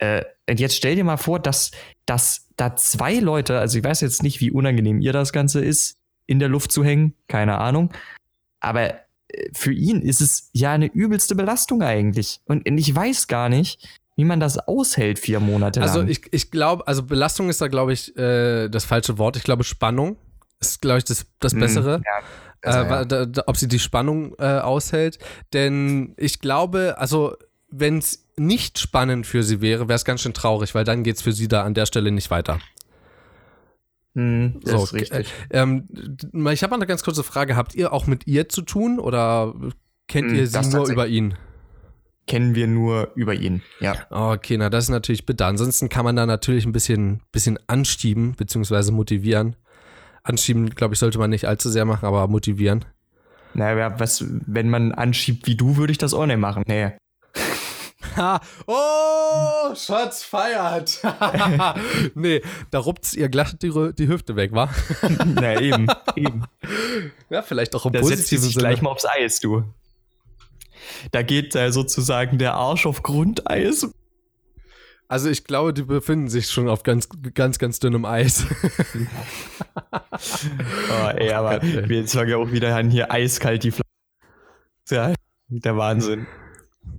Äh, 0.00 0.24
und 0.48 0.58
jetzt 0.58 0.74
stell 0.76 0.96
dir 0.96 1.04
mal 1.04 1.16
vor, 1.18 1.38
dass, 1.38 1.70
dass 2.06 2.48
da 2.56 2.74
zwei 2.76 3.14
Leute, 3.14 3.58
also 3.58 3.78
ich 3.78 3.84
weiß 3.84 4.00
jetzt 4.00 4.22
nicht, 4.22 4.40
wie 4.40 4.50
unangenehm 4.50 5.00
ihr 5.00 5.12
das 5.12 5.32
Ganze 5.32 5.60
ist, 5.64 5.96
in 6.26 6.38
der 6.38 6.48
Luft 6.48 6.72
zu 6.72 6.82
hängen, 6.84 7.14
keine 7.28 7.58
Ahnung. 7.58 7.92
Aber 8.60 8.92
äh, 8.92 8.96
für 9.52 9.72
ihn 9.72 10.00
ist 10.02 10.20
es 10.20 10.50
ja 10.52 10.72
eine 10.72 10.86
übelste 10.86 11.34
Belastung 11.34 11.82
eigentlich. 11.82 12.40
Und 12.46 12.66
ich 12.66 12.94
weiß 12.94 13.26
gar 13.28 13.48
nicht, 13.48 13.86
wie 14.16 14.24
man 14.24 14.40
das 14.40 14.58
aushält 14.58 15.18
vier 15.18 15.40
Monate 15.40 15.80
Also 15.82 16.00
lang. 16.00 16.08
ich, 16.08 16.32
ich 16.32 16.50
glaube, 16.50 16.86
also 16.86 17.02
Belastung 17.02 17.48
ist 17.48 17.60
da, 17.60 17.68
glaube 17.68 17.92
ich, 17.92 18.16
äh, 18.16 18.68
das 18.68 18.84
falsche 18.84 19.18
Wort. 19.18 19.36
Ich 19.36 19.44
glaube, 19.44 19.64
Spannung 19.64 20.16
ist, 20.60 20.80
glaube 20.82 20.98
ich, 20.98 21.04
das, 21.04 21.26
das 21.40 21.54
Mhm, 21.54 21.60
Bessere. 21.60 22.02
ja, 22.04 22.18
äh, 22.18 22.22
besser, 22.62 22.86
ja. 22.90 23.04
da, 23.04 23.26
da, 23.26 23.42
ob 23.46 23.56
sie 23.56 23.68
die 23.68 23.78
Spannung 23.78 24.34
äh, 24.38 24.58
aushält. 24.58 25.18
Denn 25.52 26.14
ich 26.18 26.40
glaube, 26.40 26.96
also 26.98 27.34
wenn 27.70 27.98
es 27.98 28.26
nicht 28.40 28.78
spannend 28.78 29.26
für 29.26 29.42
sie 29.42 29.60
wäre, 29.60 29.88
wäre 29.88 29.96
es 29.96 30.04
ganz 30.04 30.22
schön 30.22 30.34
traurig, 30.34 30.74
weil 30.74 30.84
dann 30.84 31.02
geht 31.04 31.16
es 31.16 31.22
für 31.22 31.32
sie 31.32 31.46
da 31.48 31.62
an 31.64 31.74
der 31.74 31.86
Stelle 31.86 32.10
nicht 32.10 32.30
weiter. 32.30 32.58
Hm, 34.14 34.60
das 34.64 34.72
So, 34.72 34.84
ist 34.84 34.92
richtig. 34.94 35.32
Ähm, 35.50 35.84
d- 35.88 36.52
ich 36.52 36.62
habe 36.62 36.74
eine 36.74 36.86
ganz 36.86 37.04
kurze 37.04 37.22
Frage. 37.22 37.54
Habt 37.56 37.74
ihr 37.74 37.92
auch 37.92 38.06
mit 38.06 38.26
ihr 38.26 38.48
zu 38.48 38.62
tun 38.62 38.98
oder 38.98 39.54
kennt 40.08 40.30
Hm, 40.30 40.36
ihr 40.36 40.46
sie 40.46 40.60
nur 40.68 40.88
über 40.90 41.06
ihn? 41.06 41.34
Kennen 42.26 42.54
wir 42.54 42.66
nur 42.66 43.12
über 43.14 43.34
ihn. 43.34 43.62
Ja. 43.80 43.94
Okay, 44.10 44.56
na 44.56 44.70
das 44.70 44.84
ist 44.84 44.90
natürlich 44.90 45.26
bitter. 45.26 45.46
Ansonsten 45.46 45.88
kann 45.88 46.04
man 46.04 46.16
da 46.16 46.26
natürlich 46.26 46.64
ein 46.64 46.72
bisschen, 46.72 47.22
bisschen 47.32 47.58
anschieben, 47.66 48.34
beziehungsweise 48.36 48.92
motivieren. 48.92 49.56
Anschieben, 50.22 50.70
glaube 50.70 50.94
ich, 50.94 51.00
sollte 51.00 51.18
man 51.18 51.30
nicht 51.30 51.46
allzu 51.46 51.70
sehr 51.70 51.84
machen, 51.84 52.06
aber 52.06 52.26
motivieren. 52.28 52.84
Naja, 53.54 53.98
was, 53.98 54.24
wenn 54.28 54.70
man 54.70 54.92
anschiebt 54.92 55.46
wie 55.46 55.56
du, 55.56 55.76
würde 55.76 55.90
ich 55.92 55.98
das 55.98 56.14
auch 56.14 56.26
nicht 56.26 56.38
machen. 56.38 56.62
Nee. 56.66 56.92
Ha, 58.16 58.40
oh, 58.66 59.74
Schatz 59.74 60.22
feiert. 60.22 61.00
nee, 62.14 62.42
da 62.70 62.78
rupt's 62.78 63.14
ihr 63.14 63.28
glatt 63.28 63.62
die, 63.62 63.92
die 63.96 64.08
Hüfte 64.08 64.36
weg, 64.36 64.52
wa? 64.52 64.70
Na, 65.26 65.60
eben, 65.60 65.86
eben. 66.16 66.44
Ja, 67.28 67.42
vielleicht 67.42 67.74
auch 67.74 67.86
im 67.86 67.92
Da 67.92 68.02
setzt 68.02 68.28
sie 68.28 68.36
positiven 68.36 68.44
sich 68.44 68.54
Sinne. 68.54 68.68
gleich 68.68 68.82
mal 68.82 68.90
aufs 68.90 69.04
Eis, 69.06 69.40
du. 69.40 69.64
Da 71.12 71.22
geht 71.22 71.54
äh, 71.54 71.70
sozusagen 71.72 72.38
der 72.38 72.54
Arsch 72.54 72.86
auf 72.86 73.02
Grundeis. 73.02 73.88
Also 75.08 75.28
ich 75.28 75.44
glaube, 75.44 75.74
die 75.74 75.82
befinden 75.82 76.28
sich 76.28 76.50
schon 76.50 76.68
auf 76.68 76.82
ganz, 76.84 77.08
ganz, 77.34 77.58
ganz 77.58 77.80
dünnem 77.80 78.04
Eis. 78.04 78.46
Oh, 80.90 81.08
ey, 81.16 81.32
aber 81.32 81.60
Gott, 81.60 81.62
ey. 81.64 81.88
wir 81.88 82.00
jetzt 82.00 82.12
fangen 82.12 82.28
ja 82.30 82.36
auch 82.36 82.52
wieder 82.52 82.76
an, 82.76 82.90
hier 82.90 83.10
eiskalt 83.10 83.64
die 83.64 83.70
Flasche. 83.70 83.84
Ja, 84.90 85.14
der 85.48 85.76
Wahnsinn. 85.76 86.26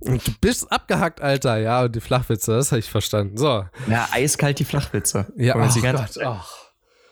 Und 0.00 0.26
du 0.26 0.32
bist 0.40 0.70
abgehackt, 0.72 1.20
Alter. 1.20 1.58
Ja, 1.58 1.82
und 1.84 1.94
die 1.94 2.00
Flachwitze, 2.00 2.52
das 2.56 2.72
habe 2.72 2.80
ich 2.80 2.90
verstanden. 2.90 3.36
So. 3.36 3.64
Ja, 3.88 4.08
eiskalt 4.10 4.58
die 4.58 4.64
Flachwitze. 4.64 5.32
Ja, 5.36 5.54
oh 5.56 5.80
Gott, 5.80 6.18
ach. 6.24 6.56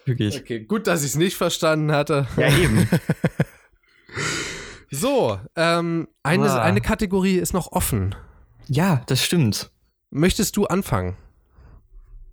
Wirklich. 0.07 0.40
Okay, 0.40 0.61
gut, 0.61 0.87
dass 0.87 1.03
ich 1.03 1.11
es 1.11 1.16
nicht 1.16 1.37
verstanden 1.37 1.93
hatte. 1.93 2.27
Ja, 2.37 2.49
eben. 2.57 2.88
So, 4.90 5.38
ähm, 5.55 6.09
eine, 6.25 6.51
Ah. 6.51 6.62
eine 6.62 6.81
Kategorie 6.81 7.37
ist 7.37 7.53
noch 7.53 7.71
offen. 7.71 8.16
Ja, 8.66 9.03
das 9.07 9.23
stimmt. 9.23 9.71
Möchtest 10.11 10.57
du 10.57 10.66
anfangen? 10.66 11.16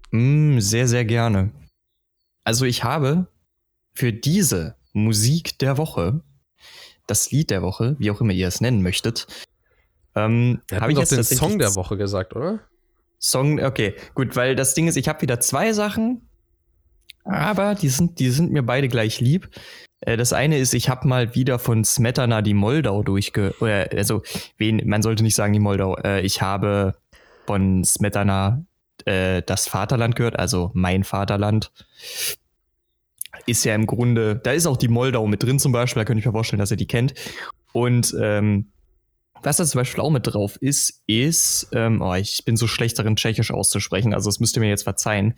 Mm, 0.09 0.59
sehr, 0.59 0.87
sehr 0.87 1.05
gerne. 1.05 1.51
Also 2.43 2.65
ich 2.65 2.83
habe 2.83 3.27
für 3.93 4.11
diese 4.11 4.75
Musik 4.93 5.59
der 5.59 5.77
Woche, 5.77 6.21
das 7.05 7.29
Lied 7.29 7.51
der 7.51 7.61
Woche, 7.61 7.95
wie 7.99 8.09
auch 8.09 8.21
immer 8.21 8.33
ihr 8.33 8.47
es 8.47 8.59
nennen 8.59 8.81
möchtet, 8.81 9.27
ähm, 10.17 10.61
habe 10.73 10.91
ich 10.91 10.95
doch 10.97 11.03
jetzt 11.03 11.11
den 11.11 11.23
Song 11.23 11.59
der 11.59 11.75
Woche 11.75 11.97
gesagt, 11.97 12.35
oder? 12.35 12.59
Song, 13.19 13.63
okay, 13.63 13.95
gut, 14.13 14.35
weil 14.35 14.55
das 14.55 14.73
Ding 14.73 14.87
ist, 14.87 14.95
ich 14.95 15.07
habe 15.07 15.21
wieder 15.21 15.39
zwei 15.39 15.73
Sachen, 15.73 16.21
aber 17.23 17.75
die 17.75 17.89
sind, 17.89 18.19
die 18.19 18.29
sind 18.29 18.51
mir 18.51 18.63
beide 18.63 18.87
gleich 18.87 19.19
lieb. 19.19 19.49
Äh, 20.01 20.17
Das 20.17 20.33
eine 20.33 20.57
ist, 20.57 20.73
ich 20.73 20.89
habe 20.89 21.07
mal 21.07 21.35
wieder 21.35 21.59
von 21.59 21.83
Smetana 21.83 22.41
die 22.41 22.53
Moldau 22.53 23.03
durchge... 23.03 23.53
Oder, 23.59 23.89
also, 23.91 24.21
wen, 24.57 24.81
man 24.85 25.01
sollte 25.01 25.23
nicht 25.23 25.35
sagen 25.35 25.53
die 25.53 25.59
Moldau. 25.59 25.97
Äh, 25.97 26.21
Ich 26.21 26.41
habe 26.41 26.95
von 27.45 27.83
Smetana 27.83 28.63
äh, 29.05 29.41
das 29.45 29.67
Vaterland 29.67 30.15
gehört, 30.15 30.37
also 30.37 30.71
mein 30.73 31.03
Vaterland. 31.03 31.71
Ist 33.45 33.65
ja 33.65 33.75
im 33.75 33.87
Grunde, 33.87 34.35
da 34.35 34.51
ist 34.51 34.67
auch 34.67 34.77
die 34.77 34.87
Moldau 34.87 35.25
mit 35.27 35.43
drin 35.43 35.59
zum 35.59 35.71
Beispiel, 35.71 36.01
da 36.01 36.05
könnte 36.05 36.19
ich 36.19 36.25
mir 36.25 36.31
vorstellen, 36.31 36.59
dass 36.59 36.71
ihr 36.71 36.77
die 36.77 36.87
kennt. 36.87 37.13
Und 37.71 38.15
ähm, 38.19 38.67
was 39.43 39.57
da 39.57 39.65
zum 39.65 39.79
Beispiel 39.79 40.01
auch 40.01 40.09
mit 40.09 40.27
drauf 40.27 40.57
ist, 40.61 41.03
ist, 41.07 41.69
ähm, 41.73 42.01
oh, 42.01 42.13
ich 42.15 42.45
bin 42.45 42.57
so 42.57 42.67
schlecht 42.67 42.97
darin, 42.99 43.15
Tschechisch 43.15 43.51
auszusprechen, 43.51 44.13
also 44.13 44.29
das 44.29 44.39
müsst 44.39 44.55
ihr 44.57 44.61
mir 44.61 44.69
jetzt 44.69 44.83
verzeihen. 44.83 45.35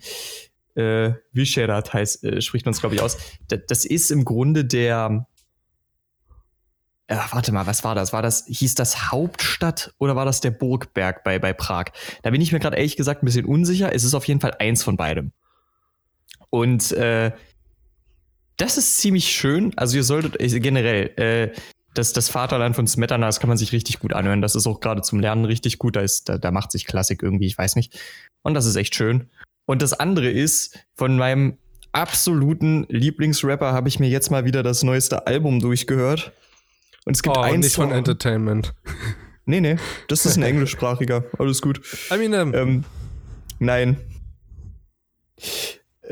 Äh, 0.74 1.12
Vyšehrad 1.32 1.92
heißt, 1.92 2.24
äh, 2.24 2.40
spricht 2.40 2.64
man 2.64 2.74
es, 2.74 2.80
glaube 2.80 2.94
ich, 2.94 3.02
aus. 3.02 3.18
Da, 3.48 3.56
das 3.56 3.84
ist 3.84 4.10
im 4.10 4.24
Grunde 4.24 4.64
der. 4.64 5.26
Äh, 7.08 7.16
warte 7.32 7.50
mal, 7.50 7.66
was 7.66 7.82
war 7.82 7.94
das? 7.94 8.12
War 8.12 8.22
das, 8.22 8.46
hieß 8.46 8.76
das 8.76 9.10
Hauptstadt 9.10 9.92
oder 9.98 10.14
war 10.14 10.24
das 10.24 10.40
der 10.40 10.52
Burgberg 10.52 11.24
bei, 11.24 11.40
bei 11.40 11.52
Prag? 11.52 11.86
Da 12.22 12.30
bin 12.30 12.40
ich 12.40 12.52
mir 12.52 12.60
gerade 12.60 12.76
ehrlich 12.76 12.96
gesagt 12.96 13.22
ein 13.22 13.26
bisschen 13.26 13.46
unsicher. 13.46 13.92
Es 13.92 14.04
ist 14.04 14.14
auf 14.14 14.26
jeden 14.26 14.40
Fall 14.40 14.54
eins 14.58 14.84
von 14.84 14.96
beidem. 14.96 15.32
Und 16.50 16.92
äh, 16.92 17.32
das 18.56 18.76
ist 18.76 18.98
ziemlich 18.98 19.30
schön. 19.30 19.72
Also 19.76 19.96
ihr 19.96 20.04
solltet 20.04 20.40
äh, 20.40 20.60
generell, 20.60 21.06
äh, 21.16 21.52
das, 21.94 22.12
das 22.12 22.28
Vaterland 22.28 22.76
von 22.76 22.86
Smetana, 22.86 23.26
das 23.26 23.40
kann 23.40 23.48
man 23.48 23.58
sich 23.58 23.72
richtig 23.72 23.98
gut 23.98 24.12
anhören. 24.12 24.42
Das 24.42 24.54
ist 24.54 24.66
auch 24.66 24.80
gerade 24.80 25.02
zum 25.02 25.20
Lernen 25.20 25.44
richtig 25.44 25.78
gut. 25.78 25.96
Da, 25.96 26.00
ist, 26.00 26.28
da, 26.28 26.38
da 26.38 26.50
macht 26.50 26.70
sich 26.72 26.86
Klassik 26.86 27.22
irgendwie, 27.22 27.46
ich 27.46 27.58
weiß 27.58 27.76
nicht. 27.76 27.98
Und 28.42 28.54
das 28.54 28.66
ist 28.66 28.76
echt 28.76 28.94
schön. 28.94 29.28
Und 29.66 29.82
das 29.82 29.92
andere 29.92 30.30
ist, 30.30 30.78
von 30.94 31.16
meinem 31.16 31.58
absoluten 31.92 32.86
Lieblingsrapper 32.88 33.72
habe 33.72 33.88
ich 33.88 33.98
mir 33.98 34.08
jetzt 34.08 34.30
mal 34.30 34.44
wieder 34.44 34.62
das 34.62 34.82
neueste 34.82 35.26
Album 35.26 35.60
durchgehört. 35.60 36.32
Und 37.04 37.16
es 37.16 37.22
gibt 37.22 37.36
Oh, 37.36 37.40
einen 37.40 37.60
nicht 37.60 37.74
von. 37.74 37.90
Entertainment. 37.90 38.74
Nee, 39.46 39.60
nee, 39.60 39.76
das 40.06 40.26
ist 40.26 40.36
ein 40.36 40.42
englischsprachiger. 40.42 41.24
Alles 41.38 41.60
gut. 41.60 41.80
Eminem. 42.10 42.54
Ähm, 42.54 42.84
nein. 43.58 43.96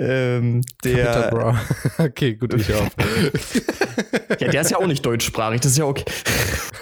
Ähm, 0.00 0.62
der, 0.84 1.58
okay, 1.98 2.34
gut, 2.36 2.54
ich 2.54 2.72
auf. 2.72 2.88
ja, 4.38 4.48
der 4.48 4.60
ist 4.60 4.70
ja 4.70 4.76
auch 4.78 4.86
nicht 4.86 5.04
deutschsprachig, 5.04 5.60
das 5.60 5.72
ist 5.72 5.78
ja 5.78 5.86
okay. 5.86 6.04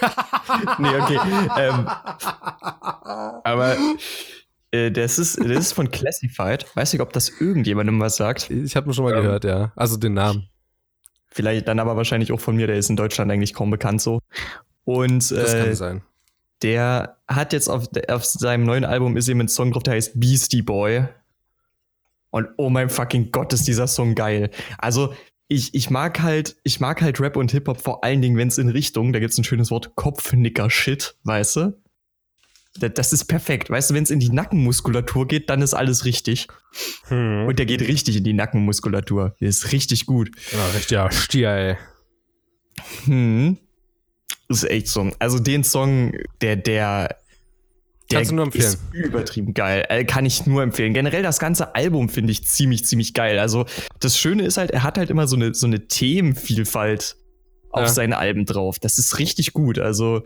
nee, 0.77 0.89
okay. 0.99 1.19
Ähm, 1.57 1.87
aber 3.43 3.75
äh, 4.71 4.91
das, 4.91 5.17
ist, 5.17 5.39
das 5.39 5.49
ist 5.49 5.73
von 5.73 5.89
Classified. 5.89 6.65
Weiß 6.75 6.93
nicht, 6.93 7.01
ob 7.01 7.11
das 7.11 7.29
irgendjemandem 7.41 7.99
was 7.99 8.17
sagt. 8.17 8.51
Ich 8.51 8.75
habe 8.75 8.87
ihn 8.89 8.93
schon 8.93 9.03
mal 9.05 9.15
Ähm. 9.15 9.23
gehört, 9.23 9.45
ja. 9.45 9.71
Also 9.75 9.97
den 9.97 10.13
Namen. 10.13 10.49
Vielleicht 11.31 11.67
dann 11.67 11.79
aber 11.79 11.95
wahrscheinlich 11.97 12.31
auch 12.31 12.39
von 12.39 12.55
mir, 12.55 12.67
der 12.67 12.77
ist 12.77 12.89
in 12.91 12.95
Deutschland 12.97 13.31
eigentlich 13.31 13.53
kaum 13.55 13.71
bekannt 13.71 13.99
so. 14.01 14.19
Und 14.85 15.31
Das 15.31 15.53
äh, 15.55 15.63
kann 15.63 15.75
sein. 15.75 16.01
der 16.61 17.17
hat 17.27 17.51
jetzt 17.51 17.67
auf, 17.67 17.85
auf 18.09 18.25
seinem 18.25 18.63
neuen 18.63 18.85
Album 18.85 19.17
ist 19.17 19.27
eben 19.27 19.41
ein 19.41 19.47
Song 19.47 19.71
drauf, 19.71 19.81
der 19.83 19.95
heißt 19.95 20.19
Beastie 20.19 20.61
Boy. 20.61 21.07
Und 22.29 22.47
oh 22.57 22.69
mein 22.69 22.89
fucking 22.89 23.31
Gott, 23.31 23.53
ist 23.53 23.67
dieser 23.67 23.87
Song 23.87 24.15
geil. 24.15 24.49
Also, 24.77 25.13
ich, 25.47 25.73
ich 25.73 25.89
mag 25.89 26.21
halt, 26.21 26.57
ich 26.63 26.79
mag 26.81 27.01
halt 27.01 27.19
Rap 27.21 27.37
und 27.37 27.51
Hip-Hop 27.51 27.79
vor 27.81 28.03
allen 28.03 28.21
Dingen, 28.21 28.35
wenn 28.37 28.49
es 28.49 28.57
in 28.57 28.67
Richtung, 28.69 29.13
da 29.13 29.19
gibt's 29.19 29.37
ein 29.37 29.45
schönes 29.45 29.71
Wort, 29.71 29.95
Kopfnicker-Shit, 29.95 31.15
weißt 31.23 31.55
du? 31.55 31.81
Da- 32.79 32.89
Das 32.89 33.13
ist 33.13 33.25
perfekt. 33.25 33.69
Weißt 33.69 33.89
du, 33.89 33.93
wenn 33.93 34.03
es 34.03 34.11
in 34.11 34.19
die 34.19 34.29
Nackenmuskulatur 34.29 35.25
geht, 35.27 35.49
dann 35.49 35.61
ist 35.61 35.73
alles 35.73 36.03
richtig. 36.03 36.47
Hm. 37.07 37.45
Und 37.47 37.57
der 37.59 37.65
geht 37.65 37.81
richtig 37.81 38.17
in 38.17 38.23
die 38.25 38.33
Nackenmuskulatur. 38.33 39.35
Der 39.39 39.47
ist 39.47 39.71
richtig 39.71 40.05
gut. 40.05 40.29
Ja, 40.51 40.67
richtiger 40.75 41.11
Stier, 41.11 41.49
ey. 41.49 41.77
Hm. 43.05 43.57
Das 44.49 44.63
ist 44.63 44.69
echt 44.69 44.87
so. 44.89 45.09
Also 45.19 45.39
den 45.39 45.63
Song, 45.63 46.13
der, 46.41 46.55
der, 46.57 47.17
der 48.09 48.19
Kannst 48.19 48.31
du 48.31 48.35
nur 48.35 48.45
empfehlen. 48.45 48.65
ist 48.65 48.79
übertrieben 48.93 49.53
geil. 49.53 49.85
Äh, 49.89 50.05
kann 50.05 50.25
ich 50.25 50.45
nur 50.45 50.63
empfehlen. 50.63 50.93
Generell 50.93 51.23
das 51.23 51.39
ganze 51.39 51.75
Album 51.75 52.07
finde 52.09 52.31
ich 52.31 52.45
ziemlich, 52.45 52.85
ziemlich 52.85 53.13
geil. 53.13 53.37
Also 53.39 53.65
das 53.99 54.17
Schöne 54.17 54.43
ist 54.43 54.57
halt, 54.57 54.71
er 54.71 54.83
hat 54.83 54.97
halt 54.97 55.09
immer 55.09 55.27
so 55.27 55.35
eine, 55.35 55.53
so 55.53 55.67
eine 55.67 55.87
Themenvielfalt 55.87 57.17
auf 57.71 57.81
Ja. 57.81 57.87
seine 57.89 58.17
Alben 58.17 58.45
drauf. 58.45 58.79
Das 58.79 58.97
ist 58.97 59.19
richtig 59.19 59.51
gut. 59.53 59.77
Also 59.79 60.23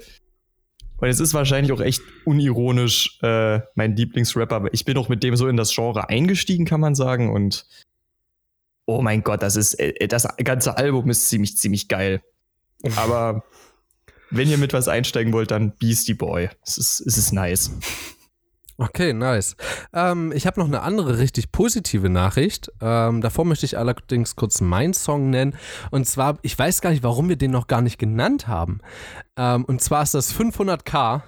und 0.98 1.08
es 1.10 1.20
ist 1.20 1.34
wahrscheinlich 1.34 1.72
auch 1.72 1.82
echt 1.82 2.04
unironisch 2.26 3.18
äh, 3.24 3.60
mein 3.74 3.96
Lieblingsrapper, 3.96 4.56
aber 4.56 4.74
ich 4.74 4.86
bin 4.86 4.96
auch 4.98 5.10
mit 5.10 5.24
dem 5.24 5.36
so 5.36 5.48
in 5.48 5.58
das 5.58 5.74
Genre 5.74 6.08
eingestiegen, 6.10 6.66
kann 6.66 6.80
man 6.80 6.94
sagen. 6.94 7.32
Und 7.34 7.66
oh 8.86 9.02
mein 9.02 9.24
Gott, 9.24 9.42
das 9.42 9.56
ist 9.56 9.74
äh, 9.80 10.08
das 10.08 10.28
ganze 10.44 10.78
Album 10.78 11.10
ist 11.10 11.28
ziemlich, 11.30 11.58
ziemlich 11.58 11.88
geil. 11.88 12.22
Aber 12.96 13.44
wenn 14.32 14.50
ihr 14.50 14.58
mit 14.58 14.74
was 14.74 14.88
einsteigen 14.88 15.34
wollt, 15.34 15.52
dann 15.52 15.74
Beastie 15.78 16.14
Boy. 16.14 16.50
Es 16.66 16.78
ist, 16.78 17.02
es 17.02 17.18
ist 17.18 17.32
nice. 17.32 17.72
Okay, 18.78 19.14
nice. 19.14 19.56
Ähm, 19.94 20.32
ich 20.32 20.48
habe 20.48 20.60
noch 20.60 20.66
eine 20.66 20.82
andere 20.82 21.20
richtig 21.20 21.52
positive 21.52 22.10
Nachricht. 22.10 22.72
Ähm, 22.82 23.22
davor 23.22 23.46
möchte 23.46 23.66
ich 23.66 23.78
allerdings 23.78 24.36
kurz 24.36 24.60
meinen 24.60 24.96
Song 24.96 25.30
nennen. 25.30 25.56
Und 25.92 26.08
zwar, 26.08 26.40
ich 26.42 26.58
weiß 26.58 26.82
gar 26.82 26.90
nicht, 26.90 27.04
warum 27.04 27.30
wir 27.30 27.36
den 27.36 27.52
noch 27.52 27.68
gar 27.68 27.82
nicht 27.82 28.00
genannt 28.00 28.48
haben. 28.48 28.80
Ähm, 29.38 29.66
und 29.66 29.82
zwar 29.82 30.02
ist 30.02 30.16
das 30.16 30.34
500k 30.34 31.22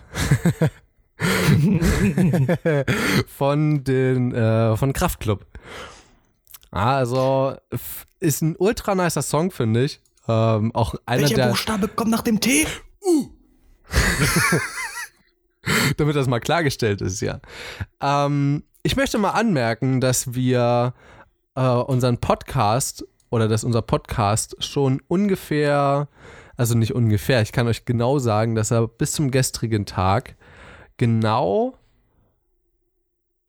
von 3.27 3.83
den 3.83 4.33
äh, 4.33 4.75
von 4.75 4.93
Kraftklub. 4.93 5.45
Also, 6.71 7.55
ist 8.19 8.41
ein 8.41 8.55
ultra 8.57 8.95
nicer 8.95 9.21
Song, 9.21 9.51
finde 9.51 9.83
ich. 9.83 10.01
Ähm, 10.27 10.73
auch 10.73 10.95
einer 11.05 11.21
Welcher 11.21 11.35
der. 11.35 11.47
Buchstabe 11.49 11.87
kommt 11.87 12.09
nach 12.09 12.23
dem 12.23 12.39
T? 12.39 12.65
damit 15.97 16.15
das 16.15 16.27
mal 16.27 16.39
klargestellt 16.39 17.01
ist, 17.01 17.21
ja. 17.21 17.39
Ähm, 18.01 18.63
ich 18.83 18.95
möchte 18.95 19.17
mal 19.17 19.31
anmerken, 19.31 20.01
dass 20.01 20.33
wir 20.33 20.93
äh, 21.55 21.61
unseren 21.61 22.17
Podcast 22.17 23.05
oder 23.29 23.47
dass 23.47 23.63
unser 23.63 23.81
Podcast 23.81 24.63
schon 24.63 25.01
ungefähr, 25.07 26.07
also 26.57 26.75
nicht 26.77 26.93
ungefähr, 26.93 27.41
ich 27.41 27.51
kann 27.51 27.67
euch 27.67 27.85
genau 27.85 28.19
sagen, 28.19 28.55
dass 28.55 28.71
er 28.71 28.87
bis 28.87 29.13
zum 29.13 29.31
gestrigen 29.31 29.85
Tag 29.85 30.35
genau 30.97 31.77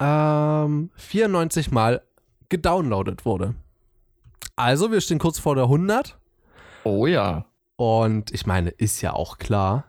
ähm, 0.00 0.90
94 0.96 1.70
Mal 1.70 2.02
gedownloadet 2.48 3.24
wurde. 3.24 3.54
Also, 4.56 4.92
wir 4.92 5.00
stehen 5.00 5.18
kurz 5.18 5.38
vor 5.38 5.54
der 5.56 5.64
100. 5.64 6.16
Oh 6.84 7.06
ja. 7.06 7.44
Und 7.76 8.30
ich 8.32 8.46
meine, 8.46 8.70
ist 8.70 9.00
ja 9.02 9.12
auch 9.12 9.38
klar, 9.38 9.84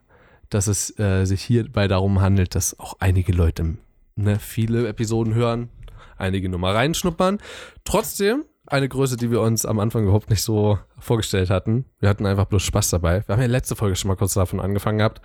dass 0.49 0.67
es 0.67 0.97
äh, 0.99 1.25
sich 1.25 1.41
hierbei 1.43 1.87
darum 1.87 2.21
handelt, 2.21 2.55
dass 2.55 2.79
auch 2.79 2.95
einige 2.99 3.31
Leute 3.31 3.77
ne, 4.15 4.39
viele 4.39 4.87
Episoden 4.87 5.33
hören, 5.33 5.69
einige 6.17 6.49
nur 6.49 6.59
mal 6.59 6.73
reinschnuppern. 6.73 7.39
Trotzdem 7.83 8.45
eine 8.67 8.89
Größe, 8.89 9.17
die 9.17 9.29
wir 9.29 9.41
uns 9.41 9.65
am 9.65 9.79
Anfang 9.79 10.03
überhaupt 10.03 10.29
nicht 10.29 10.41
so 10.41 10.79
vorgestellt 10.97 11.49
hatten. 11.49 11.85
Wir 11.99 12.09
hatten 12.09 12.25
einfach 12.25 12.45
bloß 12.45 12.63
Spaß 12.63 12.89
dabei. 12.89 13.23
Wir 13.27 13.33
haben 13.33 13.41
ja 13.41 13.47
letzte 13.47 13.75
Folge 13.75 13.95
schon 13.95 14.07
mal 14.09 14.15
kurz 14.15 14.33
davon 14.33 14.59
angefangen 14.59 14.97
gehabt. 14.99 15.21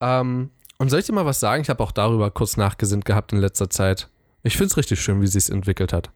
Ähm, 0.00 0.50
und 0.78 0.90
soll 0.90 1.00
ich 1.00 1.06
dir 1.06 1.12
mal 1.12 1.26
was 1.26 1.40
sagen? 1.40 1.62
Ich 1.62 1.70
habe 1.70 1.82
auch 1.82 1.92
darüber 1.92 2.30
kurz 2.30 2.56
nachgesinnt 2.56 3.04
gehabt 3.04 3.32
in 3.32 3.38
letzter 3.38 3.70
Zeit. 3.70 4.08
Ich 4.42 4.56
finde 4.56 4.66
es 4.66 4.76
richtig 4.76 5.00
schön, 5.00 5.20
wie 5.20 5.26
sich 5.26 5.50
entwickelt 5.50 5.92
hat. 5.92 6.10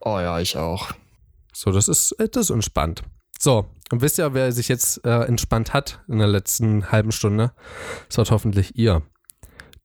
Oh 0.00 0.18
ja, 0.18 0.40
ich 0.40 0.56
auch. 0.56 0.90
So, 1.52 1.70
das 1.70 1.88
ist, 1.88 2.12
äh, 2.12 2.28
das 2.28 2.44
ist 2.44 2.50
entspannt. 2.50 3.02
So, 3.42 3.66
und 3.90 4.02
wisst 4.02 4.18
ihr, 4.18 4.34
wer 4.34 4.52
sich 4.52 4.68
jetzt 4.68 5.04
äh, 5.04 5.22
entspannt 5.24 5.72
hat 5.72 6.00
in 6.08 6.18
der 6.18 6.28
letzten 6.28 6.92
halben 6.92 7.10
Stunde? 7.10 7.52
Das 8.08 8.18
wird 8.18 8.30
hoffentlich 8.30 8.76
ihr. 8.76 9.02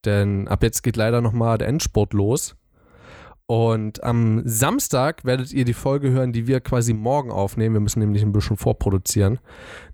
Denn 0.03 0.47
ab 0.49 0.61
jetzt 0.61 0.83
geht 0.83 0.97
leider 0.97 1.21
nochmal 1.21 1.57
der 1.57 1.69
Endsport 1.69 2.13
los. 2.13 2.55
Und 3.47 4.03
am 4.03 4.41
Samstag 4.43 5.23
werdet 5.23 5.53
ihr 5.53 5.65
die 5.65 5.73
Folge 5.73 6.11
hören, 6.11 6.33
die 6.33 6.47
wir 6.47 6.59
quasi 6.59 6.93
morgen 6.93 7.31
aufnehmen. 7.31 7.75
Wir 7.75 7.79
müssen 7.79 7.99
nämlich 7.99 8.23
ein 8.23 8.31
bisschen 8.33 8.57
vorproduzieren. 8.57 9.39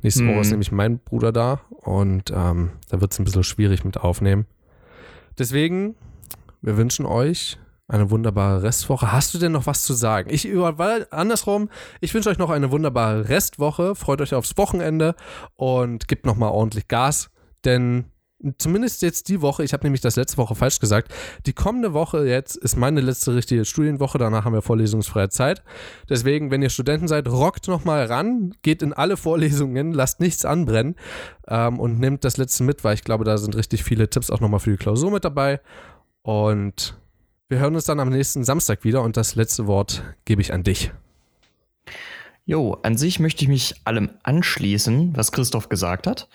Nächste 0.02 0.26
Woche 0.26 0.36
Mhm. 0.36 0.42
ist 0.42 0.52
nämlich 0.52 0.72
mein 0.72 1.00
Bruder 1.00 1.32
da 1.32 1.62
und 1.70 2.32
ähm, 2.34 2.72
da 2.90 3.00
wird 3.00 3.12
es 3.12 3.20
ein 3.20 3.26
bisschen 3.26 3.44
schwierig 3.44 3.84
mit 3.84 3.98
aufnehmen. 3.98 4.46
Deswegen, 5.38 5.96
wir 6.62 6.78
wünschen 6.78 7.06
euch 7.06 7.60
eine 7.92 8.10
wunderbare 8.10 8.64
Restwoche. 8.64 9.12
Hast 9.12 9.34
du 9.34 9.38
denn 9.38 9.52
noch 9.52 9.68
was 9.68 9.84
zu 9.84 9.94
sagen? 9.94 10.30
Ich 10.32 10.46
über, 10.46 10.78
weil 10.78 11.08
andersrum, 11.12 11.70
ich 12.00 12.14
wünsche 12.14 12.30
euch 12.30 12.38
noch 12.38 12.50
eine 12.50 12.72
wunderbare 12.72 13.28
Restwoche. 13.28 13.96
Freut 13.96 14.22
euch 14.22 14.34
aufs 14.34 14.58
Wochenende 14.58 15.16
und 15.58 16.08
gebt 16.08 16.26
nochmal 16.26 16.52
ordentlich 16.52 16.88
Gas, 16.88 17.30
denn 17.66 18.06
zumindest 18.58 19.02
jetzt 19.02 19.30
die 19.30 19.42
Woche, 19.42 19.64
ich 19.64 19.74
habe 19.74 19.84
nämlich 19.84 20.02
das 20.02 20.16
letzte 20.16 20.38
Woche 20.38 20.56
falsch 20.56 20.80
gesagt, 20.80 21.14
die 21.46 21.54
kommende 21.54 21.94
Woche 21.94 22.26
jetzt 22.26 22.56
ist 22.56 22.76
meine 22.76 23.02
letzte 23.02 23.36
richtige 23.36 23.66
Studienwoche, 23.66 24.18
danach 24.18 24.46
haben 24.46 24.54
wir 24.54 24.62
vorlesungsfreie 24.62 25.30
Zeit. 25.30 25.62
Deswegen, 26.10 26.50
wenn 26.50 26.62
ihr 26.62 26.70
Studenten 26.70 27.08
seid, 27.08 27.28
rockt 27.28 27.68
nochmal 27.68 28.06
ran, 28.06 28.56
geht 28.62 28.82
in 28.82 28.94
alle 28.94 29.18
Vorlesungen, 29.18 29.92
lasst 29.92 30.22
nichts 30.22 30.46
anbrennen 30.46 30.96
ähm, 31.48 31.80
und 31.80 32.00
nehmt 32.00 32.24
das 32.24 32.38
letzte 32.38 32.64
mit, 32.64 32.84
weil 32.84 32.96
ich 32.96 33.04
glaube, 33.04 33.26
da 33.26 33.38
sind 33.38 33.56
richtig 33.56 33.84
viele 33.84 34.10
Tipps 34.10 34.32
auch 34.32 34.40
nochmal 34.40 34.62
für 34.62 34.72
die 34.72 34.78
Klausur 34.78 35.12
mit 35.12 35.26
dabei. 35.26 35.60
Und 36.24 36.96
wir 37.52 37.60
hören 37.60 37.76
uns 37.76 37.84
dann 37.84 38.00
am 38.00 38.08
nächsten 38.08 38.46
Samstag 38.46 38.86
wieder 38.86 39.04
und 39.04 39.18
das 39.18 39.36
letzte 39.36 39.68
Wort 39.68 40.04
gebe 40.24 40.42
ich 40.42 40.54
an 40.54 40.64
dich. 40.64 40.94
Jo, 42.46 42.78
an 42.82 42.96
sich 42.96 43.20
möchte 43.20 43.44
ich 43.44 43.50
mich 43.50 43.76
allem 43.84 44.10
anschließen, 44.24 45.18
was 45.18 45.34
Christoph 45.34 45.68
gesagt 45.68 46.08
hat. 46.08 46.30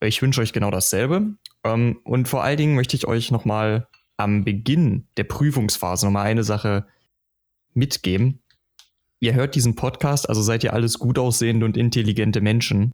Ich 0.00 0.20
wünsche 0.22 0.40
euch 0.40 0.52
genau 0.52 0.72
dasselbe. 0.72 1.36
Ähm, 1.62 2.00
und 2.02 2.26
vor 2.26 2.42
allen 2.42 2.56
Dingen 2.56 2.74
möchte 2.74 2.96
ich 2.96 3.06
euch 3.06 3.30
nochmal 3.30 3.86
am 4.16 4.44
Beginn 4.44 5.06
der 5.16 5.24
Prüfungsphase 5.24 6.06
nochmal 6.06 6.26
eine 6.26 6.42
Sache 6.42 6.88
mitgeben. 7.72 8.42
Ihr 9.20 9.34
hört 9.34 9.54
diesen 9.54 9.76
Podcast, 9.76 10.28
also 10.28 10.42
seid 10.42 10.64
ihr 10.64 10.72
alles 10.72 10.98
gut 10.98 11.20
aussehende 11.20 11.64
und 11.64 11.76
intelligente 11.76 12.40
Menschen. 12.40 12.90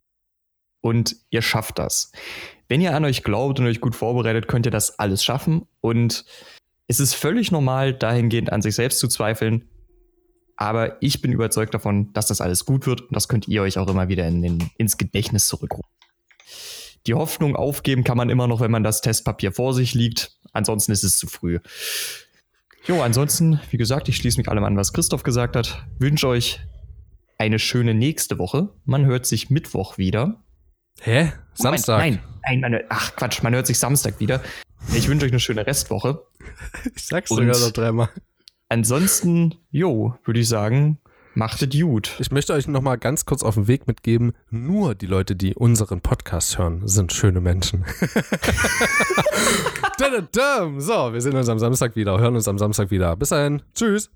Und 0.82 1.16
ihr 1.30 1.40
schafft 1.40 1.78
das. 1.78 2.12
Wenn 2.68 2.82
ihr 2.82 2.94
an 2.94 3.06
euch 3.06 3.24
glaubt 3.24 3.58
und 3.58 3.66
euch 3.66 3.80
gut 3.80 3.96
vorbereitet, 3.96 4.48
könnt 4.48 4.66
ihr 4.66 4.72
das 4.72 4.98
alles 4.98 5.24
schaffen. 5.24 5.66
Und 5.80 6.26
es 6.92 7.00
ist 7.00 7.14
völlig 7.14 7.50
normal, 7.50 7.94
dahingehend 7.94 8.52
an 8.52 8.60
sich 8.60 8.74
selbst 8.74 8.98
zu 8.98 9.08
zweifeln. 9.08 9.64
Aber 10.56 11.02
ich 11.02 11.22
bin 11.22 11.32
überzeugt 11.32 11.72
davon, 11.72 12.12
dass 12.12 12.26
das 12.26 12.42
alles 12.42 12.66
gut 12.66 12.86
wird 12.86 13.00
und 13.00 13.16
das 13.16 13.28
könnt 13.28 13.48
ihr 13.48 13.62
euch 13.62 13.78
auch 13.78 13.88
immer 13.88 14.08
wieder 14.08 14.28
in 14.28 14.42
den, 14.42 14.70
ins 14.76 14.98
Gedächtnis 14.98 15.46
zurückrufen. 15.46 15.88
Die 17.06 17.14
Hoffnung 17.14 17.56
aufgeben 17.56 18.04
kann 18.04 18.18
man 18.18 18.28
immer 18.28 18.46
noch, 18.46 18.60
wenn 18.60 18.70
man 18.70 18.84
das 18.84 19.00
Testpapier 19.00 19.52
vor 19.52 19.72
sich 19.72 19.94
liegt. 19.94 20.36
Ansonsten 20.52 20.92
ist 20.92 21.02
es 21.02 21.16
zu 21.16 21.26
früh. 21.26 21.60
Jo, 22.84 23.00
ansonsten, 23.00 23.58
wie 23.70 23.78
gesagt, 23.78 24.08
ich 24.10 24.16
schließe 24.16 24.36
mich 24.38 24.48
allem 24.48 24.64
an, 24.64 24.76
was 24.76 24.92
Christoph 24.92 25.22
gesagt 25.22 25.56
hat. 25.56 25.86
Wünsche 25.98 26.28
euch 26.28 26.60
eine 27.38 27.58
schöne 27.58 27.94
nächste 27.94 28.38
Woche. 28.38 28.68
Man 28.84 29.06
hört 29.06 29.24
sich 29.24 29.48
Mittwoch 29.48 29.96
wieder. 29.96 30.44
Hä? 31.00 31.32
Samstag? 31.54 31.98
Nein, 31.98 32.20
nein, 32.44 32.60
nein, 32.60 32.72
nein, 32.72 32.84
ach 32.90 33.16
Quatsch, 33.16 33.42
man 33.42 33.54
hört 33.54 33.66
sich 33.66 33.78
Samstag 33.78 34.20
wieder. 34.20 34.42
Ich 34.94 35.08
wünsche 35.08 35.26
euch 35.26 35.32
eine 35.32 35.40
schöne 35.40 35.66
Restwoche. 35.66 36.22
Ich 36.96 37.04
sag's 37.06 37.30
Und- 37.30 37.38
sogar 37.38 37.58
noch 37.58 37.70
dreimal. 37.72 38.08
Ansonsten, 38.68 39.54
jo, 39.70 40.14
würde 40.24 40.40
ich 40.40 40.48
sagen, 40.48 40.98
macht 41.34 41.60
es 41.62 41.68
gut. 41.78 42.16
Ich 42.18 42.30
möchte 42.30 42.54
euch 42.54 42.66
nochmal 42.68 42.96
ganz 42.98 43.26
kurz 43.26 43.42
auf 43.42 43.54
den 43.54 43.68
Weg 43.68 43.86
mitgeben. 43.86 44.32
Nur 44.50 44.94
die 44.94 45.06
Leute, 45.06 45.36
die 45.36 45.54
unseren 45.54 46.00
Podcast 46.00 46.56
hören, 46.58 46.86
sind 46.88 47.12
schöne 47.12 47.40
Menschen. 47.40 47.84
So, 50.78 51.12
wir 51.12 51.20
sehen 51.20 51.36
uns 51.36 51.48
am 51.48 51.60
Samstag 51.60 51.94
wieder, 51.94 52.18
hören 52.18 52.34
uns 52.34 52.48
am 52.48 52.58
Samstag 52.58 52.90
wieder. 52.90 53.14
Bis 53.14 53.28
dahin. 53.28 53.62
Tschüss. 53.74 54.10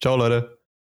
Ciao, 0.00 0.16
Leute. 0.16 0.57